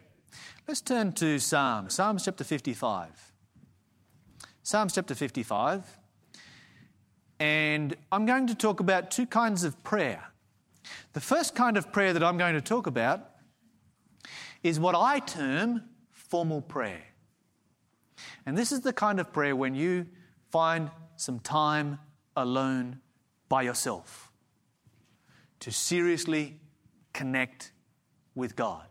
Let's 0.67 0.79
turn 0.79 1.11
to 1.13 1.37
Psalms, 1.37 1.93
Psalms 1.93 2.23
chapter 2.23 2.45
55. 2.45 3.33
Psalms 4.63 4.93
chapter 4.93 5.13
55. 5.13 6.00
And 7.41 7.95
I'm 8.11 8.27
going 8.27 8.45
to 8.45 8.53
talk 8.53 8.81
about 8.81 9.09
two 9.09 9.25
kinds 9.25 9.63
of 9.63 9.81
prayer. 9.83 10.23
The 11.13 11.19
first 11.19 11.55
kind 11.55 11.75
of 11.75 11.91
prayer 11.91 12.13
that 12.13 12.21
I'm 12.23 12.37
going 12.37 12.53
to 12.53 12.61
talk 12.61 12.85
about 12.85 13.31
is 14.61 14.79
what 14.79 14.93
I 14.93 15.17
term 15.17 15.81
formal 16.11 16.61
prayer. 16.61 17.01
And 18.45 18.55
this 18.55 18.71
is 18.71 18.81
the 18.81 18.93
kind 18.93 19.19
of 19.19 19.33
prayer 19.33 19.55
when 19.55 19.73
you 19.73 20.05
find 20.51 20.91
some 21.15 21.39
time 21.39 21.97
alone 22.35 22.99
by 23.49 23.63
yourself 23.63 24.31
to 25.61 25.71
seriously 25.71 26.59
connect 27.11 27.71
with 28.35 28.55
God. 28.55 28.85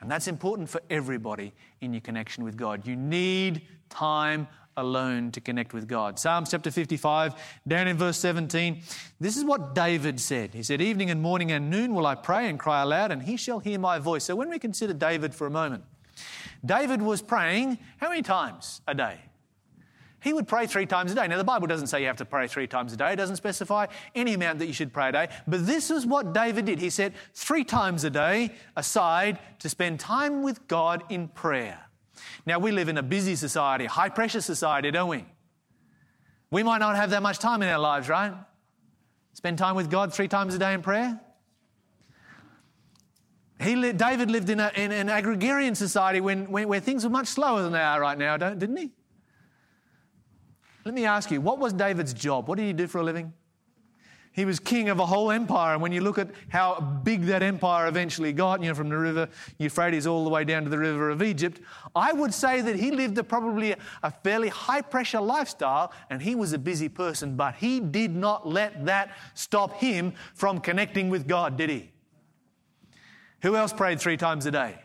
And 0.00 0.10
that's 0.10 0.26
important 0.26 0.68
for 0.68 0.82
everybody 0.90 1.52
in 1.80 1.94
your 1.94 2.00
connection 2.00 2.42
with 2.42 2.56
God. 2.56 2.88
You 2.88 2.96
need 2.96 3.62
time 3.88 4.48
alone 4.76 5.30
to 5.32 5.40
connect 5.40 5.72
with 5.72 5.88
God. 5.88 6.18
Psalms 6.18 6.50
chapter 6.50 6.70
55, 6.70 7.34
down 7.66 7.88
in 7.88 7.96
verse 7.96 8.18
17, 8.18 8.82
this 9.18 9.36
is 9.36 9.44
what 9.44 9.74
David 9.74 10.20
said. 10.20 10.54
He 10.54 10.62
said, 10.62 10.80
Evening 10.80 11.10
and 11.10 11.20
morning 11.20 11.52
and 11.52 11.70
noon 11.70 11.94
will 11.94 12.06
I 12.06 12.14
pray 12.14 12.48
and 12.48 12.58
cry 12.58 12.82
aloud, 12.82 13.12
and 13.12 13.22
he 13.22 13.36
shall 13.36 13.58
hear 13.58 13.78
my 13.78 13.98
voice. 13.98 14.24
So 14.24 14.36
when 14.36 14.50
we 14.50 14.58
consider 14.58 14.92
David 14.92 15.34
for 15.34 15.46
a 15.46 15.50
moment, 15.50 15.84
David 16.64 17.02
was 17.02 17.22
praying 17.22 17.78
how 17.98 18.08
many 18.08 18.22
times 18.22 18.80
a 18.86 18.94
day? 18.94 19.18
He 20.22 20.34
would 20.34 20.46
pray 20.46 20.66
three 20.66 20.84
times 20.84 21.12
a 21.12 21.14
day. 21.14 21.26
Now, 21.26 21.38
the 21.38 21.44
Bible 21.44 21.66
doesn't 21.66 21.86
say 21.86 22.02
you 22.02 22.06
have 22.06 22.18
to 22.18 22.26
pray 22.26 22.46
three 22.46 22.66
times 22.66 22.92
a 22.92 22.96
day, 22.96 23.14
it 23.14 23.16
doesn't 23.16 23.36
specify 23.36 23.86
any 24.14 24.34
amount 24.34 24.58
that 24.58 24.66
you 24.66 24.74
should 24.74 24.92
pray 24.92 25.08
a 25.08 25.12
day. 25.12 25.28
But 25.48 25.66
this 25.66 25.90
is 25.90 26.06
what 26.06 26.34
David 26.34 26.66
did. 26.66 26.78
He 26.78 26.90
set 26.90 27.14
three 27.34 27.64
times 27.64 28.04
a 28.04 28.10
day 28.10 28.52
aside 28.76 29.38
to 29.60 29.68
spend 29.68 29.98
time 29.98 30.42
with 30.42 30.68
God 30.68 31.04
in 31.08 31.28
prayer. 31.28 31.89
Now, 32.46 32.58
we 32.58 32.72
live 32.72 32.88
in 32.88 32.98
a 32.98 33.02
busy 33.02 33.36
society, 33.36 33.86
high 33.86 34.08
pressure 34.08 34.40
society, 34.40 34.90
don't 34.90 35.08
we? 35.08 35.24
We 36.50 36.62
might 36.62 36.78
not 36.78 36.96
have 36.96 37.10
that 37.10 37.22
much 37.22 37.38
time 37.38 37.62
in 37.62 37.68
our 37.68 37.78
lives, 37.78 38.08
right? 38.08 38.32
Spend 39.34 39.58
time 39.58 39.76
with 39.76 39.90
God 39.90 40.12
three 40.12 40.28
times 40.28 40.54
a 40.54 40.58
day 40.58 40.74
in 40.74 40.82
prayer? 40.82 41.20
He, 43.60 43.92
David 43.92 44.30
lived 44.30 44.48
in, 44.48 44.58
a, 44.58 44.72
in 44.74 44.90
an 44.90 45.10
agrarian 45.10 45.74
society 45.74 46.20
when, 46.20 46.50
when, 46.50 46.66
where 46.66 46.80
things 46.80 47.04
were 47.04 47.10
much 47.10 47.28
slower 47.28 47.62
than 47.62 47.72
they 47.72 47.80
are 47.80 48.00
right 48.00 48.16
now, 48.16 48.36
didn't 48.36 48.76
he? 48.76 48.90
Let 50.84 50.94
me 50.94 51.04
ask 51.04 51.30
you, 51.30 51.40
what 51.40 51.58
was 51.58 51.74
David's 51.74 52.14
job? 52.14 52.48
What 52.48 52.56
did 52.56 52.64
he 52.64 52.72
do 52.72 52.86
for 52.86 52.98
a 52.98 53.02
living? 53.02 53.34
He 54.32 54.44
was 54.44 54.60
king 54.60 54.88
of 54.88 55.00
a 55.00 55.06
whole 55.06 55.32
empire. 55.32 55.72
And 55.72 55.82
when 55.82 55.90
you 55.90 56.00
look 56.02 56.16
at 56.16 56.30
how 56.48 56.80
big 56.80 57.24
that 57.26 57.42
empire 57.42 57.88
eventually 57.88 58.32
got, 58.32 58.62
you 58.62 58.68
know, 58.68 58.74
from 58.74 58.88
the 58.88 58.96
river 58.96 59.28
Euphrates 59.58 60.06
all 60.06 60.22
the 60.22 60.30
way 60.30 60.44
down 60.44 60.62
to 60.62 60.70
the 60.70 60.78
river 60.78 61.10
of 61.10 61.20
Egypt, 61.20 61.60
I 61.96 62.12
would 62.12 62.32
say 62.32 62.60
that 62.60 62.76
he 62.76 62.92
lived 62.92 63.18
a, 63.18 63.24
probably 63.24 63.74
a 64.02 64.10
fairly 64.10 64.48
high 64.48 64.82
pressure 64.82 65.20
lifestyle 65.20 65.92
and 66.10 66.22
he 66.22 66.36
was 66.36 66.52
a 66.52 66.58
busy 66.58 66.88
person, 66.88 67.34
but 67.34 67.56
he 67.56 67.80
did 67.80 68.14
not 68.14 68.46
let 68.46 68.86
that 68.86 69.16
stop 69.34 69.74
him 69.74 70.14
from 70.34 70.60
connecting 70.60 71.10
with 71.10 71.26
God, 71.26 71.56
did 71.56 71.68
he? 71.68 71.90
Who 73.42 73.56
else 73.56 73.72
prayed 73.72 74.00
three 74.00 74.16
times 74.16 74.46
a 74.46 74.52
day? 74.52 74.78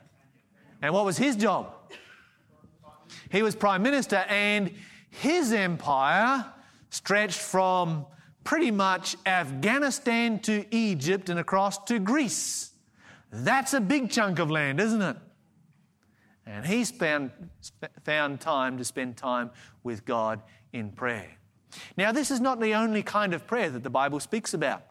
And 0.82 0.92
what 0.92 1.06
was 1.06 1.18
his 1.18 1.36
job? 1.36 1.72
He 3.30 3.44
was 3.44 3.56
prime 3.56 3.84
minister 3.84 4.26
and 4.28 4.72
his 5.10 5.54
empire 5.54 6.46
stretched 6.90 7.40
from 7.40 8.08
pretty 8.46 8.72
much 8.72 9.18
Afghanistan 9.26 10.40
to 10.40 10.64
Egypt 10.74 11.30
and 11.30 11.38
across 11.38 11.78
to 11.86 12.00
Greece. 12.00 12.72
That's 13.32 13.74
a 13.74 13.82
big 13.82 14.10
chunk 14.12 14.40
of 14.40 14.50
land, 14.50 14.80
isn't 14.80 15.02
it? 15.02 15.18
And 16.46 16.66
he 16.66 16.86
spent, 16.86 17.34
found 18.04 18.40
time 18.40 18.78
to 18.78 18.86
spend 18.86 19.18
time 19.18 19.50
with 19.84 20.06
God 20.06 20.42
in 20.72 20.92
prayer. 20.92 21.32
Now, 21.98 22.12
this 22.12 22.32
is 22.32 22.40
not 22.40 22.62
the 22.62 22.76
only 22.76 23.02
kind 23.02 23.34
of 23.34 23.48
prayer 23.48 23.70
that 23.72 23.84
the 23.84 23.90
Bible 23.90 24.20
speaks 24.20 24.54
about. 24.54 24.84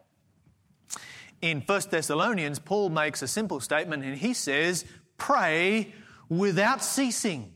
In 1.41 1.61
1 1.61 1.83
Thessalonians, 1.91 2.59
Paul 2.59 2.91
makes 2.91 3.23
a 3.23 3.29
simple 3.29 3.61
statement 3.61 4.03
and 4.03 4.17
he 4.19 4.35
says, 4.35 4.85
Pray 5.17 5.95
without 6.29 6.83
ceasing. 6.83 7.53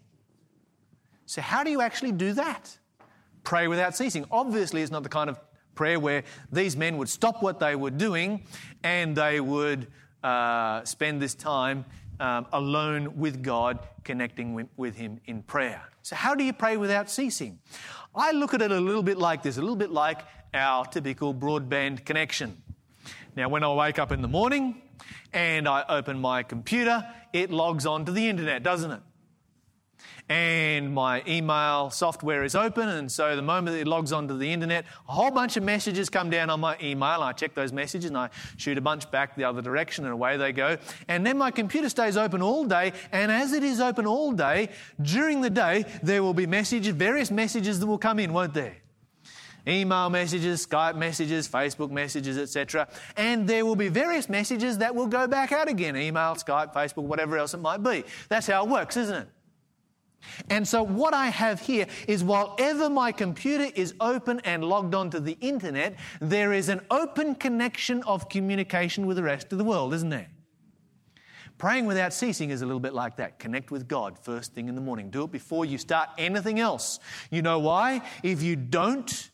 So, 1.26 1.42
how 1.42 1.64
do 1.64 1.70
you 1.70 1.80
actually 1.80 2.12
do 2.12 2.34
that? 2.34 2.78
Pray 3.42 3.66
without 3.66 3.96
ceasing. 3.96 4.24
Obviously, 4.30 4.82
it's 4.82 4.92
not 4.92 5.02
the 5.02 5.08
kind 5.08 5.28
of 5.28 5.38
prayer 5.78 6.00
where 6.00 6.24
these 6.50 6.76
men 6.76 6.98
would 6.98 7.08
stop 7.08 7.40
what 7.40 7.60
they 7.60 7.76
were 7.76 7.90
doing 7.90 8.42
and 8.82 9.16
they 9.16 9.38
would 9.38 9.86
uh, 10.24 10.84
spend 10.84 11.22
this 11.22 11.36
time 11.36 11.84
um, 12.18 12.46
alone 12.52 13.16
with 13.16 13.44
God, 13.44 13.78
connecting 14.02 14.68
with, 14.76 14.96
Him 14.96 15.20
in 15.26 15.42
prayer. 15.44 15.80
So, 16.02 16.16
how 16.16 16.34
do 16.34 16.42
you 16.42 16.52
pray 16.52 16.76
without 16.76 17.08
ceasing? 17.08 17.60
I 18.12 18.32
look 18.32 18.54
at 18.54 18.60
it 18.60 18.72
a 18.72 18.80
little 18.80 19.04
bit 19.04 19.18
like 19.18 19.44
this, 19.44 19.56
a 19.56 19.60
little 19.60 19.76
bit 19.76 19.92
like 19.92 20.18
our 20.52 20.84
typical 20.84 21.32
broadband 21.32 22.04
connection. 22.04 22.60
Now, 23.36 23.48
when 23.48 23.62
I 23.62 23.72
wake 23.72 24.00
up 24.00 24.10
in 24.10 24.20
the 24.20 24.28
morning 24.28 24.82
and 25.32 25.68
I 25.68 25.84
open 25.88 26.18
my 26.18 26.42
computer, 26.42 27.06
it 27.32 27.52
logs 27.52 27.86
on 27.86 28.04
to 28.06 28.10
the 28.12 28.28
internet, 28.28 28.64
doesn't 28.64 28.90
it? 28.90 29.00
And 30.28 30.92
my 30.92 31.22
email 31.26 31.90
software 31.90 32.44
is 32.44 32.54
open. 32.54 32.88
And 32.88 33.10
so 33.10 33.34
the 33.34 33.42
moment 33.42 33.76
it 33.76 33.86
logs 33.86 34.12
onto 34.12 34.36
the 34.36 34.52
internet, 34.52 34.84
a 35.08 35.12
whole 35.12 35.30
bunch 35.30 35.56
of 35.56 35.62
messages 35.62 36.10
come 36.10 36.30
down 36.30 36.50
on 36.50 36.60
my 36.60 36.76
email. 36.82 37.22
I 37.22 37.32
check 37.32 37.54
those 37.54 37.72
messages 37.72 38.10
and 38.10 38.18
I 38.18 38.30
shoot 38.56 38.76
a 38.76 38.80
bunch 38.80 39.10
back 39.10 39.36
the 39.36 39.44
other 39.44 39.62
direction 39.62 40.04
and 40.04 40.12
away 40.12 40.36
they 40.36 40.52
go. 40.52 40.76
And 41.08 41.24
then 41.24 41.38
my 41.38 41.50
computer 41.50 41.88
stays 41.88 42.16
open 42.16 42.42
all 42.42 42.64
day. 42.64 42.92
And 43.12 43.32
as 43.32 43.52
it 43.52 43.62
is 43.62 43.80
open 43.80 44.06
all 44.06 44.32
day, 44.32 44.70
during 45.00 45.40
the 45.40 45.50
day, 45.50 45.84
there 46.02 46.22
will 46.22 46.34
be 46.34 46.46
messages, 46.46 46.94
various 46.94 47.30
messages 47.30 47.80
that 47.80 47.86
will 47.86 47.98
come 47.98 48.18
in, 48.18 48.32
won't 48.32 48.54
there? 48.54 48.76
email 49.66 50.08
messages, 50.08 50.66
Skype 50.66 50.96
messages, 50.96 51.46
Facebook 51.46 51.90
messages, 51.90 52.38
etc. 52.38 52.88
And 53.18 53.46
there 53.46 53.66
will 53.66 53.76
be 53.76 53.88
various 53.88 54.28
messages 54.30 54.78
that 54.78 54.94
will 54.94 55.08
go 55.08 55.26
back 55.26 55.52
out 55.52 55.68
again 55.68 55.94
email, 55.94 56.34
Skype, 56.36 56.72
Facebook, 56.72 57.04
whatever 57.04 57.36
else 57.36 57.52
it 57.52 57.58
might 57.58 57.82
be. 57.82 58.04
That's 58.30 58.46
how 58.46 58.64
it 58.64 58.70
works, 58.70 58.96
isn't 58.96 59.14
it? 59.14 59.28
And 60.50 60.66
so, 60.66 60.82
what 60.82 61.14
I 61.14 61.26
have 61.26 61.60
here 61.60 61.86
is 62.06 62.22
while 62.24 62.54
ever 62.58 62.90
my 62.90 63.12
computer 63.12 63.72
is 63.74 63.94
open 64.00 64.40
and 64.40 64.64
logged 64.64 64.94
onto 64.94 65.20
the 65.20 65.36
internet, 65.40 65.96
there 66.20 66.52
is 66.52 66.68
an 66.68 66.80
open 66.90 67.34
connection 67.34 68.02
of 68.04 68.28
communication 68.28 69.06
with 69.06 69.16
the 69.16 69.22
rest 69.22 69.52
of 69.52 69.58
the 69.58 69.64
world, 69.64 69.94
isn't 69.94 70.10
there? 70.10 70.28
Praying 71.58 71.86
without 71.86 72.12
ceasing 72.12 72.50
is 72.50 72.62
a 72.62 72.66
little 72.66 72.80
bit 72.80 72.94
like 72.94 73.16
that. 73.16 73.40
Connect 73.40 73.72
with 73.72 73.88
God 73.88 74.16
first 74.16 74.54
thing 74.54 74.68
in 74.68 74.76
the 74.76 74.80
morning. 74.80 75.10
Do 75.10 75.24
it 75.24 75.32
before 75.32 75.64
you 75.64 75.76
start 75.76 76.08
anything 76.16 76.60
else. 76.60 77.00
You 77.32 77.42
know 77.42 77.58
why? 77.58 78.02
If 78.22 78.42
you 78.42 78.54
don't, 78.54 79.30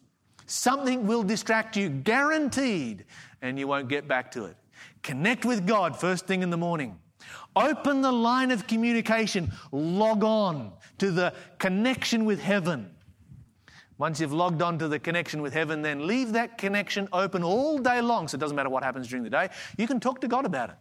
something 0.47 1.07
will 1.07 1.23
distract 1.23 1.77
you, 1.77 1.91
guaranteed, 1.91 3.05
and 3.43 3.59
you 3.59 3.69
won't 3.69 3.89
get 3.89 4.09
back 4.09 4.31
to 4.33 4.47
it. 4.47 4.57
Connect 5.03 5.45
with 5.45 5.67
God 5.67 5.99
first 5.99 6.27
thing 6.27 6.43
in 6.43 6.49
the 6.49 6.57
morning. 6.57 6.99
Open 7.57 8.03
the 8.03 8.13
line 8.13 8.51
of 8.51 8.67
communication. 8.67 9.53
Log 9.73 10.25
on 10.25 10.73
to 10.99 11.11
the 11.11 11.33
connection 11.59 12.25
with 12.25 12.41
heaven. 12.41 12.91
Once 13.97 14.21
you've 14.21 14.33
logged 14.33 14.61
on 14.61 14.79
to 14.79 14.89
the 14.89 14.99
connection 14.99 15.41
with 15.41 15.53
heaven, 15.53 15.83
then 15.83 16.07
leave 16.07 16.33
that 16.33 16.59
connection 16.59 17.09
open 17.13 17.45
all 17.45 17.79
day 17.79 18.01
long. 18.01 18.27
So 18.27 18.37
it 18.37 18.41
doesn't 18.41 18.57
matter 18.57 18.69
what 18.69 18.83
happens 18.83 19.07
during 19.09 19.23
the 19.23 19.31
day. 19.31 19.51
You 19.79 19.87
can 19.87 20.01
talk 20.01 20.21
to 20.23 20.29
God 20.29 20.45
about 20.45 20.71
it. 20.71 20.77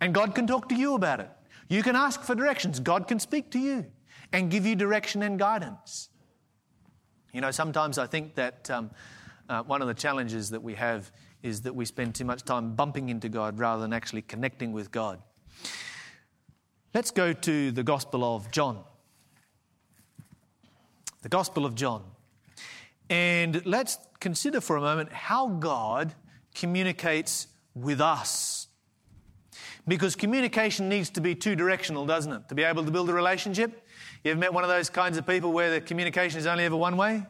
And 0.00 0.12
God 0.14 0.34
can 0.34 0.46
talk 0.46 0.68
to 0.70 0.74
you 0.74 0.94
about 0.94 1.20
it. 1.20 1.30
You 1.68 1.82
can 1.82 1.94
ask 1.94 2.22
for 2.22 2.34
directions. 2.34 2.80
God 2.80 3.06
can 3.06 3.20
speak 3.20 3.50
to 3.52 3.58
you 3.58 3.86
and 4.32 4.50
give 4.50 4.66
you 4.66 4.74
direction 4.74 5.22
and 5.22 5.38
guidance. 5.38 6.08
You 7.32 7.40
know, 7.40 7.52
sometimes 7.52 7.98
I 7.98 8.06
think 8.06 8.34
that 8.34 8.68
um, 8.70 8.90
uh, 9.48 9.62
one 9.62 9.80
of 9.82 9.88
the 9.88 9.94
challenges 9.94 10.50
that 10.50 10.62
we 10.62 10.74
have 10.74 11.12
is 11.42 11.62
that 11.62 11.74
we 11.74 11.84
spend 11.84 12.14
too 12.14 12.24
much 12.24 12.42
time 12.44 12.74
bumping 12.74 13.08
into 13.08 13.28
God 13.28 13.58
rather 13.58 13.82
than 13.82 13.92
actually 13.92 14.22
connecting 14.22 14.72
with 14.72 14.90
God. 14.90 15.20
Let's 16.92 17.10
go 17.10 17.32
to 17.32 17.70
the 17.70 17.82
Gospel 17.82 18.24
of 18.24 18.50
John. 18.50 18.82
The 21.22 21.28
Gospel 21.28 21.64
of 21.64 21.74
John. 21.74 22.02
And 23.08 23.64
let's 23.66 23.98
consider 24.20 24.60
for 24.60 24.76
a 24.76 24.80
moment 24.80 25.12
how 25.12 25.48
God 25.48 26.14
communicates 26.54 27.46
with 27.74 28.00
us. 28.00 28.68
Because 29.88 30.14
communication 30.14 30.88
needs 30.88 31.10
to 31.10 31.20
be 31.20 31.34
two 31.34 31.56
directional, 31.56 32.06
doesn't 32.06 32.32
it? 32.32 32.48
To 32.48 32.54
be 32.54 32.62
able 32.62 32.84
to 32.84 32.90
build 32.90 33.08
a 33.08 33.12
relationship. 33.12 33.86
You 34.24 34.32
ever 34.32 34.40
met 34.40 34.52
one 34.52 34.62
of 34.62 34.70
those 34.70 34.90
kinds 34.90 35.16
of 35.16 35.26
people 35.26 35.52
where 35.52 35.70
the 35.70 35.80
communication 35.80 36.38
is 36.38 36.46
only 36.46 36.64
ever 36.64 36.76
one 36.76 36.96
way? 36.96 37.26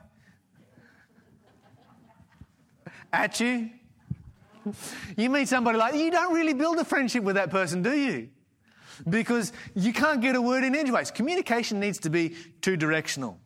At 3.12 3.40
you? 3.40 3.70
You 5.16 5.30
meet 5.30 5.48
somebody 5.48 5.78
like 5.78 5.94
you 5.94 6.10
don't 6.10 6.34
really 6.34 6.54
build 6.54 6.78
a 6.78 6.84
friendship 6.84 7.22
with 7.22 7.36
that 7.36 7.50
person, 7.50 7.82
do 7.82 7.92
you? 7.92 8.28
Because 9.08 9.52
you 9.74 9.92
can't 9.92 10.20
get 10.20 10.36
a 10.36 10.42
word 10.42 10.64
in 10.64 10.74
edgeways. 10.74 11.10
Communication 11.10 11.80
needs 11.80 11.98
to 12.00 12.10
be 12.10 12.36
two 12.60 12.76
directional. 12.76 13.38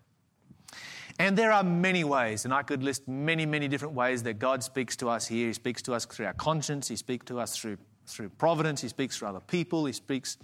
And 1.19 1.39
there 1.39 1.53
are 1.53 1.63
many 1.63 2.03
ways, 2.03 2.45
and 2.45 2.53
I 2.53 2.63
could 2.63 2.83
list 2.83 3.07
many, 3.07 3.47
many 3.47 3.69
different 3.69 3.95
ways 3.95 4.25
that 4.25 4.39
God 4.41 4.65
speaks 4.65 4.97
to 4.97 5.09
us 5.09 5.27
here. 5.27 5.47
He 5.47 5.53
speaks 5.53 5.81
to 5.83 5.95
us 5.95 6.05
through 6.05 6.27
our 6.27 6.33
conscience, 6.33 6.89
He 6.89 6.97
speaks 6.97 7.27
to 7.27 7.39
us 7.39 7.57
through, 7.57 7.79
through 8.07 8.31
providence, 8.31 8.81
He 8.81 8.89
speaks 8.89 9.17
through 9.17 9.29
other 9.29 9.41
people, 9.41 9.85
He 9.85 9.93
speaks 9.93 10.39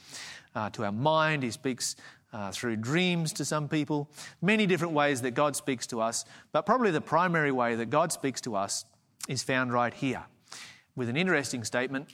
uh, 0.54 0.70
to 0.70 0.84
our 0.84 0.92
mind, 0.92 1.42
He 1.42 1.50
speaks 1.50 1.96
uh, 2.32 2.52
through 2.52 2.76
dreams 2.76 3.32
to 3.32 3.44
some 3.44 3.68
people. 3.68 4.08
Many 4.40 4.66
different 4.66 4.94
ways 4.94 5.22
that 5.22 5.32
God 5.32 5.56
speaks 5.56 5.88
to 5.88 6.00
us, 6.00 6.24
but 6.52 6.66
probably 6.66 6.92
the 6.92 7.00
primary 7.00 7.50
way 7.50 7.74
that 7.74 7.90
God 7.90 8.12
speaks 8.12 8.40
to 8.42 8.54
us 8.54 8.84
is 9.28 9.42
found 9.42 9.72
right 9.72 9.92
here 9.92 10.24
with 11.00 11.08
an 11.08 11.16
interesting 11.16 11.64
statement. 11.64 12.10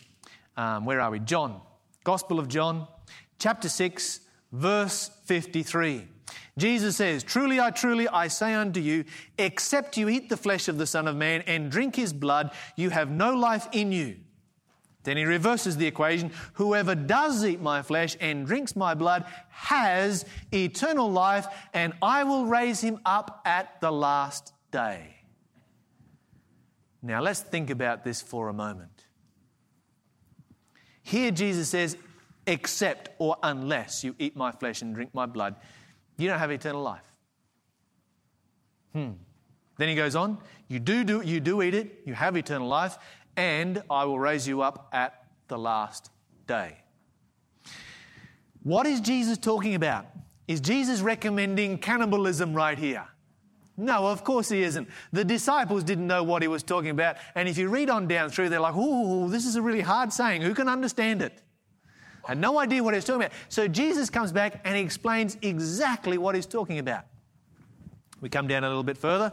Um, 0.56 0.84
where 0.84 1.00
are 1.00 1.10
we? 1.10 1.18
John, 1.18 1.60
Gospel 2.04 2.38
of 2.38 2.46
John, 2.46 2.86
chapter 3.40 3.68
6, 3.68 4.20
verse 4.52 5.10
53. 5.24 6.06
Jesus 6.56 6.94
says, 6.94 7.24
Truly, 7.24 7.58
I 7.58 7.72
truly, 7.72 8.06
I 8.06 8.28
say 8.28 8.54
unto 8.54 8.78
you, 8.78 9.04
except 9.38 9.96
you 9.96 10.08
eat 10.08 10.28
the 10.28 10.36
flesh 10.36 10.68
of 10.68 10.78
the 10.78 10.86
Son 10.86 11.08
of 11.08 11.16
Man 11.16 11.42
and 11.48 11.68
drink 11.68 11.96
his 11.96 12.12
blood, 12.12 12.52
you 12.76 12.90
have 12.90 13.10
no 13.10 13.34
life 13.34 13.66
in 13.72 13.90
you. 13.90 14.18
Then 15.02 15.16
he 15.16 15.24
reverses 15.24 15.76
the 15.76 15.88
equation 15.88 16.30
Whoever 16.52 16.94
does 16.94 17.44
eat 17.44 17.60
my 17.60 17.82
flesh 17.82 18.16
and 18.20 18.46
drinks 18.46 18.76
my 18.76 18.94
blood 18.94 19.24
has 19.50 20.24
eternal 20.54 21.10
life, 21.10 21.48
and 21.74 21.92
I 22.00 22.22
will 22.22 22.46
raise 22.46 22.80
him 22.82 23.00
up 23.04 23.42
at 23.44 23.80
the 23.80 23.90
last 23.90 24.52
day. 24.70 25.15
Now, 27.06 27.20
let's 27.20 27.40
think 27.40 27.70
about 27.70 28.02
this 28.02 28.20
for 28.20 28.48
a 28.48 28.52
moment. 28.52 29.06
Here, 31.04 31.30
Jesus 31.30 31.68
says, 31.68 31.96
Except 32.48 33.10
or 33.18 33.36
unless 33.44 34.02
you 34.02 34.16
eat 34.18 34.36
my 34.36 34.50
flesh 34.50 34.82
and 34.82 34.92
drink 34.92 35.14
my 35.14 35.26
blood, 35.26 35.54
you 36.16 36.28
don't 36.28 36.38
have 36.38 36.50
eternal 36.50 36.82
life. 36.82 37.06
Hmm. 38.92 39.12
Then 39.78 39.88
he 39.88 39.94
goes 39.94 40.16
on, 40.16 40.38
you 40.68 40.80
do, 40.80 41.04
do, 41.04 41.20
you 41.20 41.38
do 41.38 41.62
eat 41.62 41.74
it, 41.74 42.02
you 42.06 42.14
have 42.14 42.36
eternal 42.36 42.66
life, 42.66 42.98
and 43.36 43.82
I 43.88 44.04
will 44.04 44.18
raise 44.18 44.48
you 44.48 44.62
up 44.62 44.88
at 44.92 45.26
the 45.46 45.58
last 45.58 46.10
day. 46.46 46.78
What 48.62 48.86
is 48.86 49.00
Jesus 49.00 49.38
talking 49.38 49.76
about? 49.76 50.06
Is 50.48 50.60
Jesus 50.60 51.00
recommending 51.00 51.78
cannibalism 51.78 52.52
right 52.52 52.78
here? 52.78 53.06
No, 53.76 54.06
of 54.06 54.24
course 54.24 54.48
he 54.48 54.62
isn't. 54.62 54.88
The 55.12 55.24
disciples 55.24 55.84
didn't 55.84 56.06
know 56.06 56.22
what 56.22 56.42
he 56.42 56.48
was 56.48 56.62
talking 56.62 56.90
about. 56.90 57.16
And 57.34 57.48
if 57.48 57.58
you 57.58 57.68
read 57.68 57.90
on 57.90 58.08
down 58.08 58.30
through, 58.30 58.48
they're 58.48 58.60
like, 58.60 58.74
ooh, 58.74 59.28
this 59.28 59.44
is 59.44 59.56
a 59.56 59.62
really 59.62 59.82
hard 59.82 60.12
saying. 60.12 60.42
Who 60.42 60.54
can 60.54 60.68
understand 60.68 61.20
it? 61.20 61.42
Had 62.24 62.38
no 62.38 62.58
idea 62.58 62.82
what 62.82 62.94
he 62.94 62.96
was 62.96 63.04
talking 63.04 63.22
about. 63.22 63.32
So 63.48 63.68
Jesus 63.68 64.10
comes 64.10 64.32
back 64.32 64.60
and 64.64 64.76
he 64.76 64.82
explains 64.82 65.36
exactly 65.42 66.18
what 66.18 66.34
he's 66.34 66.46
talking 66.46 66.78
about. 66.78 67.04
We 68.20 68.30
come 68.30 68.48
down 68.48 68.64
a 68.64 68.68
little 68.68 68.82
bit 68.82 68.96
further 68.96 69.32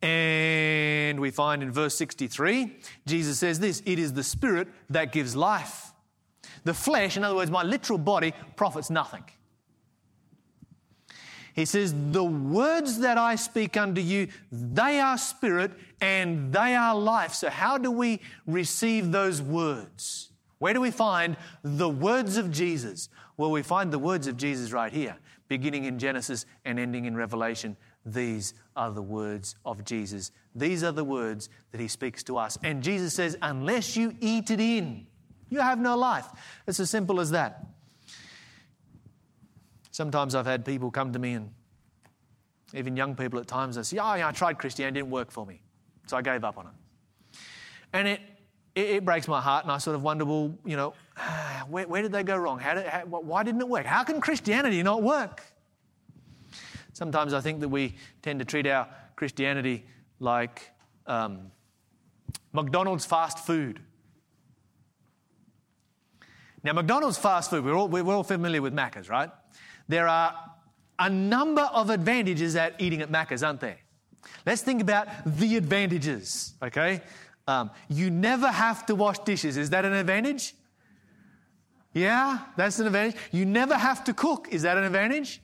and 0.00 1.20
we 1.20 1.30
find 1.30 1.62
in 1.62 1.70
verse 1.70 1.94
63, 1.96 2.76
Jesus 3.06 3.38
says 3.38 3.60
this 3.60 3.82
It 3.84 3.98
is 3.98 4.12
the 4.12 4.22
Spirit 4.22 4.68
that 4.90 5.12
gives 5.12 5.36
life. 5.36 5.92
The 6.64 6.74
flesh, 6.74 7.16
in 7.16 7.24
other 7.24 7.34
words, 7.34 7.50
my 7.50 7.62
literal 7.62 7.98
body, 7.98 8.32
profits 8.56 8.90
nothing. 8.90 9.24
He 11.54 11.64
says, 11.64 11.94
The 12.10 12.24
words 12.24 13.00
that 13.00 13.18
I 13.18 13.36
speak 13.36 13.76
unto 13.76 14.00
you, 14.00 14.28
they 14.50 15.00
are 15.00 15.18
spirit 15.18 15.72
and 16.00 16.52
they 16.52 16.74
are 16.74 16.94
life. 16.94 17.34
So, 17.34 17.50
how 17.50 17.78
do 17.78 17.90
we 17.90 18.20
receive 18.46 19.12
those 19.12 19.42
words? 19.42 20.30
Where 20.58 20.74
do 20.74 20.80
we 20.80 20.90
find 20.90 21.36
the 21.62 21.88
words 21.88 22.36
of 22.36 22.50
Jesus? 22.50 23.08
Well, 23.36 23.50
we 23.50 23.62
find 23.62 23.92
the 23.92 23.98
words 23.98 24.26
of 24.26 24.36
Jesus 24.36 24.72
right 24.72 24.92
here, 24.92 25.16
beginning 25.48 25.84
in 25.84 25.98
Genesis 25.98 26.46
and 26.64 26.78
ending 26.78 27.04
in 27.04 27.16
Revelation. 27.16 27.76
These 28.04 28.54
are 28.76 28.90
the 28.90 29.02
words 29.02 29.56
of 29.64 29.84
Jesus. 29.84 30.32
These 30.54 30.82
are 30.84 30.92
the 30.92 31.04
words 31.04 31.48
that 31.70 31.80
he 31.80 31.88
speaks 31.88 32.22
to 32.24 32.36
us. 32.36 32.58
And 32.62 32.82
Jesus 32.82 33.14
says, 33.14 33.36
unless 33.42 33.96
you 33.96 34.14
eat 34.20 34.50
it 34.50 34.60
in, 34.60 35.06
you 35.48 35.60
have 35.60 35.78
no 35.78 35.96
life. 35.96 36.26
It's 36.66 36.80
as 36.80 36.90
simple 36.90 37.20
as 37.20 37.30
that. 37.32 37.66
Sometimes 39.92 40.34
I've 40.34 40.46
had 40.46 40.64
people 40.64 40.90
come 40.90 41.12
to 41.12 41.18
me 41.18 41.34
and 41.34 41.50
even 42.74 42.96
young 42.96 43.14
people 43.14 43.38
at 43.38 43.46
times, 43.46 43.76
they 43.76 43.82
say, 43.82 43.98
Oh, 43.98 44.14
yeah, 44.14 44.28
I 44.28 44.32
tried 44.32 44.58
Christianity, 44.58 44.98
it 44.98 45.02
didn't 45.02 45.12
work 45.12 45.30
for 45.30 45.46
me. 45.46 45.60
So 46.06 46.16
I 46.16 46.22
gave 46.22 46.42
up 46.42 46.58
on 46.58 46.66
it. 46.66 47.38
And 47.92 48.08
it, 48.08 48.20
it, 48.74 48.90
it, 48.90 49.04
breaks 49.04 49.28
my 49.28 49.40
heart, 49.40 49.64
and 49.64 49.70
I 49.70 49.76
sort 49.76 49.94
of 49.94 50.02
wonder, 50.02 50.24
well, 50.24 50.56
you 50.64 50.76
know, 50.76 50.94
where, 51.68 51.86
where 51.86 52.00
did 52.00 52.10
they 52.12 52.22
go 52.22 52.36
wrong? 52.36 52.58
How 52.58 52.74
did, 52.74 52.86
how, 52.86 53.00
why 53.00 53.42
didn't 53.42 53.60
it 53.60 53.68
work? 53.68 53.84
How 53.84 54.02
can 54.02 54.20
Christianity 54.20 54.82
not 54.82 55.02
work? 55.02 55.42
Sometimes 56.94 57.34
I 57.34 57.40
think 57.40 57.60
that 57.60 57.68
we 57.68 57.94
tend 58.22 58.38
to 58.38 58.46
treat 58.46 58.66
our 58.66 58.88
Christianity 59.16 59.84
like 60.18 60.70
um, 61.06 61.50
McDonald's 62.52 63.04
fast 63.04 63.38
food. 63.40 63.80
Now, 66.64 66.72
McDonald's 66.72 67.18
fast 67.18 67.50
food, 67.50 67.64
we're 67.64 67.74
all, 67.74 67.88
we're 67.88 68.04
all 68.04 68.22
familiar 68.22 68.62
with 68.62 68.74
Macca's, 68.74 69.10
right? 69.10 69.30
There 69.92 70.08
are 70.08 70.34
a 70.98 71.10
number 71.10 71.60
of 71.60 71.90
advantages 71.90 72.56
at 72.56 72.80
eating 72.80 73.02
at 73.02 73.12
Macca's, 73.12 73.42
aren't 73.42 73.60
there? 73.60 73.76
Let's 74.46 74.62
think 74.62 74.80
about 74.80 75.06
the 75.26 75.58
advantages, 75.58 76.54
okay? 76.62 77.02
Um, 77.46 77.70
you 77.90 78.08
never 78.08 78.46
have 78.46 78.86
to 78.86 78.94
wash 78.94 79.18
dishes. 79.18 79.58
Is 79.58 79.68
that 79.68 79.84
an 79.84 79.92
advantage? 79.92 80.54
Yeah, 81.92 82.38
that's 82.56 82.78
an 82.78 82.86
advantage. 82.86 83.16
You 83.32 83.44
never 83.44 83.74
have 83.74 84.02
to 84.04 84.14
cook. 84.14 84.48
Is 84.50 84.62
that 84.62 84.78
an 84.78 84.84
advantage? 84.84 85.42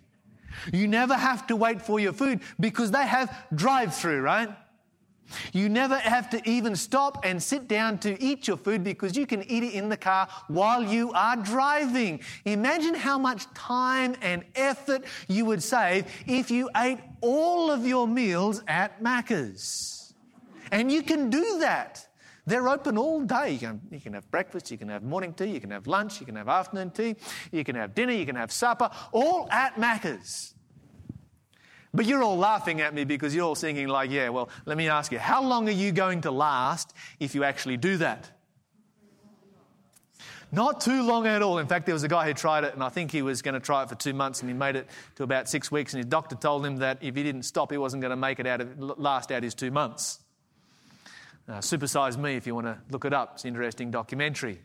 You 0.73 0.89
never 0.89 1.13
have 1.13 1.47
to 1.49 1.55
wait 1.55 1.83
for 1.83 2.01
your 2.01 2.15
food 2.15 2.41
because 2.59 2.91
they 2.91 3.07
have 3.07 3.29
drive 3.55 3.95
through, 3.95 4.23
right? 4.23 4.49
You 5.53 5.69
never 5.69 5.97
have 5.97 6.31
to 6.31 6.49
even 6.49 6.77
stop 6.77 7.25
and 7.25 7.43
sit 7.43 7.69
down 7.69 7.99
to 7.99 8.21
eat 8.23 8.49
your 8.49 8.57
food 8.57 8.85
because 8.85 9.17
you 9.17 9.27
can 9.27 9.43
eat 9.51 9.63
it 9.63 9.75
in 9.75 9.89
the 9.89 9.97
car 9.97 10.29
while 10.49 10.83
you 10.83 11.13
are 11.13 11.37
driving. 11.37 12.21
Imagine 12.45 12.95
how 12.95 13.19
much 13.19 13.53
time 13.55 14.15
and 14.23 14.45
effort 14.55 15.05
you 15.29 15.45
would 15.45 15.63
save 15.63 16.07
if 16.27 16.51
you 16.51 16.71
ate 16.77 16.99
all 17.21 17.71
of 17.71 17.87
your 17.87 18.07
meals 18.07 18.63
at 18.69 19.03
Macca's. 19.03 20.15
And 20.71 20.93
you 20.93 21.03
can 21.03 21.31
do 21.31 21.59
that. 21.61 22.07
They're 22.47 22.69
open 22.69 22.97
all 22.97 23.21
day. 23.21 23.53
You 23.53 23.59
can, 23.59 23.81
you 23.91 24.01
can 24.01 24.15
have 24.15 24.31
breakfast, 24.31 24.71
you 24.71 24.79
can 24.79 24.89
have 24.89 25.03
morning 25.03 25.35
tea, 25.35 25.51
you 25.51 25.61
can 25.61 25.71
have 25.71 25.87
lunch, 25.87 26.19
you 26.19 26.25
can 26.25 26.37
have 26.37 26.49
afternoon 26.49 26.91
tea, 26.91 27.17
you 27.53 27.63
can 27.63 27.77
have 27.77 27.95
dinner, 27.95 28.13
you 28.13 28.25
can 28.25 28.37
have 28.37 28.51
supper, 28.51 28.91
all 29.13 29.49
at 29.51 29.75
Macca's. 29.77 30.55
But 31.95 32.07
you're 32.07 32.23
all 32.23 32.37
laughing 32.37 32.81
at 32.81 32.93
me 32.93 33.05
because 33.05 33.35
you're 33.35 33.45
all 33.45 33.55
thinking, 33.55 33.89
like, 33.89 34.11
yeah, 34.11 34.29
well, 34.29 34.51
let 34.67 34.77
me 34.77 34.89
ask 34.89 35.11
you, 35.11 35.19
how 35.19 35.43
long 35.43 35.69
are 35.69 35.73
you 35.73 35.91
going 35.91 36.23
to 36.23 36.31
last 36.31 36.93
if 37.19 37.35
you 37.35 37.45
actually 37.45 37.77
do 37.77 37.97
that? 37.99 38.31
Not 40.51 40.81
too 40.81 41.03
long 41.03 41.27
at 41.27 41.43
all. 41.43 41.59
In 41.59 41.67
fact, 41.67 41.85
there 41.85 41.95
was 41.95 42.05
a 42.05 42.09
guy 42.09 42.27
who 42.27 42.33
tried 42.33 42.65
it, 42.65 42.73
and 42.73 42.83
I 42.83 42.89
think 42.89 43.11
he 43.11 43.21
was 43.21 43.43
going 43.43 43.55
to 43.55 43.61
try 43.61 43.83
it 43.83 43.89
for 43.91 43.95
two 43.95 44.15
months, 44.15 44.41
and 44.41 44.49
he 44.49 44.55
made 44.55 44.77
it 44.77 44.89
to 45.17 45.23
about 45.23 45.49
six 45.49 45.71
weeks. 45.71 45.93
And 45.93 46.03
his 46.03 46.09
doctor 46.09 46.37
told 46.37 46.65
him 46.65 46.79
that 46.79 46.99
if 47.03 47.15
he 47.17 47.23
didn't 47.23 47.43
stop, 47.43 47.71
he 47.71 47.77
wasn't 47.77 48.01
going 48.01 48.11
to 48.11 48.17
make 48.17 48.41
it 48.41 48.47
out 48.47 48.63
of, 48.63 48.79
last 48.79 49.31
out 49.31 49.43
his 49.43 49.55
two 49.55 49.71
months. 49.71 50.21
Uh, 51.47 51.59
Supersize 51.59 52.17
Me, 52.17 52.37
if 52.37 52.47
you 52.47 52.55
want 52.55 52.67
to 52.67 52.79
look 52.91 53.05
it 53.05 53.13
up. 53.13 53.33
It's 53.35 53.45
an 53.45 53.49
interesting 53.49 53.91
documentary. 53.91 54.61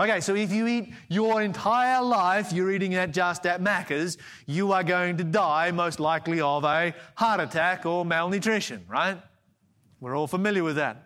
Okay, 0.00 0.20
so 0.20 0.36
if 0.36 0.52
you 0.52 0.68
eat 0.68 0.94
your 1.08 1.42
entire 1.42 2.00
life, 2.00 2.52
you're 2.52 2.70
eating 2.70 2.94
at 2.94 3.10
just 3.10 3.44
at 3.46 3.60
Macca's, 3.60 4.16
you 4.46 4.70
are 4.70 4.84
going 4.84 5.16
to 5.16 5.24
die 5.24 5.72
most 5.72 5.98
likely 5.98 6.40
of 6.40 6.62
a 6.62 6.94
heart 7.16 7.40
attack 7.40 7.84
or 7.84 8.04
malnutrition, 8.04 8.84
right? 8.86 9.20
We're 9.98 10.16
all 10.16 10.28
familiar 10.28 10.62
with 10.62 10.76
that. 10.76 11.02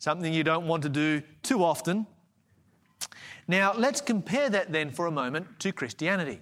Something 0.00 0.32
you 0.32 0.42
don't 0.42 0.66
want 0.66 0.82
to 0.82 0.88
do 0.88 1.22
too 1.44 1.62
often. 1.62 2.08
Now, 3.46 3.72
let's 3.72 4.00
compare 4.00 4.50
that 4.50 4.72
then 4.72 4.90
for 4.90 5.06
a 5.06 5.12
moment 5.12 5.46
to 5.60 5.72
Christianity. 5.72 6.40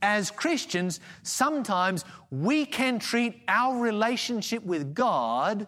As 0.00 0.30
Christians, 0.30 1.00
sometimes 1.22 2.06
we 2.30 2.64
can 2.64 2.98
treat 2.98 3.42
our 3.46 3.78
relationship 3.78 4.64
with 4.64 4.94
God 4.94 5.66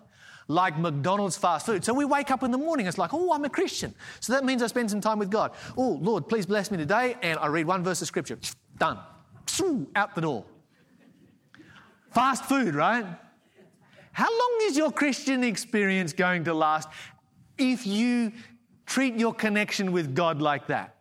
like 0.49 0.79
McDonald's 0.79 1.37
fast 1.37 1.67
food. 1.67 1.85
So 1.85 1.95
we 1.95 2.05
wake 2.05 2.31
up 2.31 2.43
in 2.43 2.51
the 2.51 2.59
morning, 2.59 2.87
it's 2.87 2.99
like, 2.99 3.15
oh, 3.15 3.33
I'm 3.33 3.45
a 3.45 3.51
Christian. 3.51 3.95
So 4.21 4.33
that 4.33 4.45
means 4.45 4.63
I 4.63 4.67
spend 4.67 4.91
some 4.91 5.01
time 5.01 5.19
with 5.19 5.31
God. 5.31 5.53
Oh, 5.77 5.99
Lord, 6.01 6.29
please 6.29 6.47
bless 6.47 6.71
me 6.71 6.77
today. 6.77 7.17
And 7.23 7.39
I 7.39 7.47
read 7.47 7.67
one 7.67 7.83
verse 7.83 8.03
of 8.03 8.09
scripture. 8.09 8.39
Done. 8.79 8.99
Out 9.95 10.15
the 10.15 10.21
door. 10.21 10.45
Fast 12.13 12.45
food, 12.47 12.75
right? 12.75 13.07
How 14.13 14.31
long 14.31 14.59
is 14.63 14.77
your 14.77 14.91
Christian 14.91 15.45
experience 15.45 16.13
going 16.13 16.45
to 16.45 16.55
last 16.55 16.89
if 17.59 17.87
you 17.87 18.33
treat 18.87 19.15
your 19.17 19.35
connection 19.35 19.93
with 19.93 20.15
God 20.15 20.41
like 20.41 20.67
that? 20.69 20.97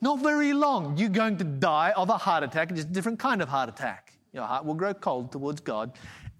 Not 0.00 0.20
very 0.20 0.52
long. 0.52 0.96
You're 0.96 1.08
going 1.08 1.36
to 1.38 1.44
die 1.44 1.92
of 1.96 2.10
a 2.10 2.18
heart 2.18 2.44
attack, 2.44 2.72
just 2.74 2.88
a 2.88 2.92
different 2.92 3.18
kind 3.18 3.42
of 3.42 3.48
heart 3.48 3.68
attack. 3.68 4.12
Your 4.32 4.44
heart 4.44 4.64
will 4.64 4.74
grow 4.74 4.94
cold 4.94 5.32
towards 5.32 5.60
God 5.60 5.92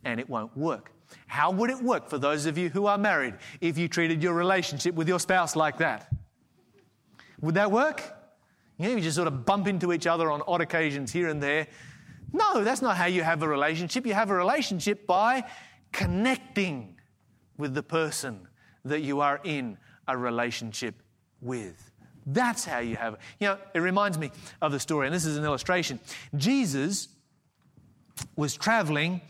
and 0.05 0.21
it 0.21 0.29
won't 0.29 0.57
work. 0.57 0.93
How 1.27 1.51
would 1.51 1.71
it 1.71 1.83
work 1.83 2.09
for 2.09 2.19
those 2.19 2.47
of 2.47 2.59
you 2.59 2.69
who 2.69 2.87
are 2.87 2.99
married 2.99 3.35
if 3.61 3.79
you 3.79 3.89
treated 3.89 4.23
your 4.23 4.35
relationship 4.35 4.95
with 4.95 5.09
your 5.09 5.21
spouse 5.21 5.57
like 5.57 5.79
that? 5.79 6.11
Would 7.41 7.55
that 7.55 7.71
work? 7.71 8.03
You 8.79 8.89
know, 8.89 8.97
you 8.97 9.01
just 9.01 9.17
sort 9.17 9.29
of 9.29 9.45
bump 9.45 9.67
into 9.67 9.93
each 9.93 10.07
other 10.07 10.31
on 10.31 10.43
odd 10.47 10.61
occasions 10.61 11.13
here 11.13 11.29
and 11.29 11.43
there. 11.43 11.67
No, 12.33 12.63
that's 12.63 12.83
not 12.83 12.97
how 12.97 13.07
you 13.07 13.23
have 13.23 13.43
a 13.43 13.49
relationship. 13.49 14.07
You 14.07 14.15
have 14.15 14.31
a 14.31 14.35
relationship 14.35 15.07
by 15.07 15.45
connecting 15.93 16.97
with 17.57 17.75
the 17.75 17.83
person 17.83 18.47
that 18.85 19.01
you 19.01 19.21
are 19.21 19.41
in 19.45 19.79
a 20.07 20.17
relationship 20.17 21.03
with. 21.41 21.91
That's 22.27 22.65
how 22.65 22.79
you 22.81 22.97
have 22.97 23.15
it. 23.15 23.21
You 23.41 23.49
know, 23.49 23.59
it 23.75 23.81
reminds 23.81 24.19
me 24.19 24.31
of 24.61 24.73
the 24.73 24.81
story, 24.81 25.07
and 25.07 25.15
this 25.15 25.25
is 25.25 25.37
an 25.37 25.45
illustration. 25.45 25.99
Jesus 26.37 27.09
was 28.37 28.55
traveling 28.55 29.21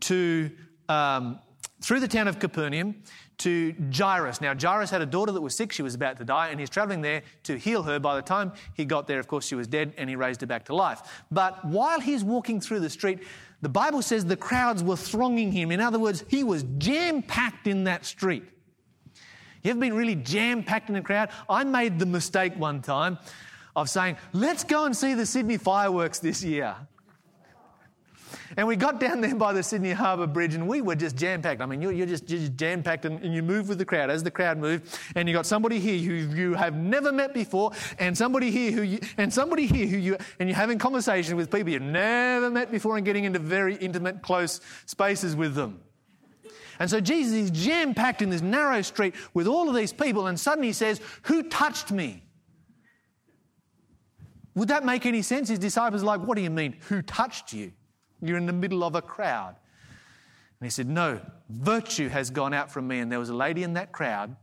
to 0.00 0.50
um, 0.88 1.38
through 1.80 2.00
the 2.00 2.08
town 2.08 2.28
of 2.28 2.38
Capernaum 2.38 3.02
to 3.38 3.74
Jairus. 3.92 4.40
Now, 4.40 4.54
Jairus 4.54 4.90
had 4.90 5.02
a 5.02 5.06
daughter 5.06 5.32
that 5.32 5.40
was 5.40 5.54
sick. 5.54 5.72
She 5.72 5.82
was 5.82 5.94
about 5.94 6.16
to 6.18 6.24
die, 6.24 6.48
and 6.48 6.60
he's 6.60 6.70
traveling 6.70 7.02
there 7.02 7.22
to 7.44 7.58
heal 7.58 7.82
her. 7.82 7.98
By 7.98 8.14
the 8.14 8.22
time 8.22 8.52
he 8.74 8.84
got 8.84 9.06
there, 9.06 9.18
of 9.18 9.26
course, 9.26 9.46
she 9.46 9.54
was 9.54 9.66
dead, 9.66 9.92
and 9.98 10.08
he 10.08 10.14
raised 10.14 10.40
her 10.42 10.46
back 10.46 10.64
to 10.66 10.74
life. 10.74 11.24
But 11.30 11.64
while 11.64 12.00
he's 12.00 12.22
walking 12.22 12.60
through 12.60 12.80
the 12.80 12.90
street, 12.90 13.20
the 13.62 13.68
Bible 13.68 14.02
says 14.02 14.24
the 14.24 14.36
crowds 14.36 14.82
were 14.82 14.96
thronging 14.96 15.50
him. 15.52 15.70
In 15.70 15.80
other 15.80 15.98
words, 15.98 16.24
he 16.28 16.44
was 16.44 16.64
jam 16.78 17.22
packed 17.22 17.66
in 17.66 17.84
that 17.84 18.04
street. 18.04 18.44
You 19.62 19.70
ever 19.70 19.80
been 19.80 19.94
really 19.94 20.16
jam 20.16 20.62
packed 20.62 20.88
in 20.88 20.96
a 20.96 21.02
crowd? 21.02 21.30
I 21.48 21.64
made 21.64 21.98
the 21.98 22.06
mistake 22.06 22.54
one 22.56 22.82
time 22.82 23.18
of 23.74 23.88
saying, 23.88 24.16
let's 24.32 24.64
go 24.64 24.84
and 24.84 24.96
see 24.96 25.14
the 25.14 25.24
Sydney 25.24 25.56
fireworks 25.56 26.18
this 26.18 26.42
year. 26.42 26.76
And 28.56 28.66
we 28.66 28.76
got 28.76 29.00
down 29.00 29.20
there 29.20 29.34
by 29.34 29.52
the 29.52 29.62
Sydney 29.62 29.92
Harbour 29.92 30.26
Bridge 30.26 30.54
and 30.54 30.66
we 30.68 30.80
were 30.80 30.94
just 30.94 31.16
jam 31.16 31.42
packed. 31.42 31.60
I 31.60 31.66
mean, 31.66 31.82
you're, 31.82 31.92
you're 31.92 32.06
just, 32.06 32.26
just 32.26 32.56
jam 32.56 32.82
packed 32.82 33.04
and, 33.04 33.22
and, 33.22 33.34
you 33.34 33.42
move 33.42 33.68
with 33.68 33.78
the 33.78 33.84
crowd 33.84 34.10
as 34.10 34.22
the 34.22 34.30
crowd 34.30 34.58
moved. 34.58 34.98
And 35.14 35.28
you 35.28 35.34
got 35.34 35.46
somebody 35.46 35.78
here 35.78 35.98
who 35.98 36.34
you 36.34 36.54
have 36.54 36.76
never 36.76 37.12
met 37.12 37.34
before 37.34 37.72
and 37.98 38.16
somebody 38.16 38.50
here 38.50 38.72
who 38.72 38.82
you, 38.82 39.00
and 39.16 39.32
somebody 39.32 39.66
here 39.66 39.86
who 39.86 39.96
you, 39.96 40.16
and 40.38 40.48
you're 40.48 40.56
having 40.56 40.78
conversations 40.78 41.34
with 41.34 41.50
people 41.50 41.70
you've 41.70 41.82
never 41.82 42.50
met 42.50 42.70
before 42.70 42.96
and 42.96 43.04
getting 43.04 43.24
into 43.24 43.38
very 43.38 43.76
intimate, 43.76 44.22
close 44.22 44.60
spaces 44.86 45.34
with 45.36 45.54
them. 45.54 45.80
And 46.78 46.90
so 46.90 47.00
Jesus 47.00 47.34
is 47.34 47.50
jam 47.50 47.94
packed 47.94 48.22
in 48.22 48.30
this 48.30 48.42
narrow 48.42 48.82
street 48.82 49.14
with 49.34 49.46
all 49.46 49.68
of 49.68 49.74
these 49.74 49.92
people, 49.92 50.26
and 50.26 50.38
suddenly 50.38 50.68
he 50.68 50.72
says, 50.72 51.00
Who 51.22 51.44
touched 51.44 51.92
me? 51.92 52.24
Would 54.54 54.68
that 54.68 54.84
make 54.84 55.06
any 55.06 55.22
sense? 55.22 55.48
His 55.48 55.58
disciples 55.58 56.02
are 56.02 56.06
like, 56.06 56.20
What 56.20 56.36
do 56.36 56.42
you 56.42 56.50
mean? 56.50 56.76
Who 56.88 57.02
touched 57.02 57.52
you? 57.52 57.72
You're 58.22 58.38
in 58.38 58.46
the 58.46 58.52
middle 58.52 58.84
of 58.84 58.94
a 58.94 59.02
crowd. 59.02 59.56
And 60.60 60.66
he 60.66 60.70
said, 60.70 60.88
No, 60.88 61.20
virtue 61.50 62.08
has 62.08 62.30
gone 62.30 62.54
out 62.54 62.70
from 62.70 62.86
me. 62.86 63.00
And 63.00 63.10
there 63.10 63.18
was 63.18 63.28
a 63.28 63.34
lady 63.34 63.64
in 63.64 63.74
that 63.74 63.90
crowd 63.90 64.36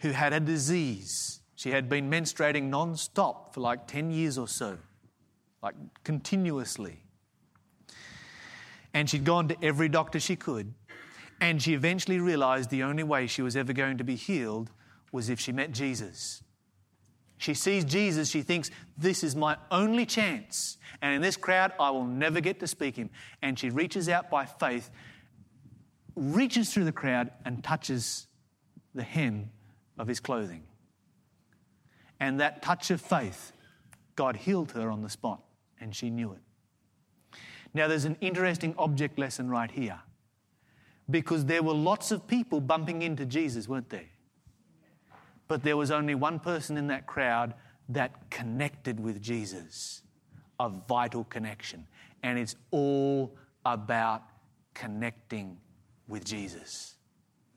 who 0.00 0.10
had 0.10 0.32
a 0.32 0.40
disease. 0.40 1.40
She 1.54 1.70
had 1.70 1.88
been 1.88 2.10
menstruating 2.10 2.64
non 2.64 2.96
stop 2.96 3.54
for 3.54 3.60
like 3.60 3.86
10 3.86 4.10
years 4.10 4.38
or 4.38 4.48
so, 4.48 4.78
like 5.62 5.74
continuously. 6.02 7.04
And 8.92 9.08
she'd 9.08 9.24
gone 9.24 9.46
to 9.48 9.56
every 9.62 9.88
doctor 9.88 10.18
she 10.18 10.34
could. 10.34 10.74
And 11.40 11.62
she 11.62 11.72
eventually 11.72 12.18
realized 12.18 12.70
the 12.70 12.82
only 12.82 13.04
way 13.04 13.28
she 13.28 13.42
was 13.42 13.56
ever 13.56 13.72
going 13.72 13.98
to 13.98 14.04
be 14.04 14.16
healed 14.16 14.70
was 15.12 15.28
if 15.28 15.38
she 15.38 15.52
met 15.52 15.70
Jesus. 15.70 16.42
She 17.40 17.54
sees 17.54 17.86
Jesus, 17.86 18.28
she 18.28 18.42
thinks, 18.42 18.70
This 18.98 19.24
is 19.24 19.34
my 19.34 19.56
only 19.70 20.04
chance. 20.04 20.76
And 21.00 21.14
in 21.14 21.22
this 21.22 21.38
crowd, 21.38 21.72
I 21.80 21.88
will 21.88 22.04
never 22.04 22.38
get 22.38 22.60
to 22.60 22.66
speak 22.66 22.96
him. 22.96 23.08
And 23.40 23.58
she 23.58 23.70
reaches 23.70 24.10
out 24.10 24.28
by 24.28 24.44
faith, 24.44 24.90
reaches 26.14 26.70
through 26.70 26.84
the 26.84 26.92
crowd, 26.92 27.30
and 27.46 27.64
touches 27.64 28.26
the 28.94 29.02
hem 29.02 29.48
of 29.98 30.06
his 30.06 30.20
clothing. 30.20 30.64
And 32.20 32.40
that 32.40 32.60
touch 32.60 32.90
of 32.90 33.00
faith, 33.00 33.52
God 34.16 34.36
healed 34.36 34.72
her 34.72 34.90
on 34.90 35.00
the 35.00 35.08
spot, 35.08 35.40
and 35.80 35.96
she 35.96 36.10
knew 36.10 36.32
it. 36.32 37.38
Now, 37.72 37.88
there's 37.88 38.04
an 38.04 38.18
interesting 38.20 38.74
object 38.76 39.18
lesson 39.18 39.48
right 39.48 39.70
here 39.70 39.98
because 41.08 41.46
there 41.46 41.62
were 41.62 41.72
lots 41.72 42.10
of 42.10 42.26
people 42.26 42.60
bumping 42.60 43.00
into 43.00 43.24
Jesus, 43.24 43.66
weren't 43.66 43.88
there? 43.88 44.10
But 45.50 45.64
there 45.64 45.76
was 45.76 45.90
only 45.90 46.14
one 46.14 46.38
person 46.38 46.76
in 46.76 46.86
that 46.86 47.08
crowd 47.08 47.54
that 47.88 48.30
connected 48.30 49.00
with 49.00 49.20
Jesus, 49.20 50.02
a 50.60 50.68
vital 50.68 51.24
connection. 51.24 51.88
And 52.22 52.38
it's 52.38 52.54
all 52.70 53.36
about 53.66 54.22
connecting 54.74 55.58
with 56.06 56.24
Jesus. 56.24 56.94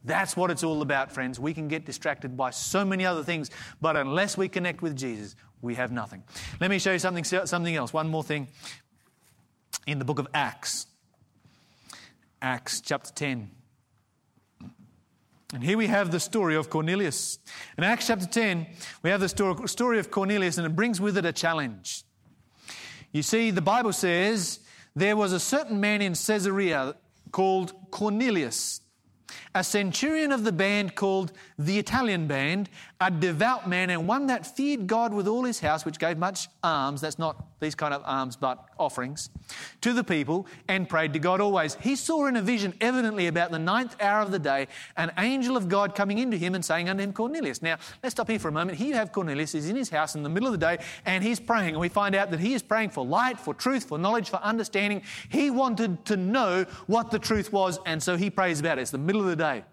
That's 0.04 0.36
what 0.36 0.50
it's 0.50 0.64
all 0.64 0.82
about, 0.82 1.12
friends. 1.12 1.39
We 1.39 1.54
can 1.54 1.68
get 1.68 1.86
distracted 1.86 2.36
by 2.36 2.50
so 2.50 2.84
many 2.84 3.06
other 3.06 3.24
things, 3.24 3.52
but 3.80 3.96
unless 3.96 4.39
we 4.39 4.50
connect 4.50 4.82
with 4.82 4.98
Jesus, 4.98 5.36
we 5.62 5.76
have 5.76 5.91
nothing. 5.91 6.24
Let 6.60 6.72
me 6.72 6.80
show 6.80 6.94
you 6.94 7.00
something, 7.00 7.24
something 7.24 7.76
else. 7.76 7.94
One 7.94 8.08
more 8.08 8.24
thing 8.24 8.48
in 9.86 10.00
the 10.00 10.06
book 10.06 10.18
of 10.18 10.28
Acts. 10.34 10.88
Acts 12.41 12.82
chapter 12.82 13.14
10. 13.14 13.52
And 15.54 15.64
here 15.64 15.78
we 15.78 15.86
have 15.86 16.10
the 16.10 16.20
story 16.20 16.56
of 16.56 16.72
Cornelius. 16.72 17.38
In 17.78 17.84
Acts 17.84 18.08
chapter 18.08 18.26
10, 18.26 18.66
we 19.04 19.12
have 19.12 19.22
the 19.22 19.30
story 19.68 19.99
of 19.99 20.10
Cornelius, 20.10 20.58
and 20.58 20.66
it 20.66 20.76
brings 20.76 20.99
with 20.99 21.16
it 21.16 21.26
a 21.26 21.32
challenge. 21.32 22.04
You 23.12 23.22
see, 23.22 23.51
the 23.51 23.62
Bible 23.62 23.93
says 23.93 24.62
there 24.95 25.16
was 25.16 25.32
a 25.32 25.39
certain 25.39 25.80
man 25.80 26.01
in 26.01 26.16
Caesarea 26.16 26.95
called 27.32 27.74
Cornelius, 27.91 28.82
a 29.54 29.64
centurion 29.64 30.32
of 30.32 30.43
the 30.43 30.51
band 30.51 30.95
called 30.95 31.32
the 31.58 31.78
Italian 31.80 32.28
band, 32.28 32.70
a 32.99 33.12
devout 33.12 33.68
man 33.68 33.89
and 33.89 34.08
one 34.08 34.28
that 34.28 34.45
feared 34.45 34.88
God 34.88 35.14
with 35.14 35.28
all 35.28 35.43
his 35.43 35.60
house, 35.60 35.86
which 35.86 35.99
gave 35.99 36.18
much 36.18 36.47
alms, 36.64 37.01
that's 37.01 37.20
not 37.20 37.60
these 37.60 37.76
kind 37.76 37.93
of 37.93 38.01
alms, 38.06 38.36
but 38.36 38.66
offerings, 38.78 39.30
to 39.82 39.93
the 39.93 40.04
people, 40.04 40.45
and 40.68 40.89
prayed 40.89 41.14
to 41.14 41.20
God 41.20 41.39
always. 41.39 41.76
He 41.76 41.95
saw 41.95 42.26
in 42.26 42.36
a 42.36 42.41
vision, 42.41 42.74
evidently 42.82 43.28
about 43.28 43.51
the 43.51 43.60
ninth 43.60 43.95
hour 44.01 44.22
of 44.22 44.32
the 44.32 44.39
day, 44.39 44.68
an 44.97 45.12
angel 45.18 45.56
of 45.56 45.70
God 45.70 45.95
coming 45.95 46.18
into 46.18 46.38
him 46.38 46.56
and 46.56 46.64
saying 46.64 46.89
unto 46.89 47.01
him, 47.01 47.14
Cornelius. 47.14 47.62
Now, 47.62 47.78
let's 48.01 48.14
stop 48.14 48.30
here 48.30 48.39
for 48.39 48.49
a 48.49 48.51
moment. 48.51 48.78
Here 48.78 48.88
you 48.88 48.95
have 48.95 49.12
Cornelius, 49.12 49.54
he's 49.54 49.70
in 49.70 49.76
his 49.76 49.89
house 49.89 50.16
in 50.16 50.24
the 50.24 50.30
middle 50.30 50.47
of 50.47 50.54
the 50.54 50.66
day, 50.66 50.80
and 51.06 51.24
he's 51.24 51.39
praying, 51.39 51.70
and 51.70 51.80
we 51.80 51.89
find 51.89 52.16
out 52.16 52.32
that 52.32 52.39
he 52.39 52.54
is 52.54 52.62
praying 52.62 52.89
for 52.89 53.06
light, 53.06 53.39
for 53.39 53.54
truth, 53.54 53.86
for 53.86 53.97
knowledge, 53.97 54.30
for 54.30 54.38
understanding. 54.38 55.01
He 55.30 55.49
wanted 55.49 56.06
to 56.06 56.18
know 56.18 56.66
what 56.88 57.12
the 57.12 57.20
truth 57.20 57.54
was, 57.54 57.80
and 57.86 58.01
so 58.01 58.18
he 58.18 58.30
prays 58.30 58.60
about 58.60 58.78
it. 58.78 58.82
It's 58.82 58.91
the 58.91 58.97
middle 58.97 59.22
of 59.22 59.28
the 59.28 59.36
day. 59.36 59.64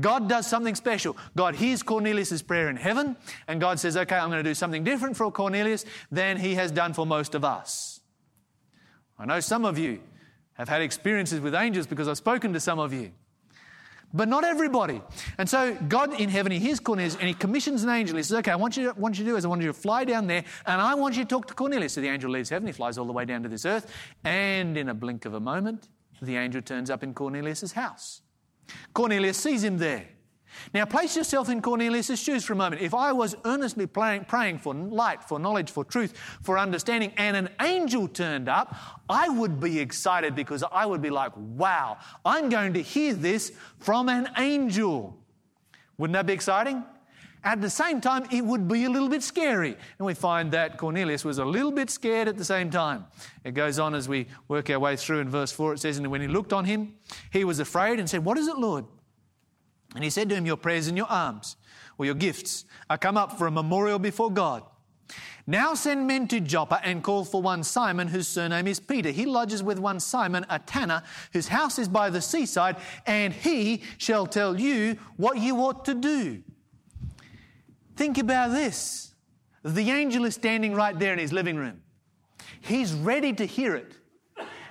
God 0.00 0.28
does 0.28 0.46
something 0.46 0.74
special. 0.74 1.16
God 1.36 1.54
hears 1.54 1.82
Cornelius' 1.82 2.42
prayer 2.42 2.68
in 2.68 2.76
heaven, 2.76 3.16
and 3.48 3.60
God 3.60 3.80
says, 3.80 3.96
Okay, 3.96 4.16
I'm 4.16 4.30
going 4.30 4.42
to 4.42 4.48
do 4.48 4.54
something 4.54 4.84
different 4.84 5.16
for 5.16 5.30
Cornelius 5.30 5.84
than 6.10 6.36
he 6.36 6.54
has 6.54 6.70
done 6.70 6.92
for 6.92 7.06
most 7.06 7.34
of 7.34 7.44
us. 7.44 8.00
I 9.18 9.24
know 9.24 9.40
some 9.40 9.64
of 9.64 9.78
you 9.78 10.00
have 10.54 10.68
had 10.68 10.82
experiences 10.82 11.40
with 11.40 11.54
angels 11.54 11.86
because 11.86 12.08
I've 12.08 12.16
spoken 12.16 12.52
to 12.52 12.60
some 12.60 12.78
of 12.78 12.92
you. 12.92 13.12
But 14.14 14.28
not 14.28 14.44
everybody. 14.44 15.02
And 15.36 15.48
so 15.48 15.74
God 15.88 16.18
in 16.18 16.28
heaven, 16.28 16.52
he 16.52 16.58
hears 16.58 16.80
Cornelius 16.80 17.16
and 17.16 17.28
he 17.28 17.34
commissions 17.34 17.82
an 17.82 17.90
angel. 17.90 18.16
He 18.16 18.22
says, 18.22 18.38
Okay, 18.38 18.50
I 18.50 18.56
want 18.56 18.76
you 18.76 18.92
to, 18.92 19.00
you 19.00 19.10
to 19.12 19.24
do 19.24 19.36
is 19.36 19.44
I 19.44 19.48
want 19.48 19.60
you 19.62 19.68
to 19.68 19.74
fly 19.74 20.04
down 20.04 20.26
there 20.26 20.44
and 20.64 20.80
I 20.80 20.94
want 20.94 21.16
you 21.16 21.24
to 21.24 21.28
talk 21.28 21.46
to 21.48 21.54
Cornelius. 21.54 21.94
So 21.94 22.00
the 22.00 22.08
angel 22.08 22.30
leaves 22.30 22.48
heaven, 22.48 22.66
he 22.66 22.72
flies 22.72 22.98
all 22.98 23.06
the 23.06 23.12
way 23.12 23.24
down 23.24 23.42
to 23.42 23.48
this 23.48 23.66
earth, 23.66 23.92
and 24.24 24.76
in 24.76 24.88
a 24.88 24.94
blink 24.94 25.24
of 25.24 25.34
a 25.34 25.40
moment, 25.40 25.88
the 26.22 26.36
angel 26.36 26.62
turns 26.62 26.88
up 26.88 27.02
in 27.02 27.14
Cornelius' 27.14 27.72
house. 27.72 28.22
Cornelius 28.94 29.36
sees 29.36 29.62
him 29.62 29.78
there. 29.78 30.08
Now, 30.72 30.84
place 30.84 31.16
yourself 31.16 31.48
in 31.48 31.60
Cornelius' 31.60 32.18
shoes 32.18 32.44
for 32.44 32.54
a 32.54 32.56
moment. 32.56 32.82
If 32.82 32.94
I 32.94 33.12
was 33.12 33.36
earnestly 33.44 33.86
praying, 33.86 34.24
praying, 34.24 34.58
for 34.58 34.74
light, 34.74 35.22
for 35.22 35.38
knowledge, 35.38 35.70
for 35.70 35.84
truth, 35.84 36.16
for 36.42 36.58
understanding, 36.58 37.12
and 37.16 37.36
an 37.36 37.50
angel 37.60 38.08
turned 38.08 38.48
up, 38.48 38.74
I 39.08 39.28
would 39.28 39.60
be 39.60 39.78
excited 39.78 40.34
because 40.34 40.64
I 40.72 40.86
would 40.86 41.02
be 41.02 41.10
like, 41.10 41.32
wow, 41.36 41.98
I'm 42.24 42.48
going 42.48 42.72
to 42.74 42.82
hear 42.82 43.12
this 43.14 43.52
from 43.78 44.08
an 44.08 44.28
angel. 44.36 45.16
Wouldn't 45.98 46.14
that 46.14 46.26
be 46.26 46.32
exciting? 46.32 46.84
At 47.46 47.60
the 47.60 47.70
same 47.70 48.00
time, 48.00 48.26
it 48.32 48.44
would 48.44 48.66
be 48.66 48.86
a 48.86 48.90
little 48.90 49.08
bit 49.08 49.22
scary. 49.22 49.76
And 49.98 50.06
we 50.06 50.14
find 50.14 50.50
that 50.50 50.78
Cornelius 50.78 51.24
was 51.24 51.38
a 51.38 51.44
little 51.44 51.70
bit 51.70 51.90
scared 51.90 52.26
at 52.26 52.36
the 52.36 52.44
same 52.44 52.70
time. 52.70 53.06
It 53.44 53.52
goes 53.52 53.78
on 53.78 53.94
as 53.94 54.08
we 54.08 54.26
work 54.48 54.68
our 54.68 54.80
way 54.80 54.96
through 54.96 55.20
in 55.20 55.28
verse 55.28 55.52
4. 55.52 55.74
It 55.74 55.78
says, 55.78 55.96
And 55.96 56.10
when 56.10 56.20
he 56.20 56.26
looked 56.26 56.52
on 56.52 56.64
him, 56.64 56.94
he 57.30 57.44
was 57.44 57.60
afraid 57.60 58.00
and 58.00 58.10
said, 58.10 58.24
What 58.24 58.36
is 58.36 58.48
it, 58.48 58.58
Lord? 58.58 58.84
And 59.94 60.02
he 60.02 60.10
said 60.10 60.28
to 60.30 60.34
him, 60.34 60.44
Your 60.44 60.56
prayers 60.56 60.88
and 60.88 60.96
your 60.96 61.06
alms, 61.08 61.56
or 61.98 62.04
your 62.04 62.16
gifts, 62.16 62.64
are 62.90 62.98
come 62.98 63.16
up 63.16 63.38
for 63.38 63.46
a 63.46 63.52
memorial 63.52 64.00
before 64.00 64.32
God. 64.32 64.64
Now 65.46 65.74
send 65.74 66.08
men 66.08 66.26
to 66.28 66.40
Joppa 66.40 66.80
and 66.82 67.00
call 67.00 67.24
for 67.24 67.40
one 67.40 67.62
Simon, 67.62 68.08
whose 68.08 68.26
surname 68.26 68.66
is 68.66 68.80
Peter. 68.80 69.12
He 69.12 69.24
lodges 69.24 69.62
with 69.62 69.78
one 69.78 70.00
Simon, 70.00 70.44
a 70.50 70.58
tanner, 70.58 71.04
whose 71.32 71.46
house 71.46 71.78
is 71.78 71.86
by 71.88 72.10
the 72.10 72.20
seaside, 72.20 72.74
and 73.06 73.32
he 73.32 73.84
shall 73.98 74.26
tell 74.26 74.58
you 74.58 74.98
what 75.16 75.38
you 75.38 75.58
ought 75.58 75.84
to 75.84 75.94
do. 75.94 76.42
Think 77.96 78.18
about 78.18 78.52
this. 78.52 79.14
The 79.64 79.90
angel 79.90 80.24
is 80.26 80.34
standing 80.34 80.74
right 80.74 80.96
there 80.96 81.12
in 81.12 81.18
his 81.18 81.32
living 81.32 81.56
room. 81.56 81.82
He's 82.60 82.92
ready 82.92 83.32
to 83.32 83.44
hear 83.46 83.74
it. 83.74 83.96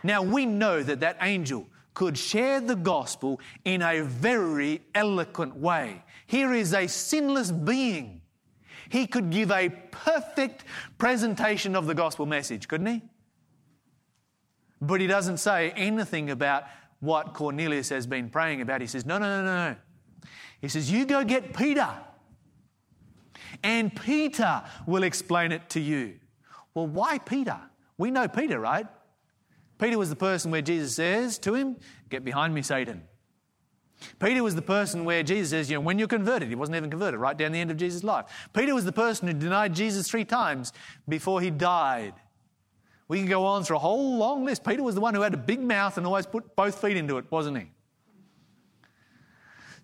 Now, 0.03 0.21
we 0.21 0.45
know 0.45 0.83
that 0.83 0.99
that 0.99 1.17
angel 1.21 1.67
could 1.95 2.17
share 2.17 2.61
the 2.61 2.75
gospel 2.75 3.39
in 3.63 3.81
a 3.81 4.01
very 4.01 4.81
eloquent 4.93 5.55
way. 5.55 6.03
Here 6.27 6.53
is 6.53 6.73
a 6.73 6.87
sinless 6.87 7.51
being. 7.51 8.21
He 8.89 9.07
could 9.07 9.31
give 9.31 9.49
a 9.49 9.69
perfect 9.69 10.63
presentation 10.97 11.75
of 11.75 11.87
the 11.87 11.95
gospel 11.95 12.25
message, 12.25 12.67
couldn't 12.67 12.87
he? 12.87 13.01
But 14.79 15.01
he 15.01 15.07
doesn't 15.07 15.37
say 15.37 15.71
anything 15.71 16.29
about 16.29 16.65
what 16.99 17.33
Cornelius 17.33 17.89
has 17.89 18.05
been 18.05 18.29
praying 18.29 18.61
about. 18.61 18.81
He 18.81 18.87
says, 18.87 19.05
No, 19.05 19.17
no, 19.17 19.43
no, 19.43 19.69
no. 19.69 19.75
He 20.61 20.67
says, 20.67 20.91
You 20.91 21.05
go 21.05 21.23
get 21.23 21.55
Peter 21.55 21.89
and 23.63 23.95
Peter 23.95 24.63
will 24.85 25.03
explain 25.03 25.51
it 25.51 25.69
to 25.71 25.79
you. 25.79 26.15
Well, 26.73 26.87
why 26.87 27.17
Peter? 27.19 27.59
We 27.97 28.11
know 28.11 28.27
Peter, 28.27 28.59
right? 28.59 28.87
Peter 29.77 29.97
was 29.97 30.09
the 30.09 30.15
person 30.15 30.51
where 30.51 30.61
Jesus 30.61 30.95
says 30.95 31.37
to 31.39 31.53
him, 31.53 31.77
Get 32.09 32.23
behind 32.23 32.53
me, 32.53 32.61
Satan. 32.61 33.03
Peter 34.19 34.43
was 34.43 34.55
the 34.55 34.61
person 34.61 35.05
where 35.05 35.23
Jesus 35.23 35.49
says, 35.49 35.69
you 35.69 35.77
know, 35.77 35.81
when 35.81 35.97
you're 35.97 36.07
converted, 36.07 36.49
he 36.49 36.55
wasn't 36.55 36.75
even 36.75 36.89
converted, 36.89 37.19
right 37.19 37.37
down 37.37 37.51
the 37.51 37.59
end 37.59 37.71
of 37.71 37.77
Jesus' 37.77 38.03
life. 38.03 38.25
Peter 38.53 38.75
was 38.75 38.85
the 38.85 38.91
person 38.91 39.27
who 39.27 39.33
denied 39.33 39.73
Jesus 39.73 40.09
three 40.09 40.25
times 40.25 40.73
before 41.07 41.41
he 41.41 41.49
died. 41.49 42.13
We 43.07 43.19
can 43.19 43.27
go 43.27 43.45
on 43.45 43.63
through 43.63 43.77
a 43.77 43.79
whole 43.79 44.17
long 44.17 44.45
list. 44.45 44.63
Peter 44.63 44.83
was 44.83 44.95
the 44.95 45.01
one 45.01 45.13
who 45.13 45.21
had 45.21 45.33
a 45.33 45.37
big 45.37 45.61
mouth 45.61 45.97
and 45.97 46.05
always 46.05 46.25
put 46.25 46.55
both 46.55 46.81
feet 46.81 46.97
into 46.97 47.17
it, 47.17 47.31
wasn't 47.31 47.57
he? 47.57 47.71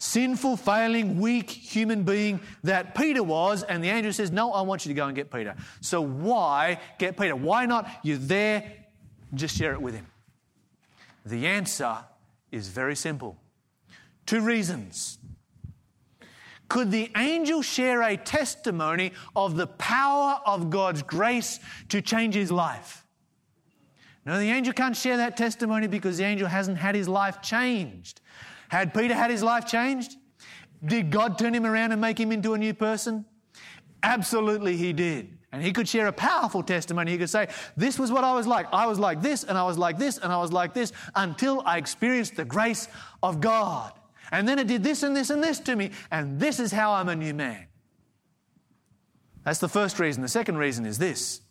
Sinful, 0.02 0.58
failing, 0.58 1.20
weak 1.20 1.50
human 1.50 2.04
being 2.04 2.42
that 2.64 2.96
Peter 2.96 3.22
was. 3.22 3.62
And 3.62 3.84
the 3.84 3.90
angel 3.90 4.12
says, 4.12 4.32
No, 4.32 4.52
I 4.52 4.62
want 4.62 4.86
you 4.86 4.90
to 4.90 4.96
go 4.96 5.06
and 5.06 5.16
get 5.16 5.32
Peter. 5.32 5.56
So 5.80 6.02
why 6.02 6.80
get 6.98 7.18
Peter? 7.18 7.36
Why 7.36 7.66
not? 7.66 7.90
You're 8.04 8.18
there, 8.18 8.74
just 9.34 9.56
share 9.56 9.74
it 9.74 9.82
with 9.82 9.94
him. 9.94 10.08
The 11.26 11.46
answer 11.48 11.98
is 12.52 12.68
very 12.68 12.96
simple 12.96 13.38
two 14.26 14.42
reasons. 14.42 15.20
Could 16.68 16.90
the 16.90 17.12
angel 17.18 17.62
share 17.62 18.02
a 18.02 18.16
testimony 18.16 19.12
of 19.36 19.58
the 19.58 19.68
power 19.68 20.40
of 20.46 20.70
God's 20.70 21.04
grace 21.04 21.60
to 21.90 22.02
change 22.02 22.34
his 22.34 22.50
life? 22.50 23.06
No, 24.26 24.40
the 24.40 24.50
angel 24.50 24.72
can't 24.72 24.96
share 24.96 25.18
that 25.18 25.36
testimony 25.36 25.88
because 25.88 26.18
the 26.18 26.24
angel 26.24 26.48
hasn't 26.48 26.78
had 26.78 26.96
his 26.96 27.10
life 27.10 27.42
changed. 27.42 28.22
Had 28.72 28.94
Peter 28.94 29.14
had 29.14 29.30
his 29.30 29.44
life 29.44 29.68
changed? 29.68 30.16
Did 30.86 31.12
God 31.12 31.38
turn 31.38 31.54
him 31.54 31.66
around 31.66 31.92
and 31.92 32.00
make 32.00 32.18
him 32.18 32.32
into 32.32 32.54
a 32.54 32.58
new 32.58 32.74
person? 32.74 33.26
Absolutely, 34.02 34.78
he 34.78 34.94
did. 34.94 35.38
And 35.52 35.62
he 35.62 35.74
could 35.74 35.90
share 35.90 36.08
a 36.08 36.14
powerful 36.14 36.64
testimony. 36.64 37.12
He 37.12 37.18
could 37.18 37.30
say, 37.30 37.50
This 37.76 38.00
was 38.00 38.14
what 38.14 38.24
I 38.24 38.34
was 38.34 38.48
like. 38.48 38.68
I 38.72 38.86
was 38.86 38.98
like 38.98 39.22
this, 39.22 39.44
and 39.44 39.58
I 39.58 39.66
was 39.66 39.78
like 39.78 39.98
this, 39.98 40.20
and 40.20 40.32
I 40.32 40.38
was 40.38 40.54
like 40.54 40.74
this, 40.74 40.94
until 41.16 41.62
I 41.66 41.78
experienced 41.80 42.38
the 42.38 42.46
grace 42.46 42.88
of 43.22 43.42
God. 43.42 43.92
And 44.32 44.48
then 44.48 44.58
it 44.58 44.68
did 44.68 44.86
this 44.86 45.04
and 45.04 45.14
this 45.14 45.32
and 45.32 45.44
this 45.44 45.60
to 45.60 45.76
me, 45.76 45.92
and 46.10 46.40
this 46.40 46.58
is 46.58 46.72
how 46.72 46.94
I'm 46.94 47.10
a 47.10 47.16
new 47.16 47.34
man. 47.34 47.68
That's 49.44 49.60
the 49.60 49.68
first 49.68 50.00
reason. 50.00 50.22
The 50.22 50.30
second 50.30 50.58
reason 50.58 50.86
is 50.86 50.98
this 50.98 51.42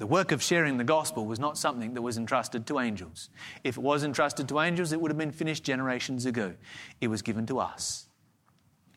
the 0.00 0.06
work 0.06 0.32
of 0.32 0.42
sharing 0.42 0.78
the 0.78 0.84
gospel 0.84 1.26
was 1.26 1.38
not 1.38 1.58
something 1.58 1.92
that 1.92 2.00
was 2.00 2.16
entrusted 2.16 2.66
to 2.66 2.80
angels. 2.80 3.28
If 3.64 3.76
it 3.76 3.82
was 3.82 4.02
entrusted 4.02 4.48
to 4.48 4.58
angels, 4.58 4.92
it 4.92 5.00
would 5.00 5.10
have 5.10 5.18
been 5.18 5.30
finished 5.30 5.62
generations 5.62 6.24
ago. 6.24 6.54
It 7.02 7.08
was 7.08 7.20
given 7.20 7.44
to 7.48 7.58
us. 7.58 8.08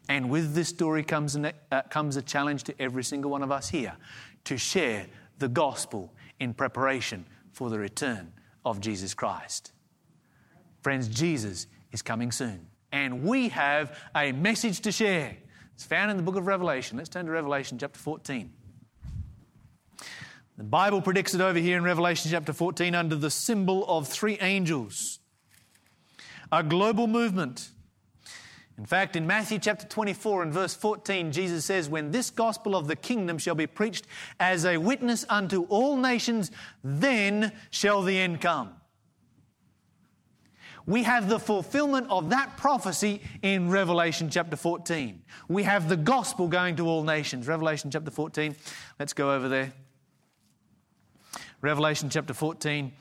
And 0.07 0.29
with 0.29 0.53
this 0.53 0.69
story 0.69 1.03
comes, 1.03 1.35
an, 1.35 1.51
uh, 1.69 1.81
comes 1.89 2.15
a 2.15 2.21
challenge 2.21 2.63
to 2.63 2.81
every 2.81 3.03
single 3.03 3.29
one 3.29 3.43
of 3.43 3.51
us 3.51 3.67
here 3.67 3.97
to 4.45 4.57
share 4.57 5.07
the 5.39 5.49
gospel 5.49 6.13
in 6.39 6.53
preparation 6.53 7.25
for 7.51 7.69
the 7.69 7.79
return 7.79 8.31
of 8.63 8.79
Jesus 8.79 9.13
Christ. 9.13 9.73
Friends, 10.83 11.09
Jesus 11.09 11.67
is 11.91 12.01
coming 12.01 12.31
soon. 12.31 12.65
And 12.93 13.23
we 13.23 13.49
have 13.49 13.99
a 14.15 14.31
message 14.31 14.79
to 14.79 14.91
share. 14.93 15.35
It's 15.73 15.83
found 15.83 16.11
in 16.11 16.15
the 16.15 16.23
book 16.23 16.37
of 16.37 16.47
Revelation. 16.47 16.97
Let's 16.97 17.09
turn 17.09 17.25
to 17.25 17.31
Revelation 17.33 17.77
chapter 17.77 17.99
14. 17.99 18.53
The 20.57 20.63
Bible 20.63 21.01
predicts 21.01 21.33
it 21.33 21.41
over 21.41 21.57
here 21.57 21.77
in 21.77 21.83
Revelation 21.83 22.29
chapter 22.29 22.53
14 22.53 22.93
under 22.93 23.15
the 23.15 23.31
symbol 23.31 23.85
of 23.87 24.07
three 24.07 24.37
angels. 24.39 25.19
A 26.51 26.61
global 26.61 27.07
movement. 27.07 27.71
In 28.77 28.85
fact, 28.85 29.15
in 29.15 29.25
Matthew 29.25 29.57
chapter 29.57 29.87
24 29.87 30.43
and 30.43 30.53
verse 30.53 30.75
14, 30.75 31.31
Jesus 31.31 31.65
says, 31.65 31.89
When 31.89 32.11
this 32.11 32.29
gospel 32.29 32.75
of 32.75 32.87
the 32.87 32.95
kingdom 32.95 33.39
shall 33.39 33.55
be 33.55 33.65
preached 33.65 34.05
as 34.39 34.65
a 34.65 34.77
witness 34.77 35.25
unto 35.27 35.63
all 35.69 35.97
nations, 35.97 36.51
then 36.83 37.51
shall 37.71 38.03
the 38.03 38.19
end 38.19 38.41
come. 38.41 38.73
We 40.85 41.03
have 41.03 41.29
the 41.29 41.39
fulfillment 41.39 42.07
of 42.09 42.29
that 42.31 42.57
prophecy 42.57 43.21
in 43.41 43.69
Revelation 43.69 44.29
chapter 44.29 44.55
14. 44.55 45.21
We 45.47 45.63
have 45.63 45.87
the 45.87 45.97
gospel 45.97 46.47
going 46.47 46.75
to 46.75 46.87
all 46.87 47.03
nations. 47.03 47.47
Revelation 47.47 47.89
chapter 47.89 48.11
14. 48.11 48.55
Let's 48.99 49.13
go 49.13 49.33
over 49.33 49.47
there. 49.47 49.73
Revelation 51.63 52.09
chapter 52.09 52.33
14, 52.33 52.91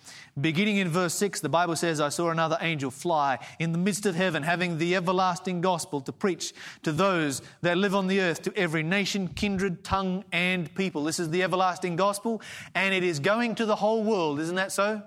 beginning 0.41 0.77
in 0.77 0.89
verse 0.89 1.15
6, 1.15 1.41
the 1.41 1.49
Bible 1.49 1.75
says, 1.75 2.01
I 2.01 2.11
saw 2.11 2.31
another 2.31 2.57
angel 2.61 2.93
fly 2.93 3.41
in 3.59 3.73
the 3.73 3.79
midst 3.79 4.07
of 4.07 4.15
heaven, 4.15 4.45
having 4.45 4.79
the 4.79 4.95
everlasting 4.95 5.61
gospel 5.61 6.01
to 6.03 6.13
preach 6.13 6.55
to 6.85 6.93
those 6.93 7.43
that 7.63 7.77
live 7.77 7.93
on 7.93 8.07
the 8.07 8.21
earth, 8.21 8.41
to 8.43 8.57
every 8.57 8.85
nation, 8.85 9.27
kindred, 9.27 9.83
tongue, 9.83 10.23
and 10.31 10.73
people. 10.77 11.03
This 11.03 11.19
is 11.19 11.31
the 11.31 11.43
everlasting 11.43 11.97
gospel, 11.97 12.41
and 12.77 12.95
it 12.95 13.03
is 13.03 13.19
going 13.19 13.57
to 13.57 13.67
the 13.67 13.75
whole 13.75 14.05
world. 14.05 14.39
Isn't 14.39 14.55
that 14.55 14.71
so? 14.71 15.03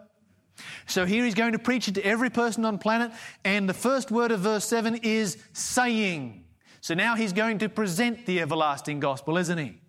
So 0.86 1.06
here 1.06 1.24
he's 1.24 1.34
going 1.34 1.54
to 1.54 1.60
preach 1.60 1.88
it 1.88 1.96
to 1.96 2.06
every 2.06 2.30
person 2.30 2.66
on 2.66 2.78
planet, 2.78 3.14
and 3.46 3.70
the 3.70 3.74
first 3.74 4.12
word 4.12 4.32
of 4.32 4.42
verse 4.42 4.66
7 4.66 4.96
is 4.96 5.38
saying. 5.54 6.44
So 6.82 6.94
now 6.94 7.16
he's 7.16 7.32
going 7.32 7.60
to 7.60 7.70
present 7.70 8.26
the 8.26 8.42
everlasting 8.42 9.00
gospel, 9.00 9.38
isn't 9.38 9.58
he? 9.58 9.80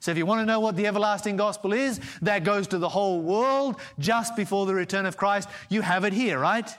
So 0.00 0.10
if 0.10 0.16
you 0.16 0.26
want 0.26 0.40
to 0.40 0.46
know 0.46 0.60
what 0.60 0.76
the 0.76 0.86
everlasting 0.86 1.36
gospel 1.36 1.72
is, 1.72 2.00
that 2.22 2.44
goes 2.44 2.66
to 2.68 2.78
the 2.78 2.88
whole 2.88 3.20
world 3.20 3.76
just 3.98 4.36
before 4.36 4.66
the 4.66 4.74
return 4.74 5.06
of 5.06 5.16
Christ. 5.16 5.48
You 5.68 5.82
have 5.82 6.04
it 6.04 6.12
here, 6.12 6.38
right? 6.38 6.70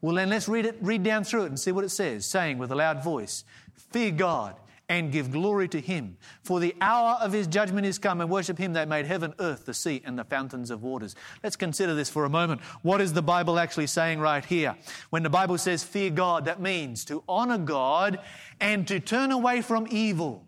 Well, 0.00 0.14
then 0.14 0.28
let's 0.28 0.48
read 0.48 0.66
it, 0.66 0.76
read 0.80 1.02
down 1.02 1.24
through 1.24 1.44
it 1.44 1.48
and 1.48 1.58
see 1.58 1.72
what 1.72 1.84
it 1.84 1.90
says, 1.90 2.26
saying 2.26 2.58
with 2.58 2.70
a 2.70 2.76
loud 2.76 3.02
voice, 3.02 3.44
Fear 3.74 4.12
God 4.12 4.56
and 4.88 5.10
give 5.10 5.32
glory 5.32 5.68
to 5.68 5.80
him. 5.80 6.16
For 6.42 6.60
the 6.60 6.74
hour 6.80 7.18
of 7.20 7.32
his 7.32 7.46
judgment 7.46 7.86
is 7.86 7.98
come, 7.98 8.20
and 8.20 8.30
worship 8.30 8.58
him 8.58 8.74
that 8.74 8.88
made 8.88 9.06
heaven, 9.06 9.34
earth, 9.38 9.66
the 9.66 9.74
sea, 9.74 10.02
and 10.04 10.18
the 10.18 10.24
fountains 10.24 10.70
of 10.70 10.82
waters. 10.82 11.16
Let's 11.42 11.56
consider 11.56 11.94
this 11.94 12.10
for 12.10 12.24
a 12.24 12.30
moment. 12.30 12.60
What 12.82 13.00
is 13.00 13.12
the 13.12 13.22
Bible 13.22 13.58
actually 13.58 13.88
saying 13.88 14.20
right 14.20 14.44
here? 14.44 14.76
When 15.10 15.22
the 15.22 15.30
Bible 15.30 15.58
says 15.58 15.82
fear 15.82 16.10
God, 16.10 16.44
that 16.44 16.60
means 16.60 17.04
to 17.06 17.22
honor 17.28 17.58
God 17.58 18.20
and 18.60 18.86
to 18.88 19.00
turn 19.00 19.32
away 19.32 19.60
from 19.60 19.86
evil. 19.90 20.44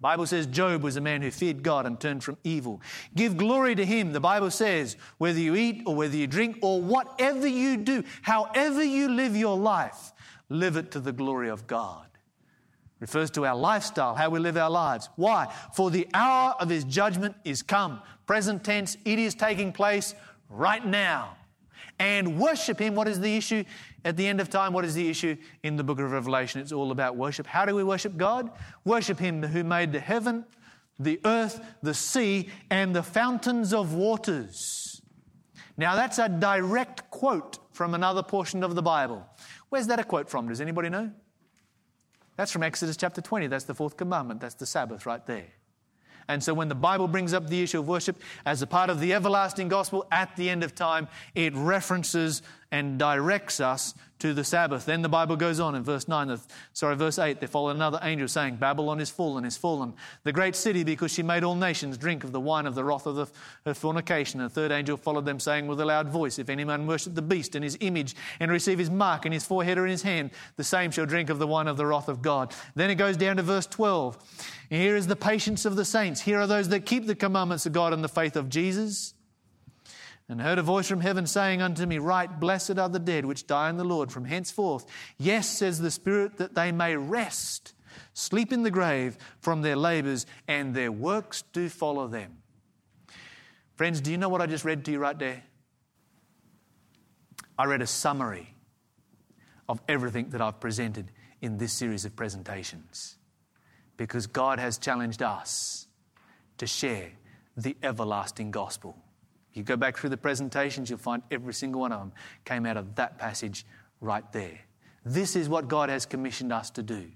Bible 0.00 0.26
says 0.26 0.46
Job 0.46 0.82
was 0.82 0.96
a 0.96 1.00
man 1.00 1.22
who 1.22 1.30
feared 1.30 1.62
God 1.62 1.84
and 1.84 1.98
turned 1.98 2.22
from 2.22 2.36
evil. 2.44 2.80
Give 3.16 3.36
glory 3.36 3.74
to 3.74 3.84
him. 3.84 4.12
The 4.12 4.20
Bible 4.20 4.50
says 4.50 4.96
whether 5.18 5.40
you 5.40 5.56
eat 5.56 5.82
or 5.86 5.94
whether 5.96 6.16
you 6.16 6.26
drink 6.26 6.58
or 6.62 6.80
whatever 6.80 7.48
you 7.48 7.76
do, 7.76 8.04
however 8.22 8.82
you 8.82 9.08
live 9.08 9.36
your 9.36 9.56
life, 9.56 10.12
live 10.48 10.76
it 10.76 10.92
to 10.92 11.00
the 11.00 11.12
glory 11.12 11.48
of 11.48 11.66
God. 11.66 12.06
Refers 13.00 13.30
to 13.32 13.46
our 13.46 13.56
lifestyle, 13.56 14.14
how 14.14 14.30
we 14.30 14.38
live 14.40 14.56
our 14.56 14.70
lives. 14.70 15.08
Why? 15.16 15.52
For 15.74 15.90
the 15.90 16.08
hour 16.14 16.54
of 16.58 16.68
his 16.68 16.84
judgment 16.84 17.34
is 17.44 17.62
come. 17.62 18.00
Present 18.26 18.64
tense, 18.64 18.96
it 19.04 19.18
is 19.18 19.34
taking 19.34 19.72
place 19.72 20.14
right 20.48 20.84
now. 20.84 21.36
And 22.00 22.38
worship 22.38 22.80
him. 22.80 22.94
What 22.94 23.08
is 23.08 23.18
the 23.20 23.36
issue? 23.36 23.64
At 24.04 24.16
the 24.16 24.26
end 24.26 24.40
of 24.40 24.48
time, 24.48 24.72
what 24.72 24.84
is 24.84 24.94
the 24.94 25.08
issue 25.08 25.36
in 25.62 25.76
the 25.76 25.84
book 25.84 25.98
of 25.98 26.10
Revelation? 26.10 26.60
It's 26.60 26.72
all 26.72 26.92
about 26.92 27.16
worship. 27.16 27.46
How 27.46 27.64
do 27.64 27.74
we 27.74 27.82
worship 27.82 28.16
God? 28.16 28.50
Worship 28.84 29.18
Him 29.18 29.42
who 29.42 29.64
made 29.64 29.92
the 29.92 30.00
heaven, 30.00 30.44
the 30.98 31.20
earth, 31.24 31.60
the 31.82 31.94
sea, 31.94 32.48
and 32.70 32.94
the 32.94 33.02
fountains 33.02 33.74
of 33.74 33.94
waters. 33.94 35.02
Now, 35.76 35.94
that's 35.94 36.18
a 36.18 36.28
direct 36.28 37.10
quote 37.10 37.58
from 37.72 37.94
another 37.94 38.22
portion 38.22 38.64
of 38.64 38.74
the 38.74 38.82
Bible. 38.82 39.24
Where's 39.68 39.86
that 39.88 40.00
a 40.00 40.04
quote 40.04 40.28
from? 40.28 40.48
Does 40.48 40.60
anybody 40.60 40.88
know? 40.88 41.12
That's 42.36 42.52
from 42.52 42.62
Exodus 42.62 42.96
chapter 42.96 43.20
20. 43.20 43.48
That's 43.48 43.64
the 43.64 43.74
fourth 43.74 43.96
commandment. 43.96 44.40
That's 44.40 44.54
the 44.54 44.66
Sabbath 44.66 45.06
right 45.06 45.24
there. 45.26 45.46
And 46.28 46.42
so 46.42 46.52
when 46.52 46.68
the 46.68 46.74
Bible 46.74 47.08
brings 47.08 47.32
up 47.32 47.48
the 47.48 47.62
issue 47.62 47.78
of 47.78 47.88
worship 47.88 48.20
as 48.44 48.60
a 48.60 48.66
part 48.66 48.90
of 48.90 49.00
the 49.00 49.14
everlasting 49.14 49.68
gospel 49.68 50.06
at 50.12 50.36
the 50.36 50.50
end 50.50 50.62
of 50.62 50.74
time, 50.74 51.08
it 51.34 51.54
references 51.54 52.42
and 52.70 52.98
directs 52.98 53.60
us 53.60 53.94
to 54.18 54.34
the 54.34 54.44
Sabbath. 54.44 54.84
Then 54.84 55.02
the 55.02 55.08
Bible 55.08 55.36
goes 55.36 55.60
on 55.60 55.74
in 55.74 55.84
verse 55.84 56.08
9, 56.08 56.38
sorry, 56.72 56.96
verse 56.96 57.18
8, 57.18 57.38
there 57.38 57.48
followed 57.48 57.76
another 57.76 58.00
angel 58.02 58.26
saying, 58.26 58.56
Babylon 58.56 59.00
is 59.00 59.10
fallen, 59.10 59.44
is 59.44 59.56
fallen, 59.56 59.94
the 60.24 60.32
great 60.32 60.56
city, 60.56 60.82
because 60.82 61.12
she 61.12 61.22
made 61.22 61.44
all 61.44 61.54
nations 61.54 61.96
drink 61.96 62.24
of 62.24 62.32
the 62.32 62.40
wine 62.40 62.66
of 62.66 62.74
the 62.74 62.84
wrath 62.84 63.06
of 63.06 63.14
the, 63.14 63.26
her 63.64 63.74
fornication. 63.74 64.40
And 64.40 64.50
the 64.50 64.54
third 64.54 64.72
angel 64.72 64.96
followed 64.96 65.24
them, 65.24 65.38
saying 65.38 65.66
with 65.66 65.80
a 65.80 65.84
loud 65.84 66.08
voice, 66.08 66.38
If 66.38 66.48
any 66.48 66.64
man 66.64 66.86
worship 66.86 67.14
the 67.14 67.22
beast 67.22 67.54
and 67.54 67.62
his 67.62 67.78
image 67.80 68.16
and 68.40 68.50
receive 68.50 68.78
his 68.78 68.90
mark 68.90 69.24
in 69.24 69.32
his 69.32 69.44
forehead 69.44 69.78
or 69.78 69.84
in 69.84 69.90
his 69.90 70.02
hand, 70.02 70.30
the 70.56 70.64
same 70.64 70.90
shall 70.90 71.06
drink 71.06 71.30
of 71.30 71.38
the 71.38 71.46
wine 71.46 71.68
of 71.68 71.76
the 71.76 71.86
wrath 71.86 72.08
of 72.08 72.20
God. 72.20 72.52
Then 72.74 72.90
it 72.90 72.96
goes 72.96 73.16
down 73.16 73.36
to 73.36 73.42
verse 73.42 73.66
12. 73.66 74.18
Here 74.68 74.96
is 74.96 75.06
the 75.06 75.16
patience 75.16 75.64
of 75.64 75.76
the 75.76 75.84
saints. 75.84 76.20
Here 76.20 76.40
are 76.40 76.46
those 76.46 76.68
that 76.70 76.86
keep 76.86 77.06
the 77.06 77.14
commandments 77.14 77.66
of 77.66 77.72
God 77.72 77.92
and 77.92 78.02
the 78.02 78.08
faith 78.08 78.36
of 78.36 78.48
Jesus 78.48 79.14
and 80.28 80.40
heard 80.40 80.58
a 80.58 80.62
voice 80.62 80.88
from 80.88 81.00
heaven 81.00 81.26
saying 81.26 81.62
unto 81.62 81.86
me, 81.86 81.98
Write, 81.98 82.38
blessed 82.38 82.78
are 82.78 82.88
the 82.88 82.98
dead 82.98 83.24
which 83.24 83.46
die 83.46 83.70
in 83.70 83.76
the 83.76 83.84
Lord 83.84 84.12
from 84.12 84.26
henceforth. 84.26 84.84
Yes, 85.16 85.48
says 85.48 85.78
the 85.78 85.90
Spirit, 85.90 86.36
that 86.36 86.54
they 86.54 86.70
may 86.70 86.96
rest, 86.96 87.74
sleep 88.12 88.52
in 88.52 88.62
the 88.62 88.70
grave 88.70 89.16
from 89.40 89.62
their 89.62 89.76
labors, 89.76 90.26
and 90.46 90.74
their 90.74 90.92
works 90.92 91.42
do 91.52 91.68
follow 91.68 92.06
them. 92.06 92.38
Friends, 93.76 94.00
do 94.00 94.10
you 94.10 94.18
know 94.18 94.28
what 94.28 94.42
I 94.42 94.46
just 94.46 94.64
read 94.64 94.84
to 94.84 94.90
you 94.90 94.98
right 94.98 95.18
there? 95.18 95.42
I 97.58 97.64
read 97.64 97.80
a 97.80 97.86
summary 97.86 98.54
of 99.68 99.80
everything 99.88 100.30
that 100.30 100.40
I've 100.40 100.60
presented 100.60 101.10
in 101.40 101.58
this 101.58 101.72
series 101.72 102.04
of 102.04 102.16
presentations 102.16 103.16
because 103.96 104.26
God 104.26 104.58
has 104.58 104.78
challenged 104.78 105.22
us 105.22 105.86
to 106.58 106.66
share 106.66 107.10
the 107.56 107.76
everlasting 107.82 108.50
gospel. 108.50 108.96
You 109.52 109.62
go 109.62 109.76
back 109.76 109.96
through 109.96 110.10
the 110.10 110.16
presentations, 110.16 110.90
you'll 110.90 110.98
find 110.98 111.22
every 111.30 111.54
single 111.54 111.80
one 111.80 111.92
of 111.92 112.00
them 112.00 112.12
came 112.44 112.66
out 112.66 112.76
of 112.76 112.94
that 112.96 113.18
passage 113.18 113.66
right 114.00 114.30
there. 114.32 114.60
This 115.04 115.36
is 115.36 115.48
what 115.48 115.68
God 115.68 115.88
has 115.88 116.06
commissioned 116.06 116.52
us 116.52 116.70
to 116.70 116.82
do. 116.82 117.10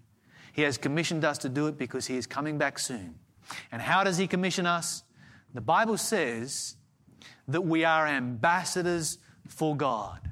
He 0.53 0.63
has 0.63 0.79
commissioned 0.79 1.25
us 1.25 1.39
to 1.39 1.49
do 1.49 1.67
it 1.67 1.79
because 1.79 2.07
He 2.07 2.17
is 2.17 2.27
coming 2.27 2.59
back 2.59 2.79
soon. 2.79 3.15
And 3.71 3.83
how 3.83 4.05
does 4.05 4.19
He 4.19 4.27
commission 4.27 4.67
us? 4.67 5.03
The 5.55 5.61
Bible 5.61 5.99
says 5.99 6.77
that 7.49 7.63
we 7.63 7.85
are 7.85 8.07
ambassadors 8.07 9.19
for 9.49 9.77
God. 9.77 10.31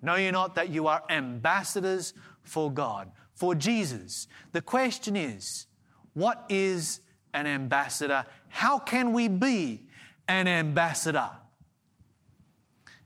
Know 0.00 0.14
you 0.14 0.32
not 0.32 0.54
that 0.54 0.70
you 0.70 0.86
are 0.86 1.02
ambassadors 1.10 2.14
for 2.42 2.70
God, 2.70 3.10
for 3.34 3.54
Jesus? 3.54 4.28
The 4.52 4.62
question 4.62 5.16
is, 5.16 5.66
what 6.14 6.44
is 6.48 7.00
an 7.34 7.46
ambassador? 7.46 8.24
How 8.48 8.78
can 8.78 9.12
we 9.12 9.28
be 9.28 9.82
an 10.28 10.46
ambassador. 10.46 11.30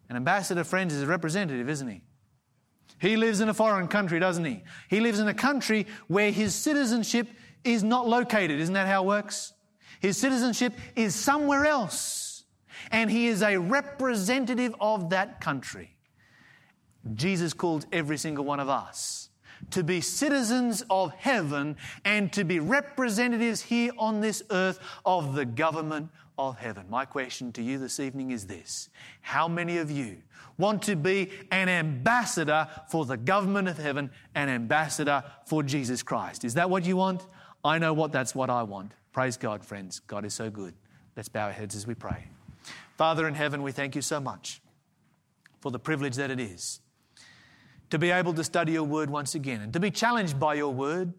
An 0.09 0.17
ambassador, 0.17 0.65
friends, 0.65 0.93
is 0.93 1.03
a 1.03 1.07
representative, 1.07 1.69
isn't 1.69 1.89
he? 1.89 2.03
He 3.01 3.17
lives 3.17 3.41
in 3.41 3.49
a 3.49 3.55
foreign 3.55 3.89
country, 3.89 4.21
doesn't 4.21 4.45
he? 4.45 4.63
He 4.91 5.01
lives 5.01 5.19
in 5.19 5.29
a 5.29 5.35
country 5.35 5.87
where 6.09 6.31
his 6.31 6.55
citizenship 6.55 7.29
is 7.65 7.83
not 7.83 8.07
located. 8.07 8.61
Isn't 8.61 8.75
that 8.75 8.87
how 8.87 9.05
it 9.05 9.07
works? 9.07 9.55
His 10.01 10.17
citizenship 10.17 10.75
is 10.97 11.15
somewhere 11.15 11.65
else. 11.65 12.45
And 12.91 13.11
he 13.11 13.29
is 13.29 13.43
a 13.43 13.57
representative 13.57 14.75
of 14.81 15.11
that 15.11 15.41
country. 15.41 15.97
Jesus 17.15 17.53
called 17.53 17.87
every 17.93 18.19
single 18.19 18.45
one 18.45 18.61
of 18.61 18.69
us 18.69 19.31
to 19.71 19.83
be 19.83 20.01
citizens 20.01 20.85
of 20.91 21.13
heaven 21.15 21.77
and 22.05 22.33
to 22.33 22.45
be 22.45 22.59
representatives 22.61 23.63
here 23.63 23.93
on 23.97 24.21
this 24.21 24.43
earth 24.51 24.79
of 25.05 25.35
the 25.35 25.45
government 25.45 26.11
of 26.39 26.59
heaven. 26.59 26.87
My 26.89 27.05
question 27.05 27.53
to 27.53 27.63
you 27.63 27.79
this 27.79 28.01
evening 28.01 28.31
is 28.31 28.47
this 28.47 28.89
How 29.21 29.49
many 29.49 29.79
of 29.79 29.91
you 29.91 30.19
want 30.59 30.83
to 30.83 30.97
be 30.97 31.31
an 31.51 31.69
ambassador 31.69 32.69
for 32.89 33.05
the 33.05 33.17
government 33.17 33.69
of 33.69 33.79
heaven, 33.79 34.11
an 34.35 34.49
ambassador 34.49 35.23
for 35.47 35.63
Jesus 35.63 36.03
Christ? 36.03 36.45
Is 36.45 36.55
that 36.55 36.71
what 36.71 36.85
you 36.85 36.97
want? 36.97 37.27
I 37.65 37.79
know 37.79 37.93
what 37.93 38.13
that's 38.13 38.35
what 38.35 38.51
I 38.51 38.63
want. 38.63 38.93
Praise 39.13 39.37
God, 39.37 39.65
friends. 39.65 40.01
God 40.01 40.25
is 40.25 40.35
so 40.35 40.51
good. 40.51 40.75
Let's 41.17 41.29
bow 41.29 41.47
our 41.47 41.53
heads 41.53 41.77
as 41.77 41.87
we 41.87 41.95
pray. 41.95 42.27
Father 42.97 43.29
in 43.29 43.35
heaven, 43.35 43.63
we 43.63 43.73
thank 43.73 43.95
you 43.95 44.03
so 44.03 44.21
much 44.21 44.61
for 45.61 45.71
the 45.71 45.79
privilege 45.79 46.17
that 46.17 46.31
it 46.31 46.41
is 46.41 46.81
to 47.91 47.99
be 47.99 48.11
able 48.11 48.33
to 48.33 48.43
study 48.43 48.73
your 48.73 48.85
word 48.85 49.11
once 49.11 49.35
again 49.35 49.61
and 49.61 49.73
to 49.75 49.79
be 49.79 49.91
challenged 49.91 50.41
by 50.41 50.55
your 50.55 50.73
word, 50.73 51.13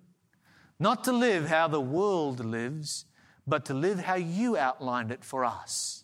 not 0.79 1.03
to 1.03 1.11
live 1.11 1.47
how 1.47 1.67
the 1.67 1.79
world 1.79 2.43
lives 2.43 3.05
but 3.45 3.65
to 3.65 3.73
live 3.73 3.99
how 3.99 4.15
you 4.15 4.57
outlined 4.57 5.11
it 5.11 5.23
for 5.23 5.43
us, 5.43 6.03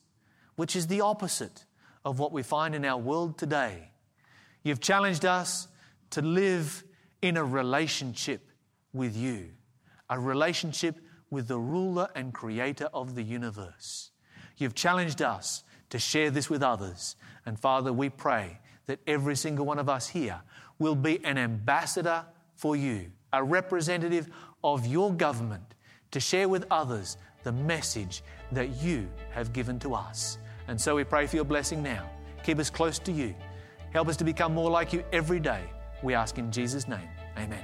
which 0.56 0.76
is 0.76 0.88
the 0.88 1.02
opposite 1.02 1.66
of 2.04 2.20
what 2.20 2.32
we 2.32 2.44
find 2.44 2.76
in 2.76 2.86
our 2.86 2.98
world 2.98 3.38
today. 3.38 3.92
You've 4.64 4.82
challenged 4.82 5.26
us 5.26 5.68
to 6.12 6.22
live 6.22 6.84
in 7.22 7.38
a 7.38 7.44
relationship 7.44 8.50
with 8.94 9.16
you, 9.16 9.50
a 10.10 10.20
relationship 10.20 10.96
with 11.30 11.48
the 11.48 11.60
ruler 11.60 12.10
and 12.16 12.34
creator 12.34 12.90
of 12.94 13.16
the 13.16 13.24
universe. 13.24 14.12
You've 14.58 14.76
challenged 14.76 15.22
us 15.22 15.64
to 15.92 16.00
share 16.00 16.32
this 16.32 16.50
with 16.50 16.64
others. 16.64 17.16
And 17.46 17.60
Father, 17.60 17.94
we 17.94 18.10
pray 18.10 18.60
that 18.88 19.00
every 19.08 19.36
single 19.36 19.66
one 19.66 19.80
of 19.80 19.90
us 19.90 20.10
here 20.10 20.42
will 20.80 20.96
be 20.96 21.24
an 21.24 21.38
ambassador 21.38 22.26
for 22.56 22.76
you, 22.76 23.12
a 23.32 23.44
representative 23.44 24.28
of 24.64 24.86
your 24.86 25.14
government 25.14 25.76
to 26.12 26.20
share 26.20 26.50
with 26.50 26.66
others 26.72 27.18
the 27.44 27.52
message 27.52 28.24
that 28.52 28.82
you 28.82 29.08
have 29.32 29.54
given 29.54 29.80
to 29.80 29.94
us. 29.94 30.38
And 30.68 30.80
so 30.80 30.96
we 30.96 31.04
pray 31.04 31.28
for 31.28 31.36
your 31.36 31.46
blessing 31.46 31.82
now. 31.82 32.10
Keep 32.44 32.60
us 32.60 32.70
close 32.70 33.00
to 33.00 33.12
you. 33.12 33.34
Help 33.92 34.08
us 34.08 34.18
to 34.18 34.24
become 34.24 34.54
more 34.54 34.70
like 34.70 34.94
you 34.94 35.04
every 35.12 35.40
day. 35.40 35.64
We 36.04 36.14
ask 36.14 36.38
in 36.38 36.52
Jesus' 36.52 36.88
name. 36.88 37.10
Amen. 37.38 37.64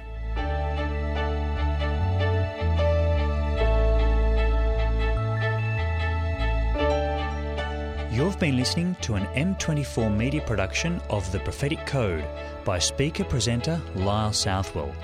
You've 8.12 8.40
been 8.40 8.56
listening 8.56 8.96
to 9.02 9.16
an 9.16 9.26
M24 9.34 10.16
media 10.16 10.40
production 10.40 11.02
of 11.10 11.30
The 11.32 11.40
Prophetic 11.40 11.84
Code 11.84 12.24
by 12.64 12.78
speaker 12.78 13.24
presenter 13.24 13.78
Lyle 13.94 14.32
Southwell. 14.32 14.94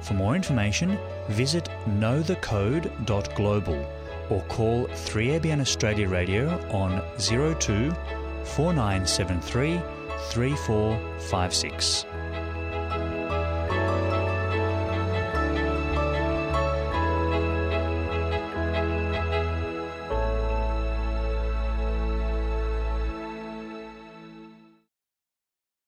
For 0.00 0.14
more 0.14 0.34
information, 0.34 0.96
visit 1.28 1.68
knowthecode.global 1.86 3.86
or 4.30 4.42
call 4.44 4.86
3ABN 4.86 5.60
Australia 5.60 6.08
Radio 6.08 6.48
on 6.70 7.02
02 7.18 7.90
4973 8.44 9.80
3456. 10.30 12.06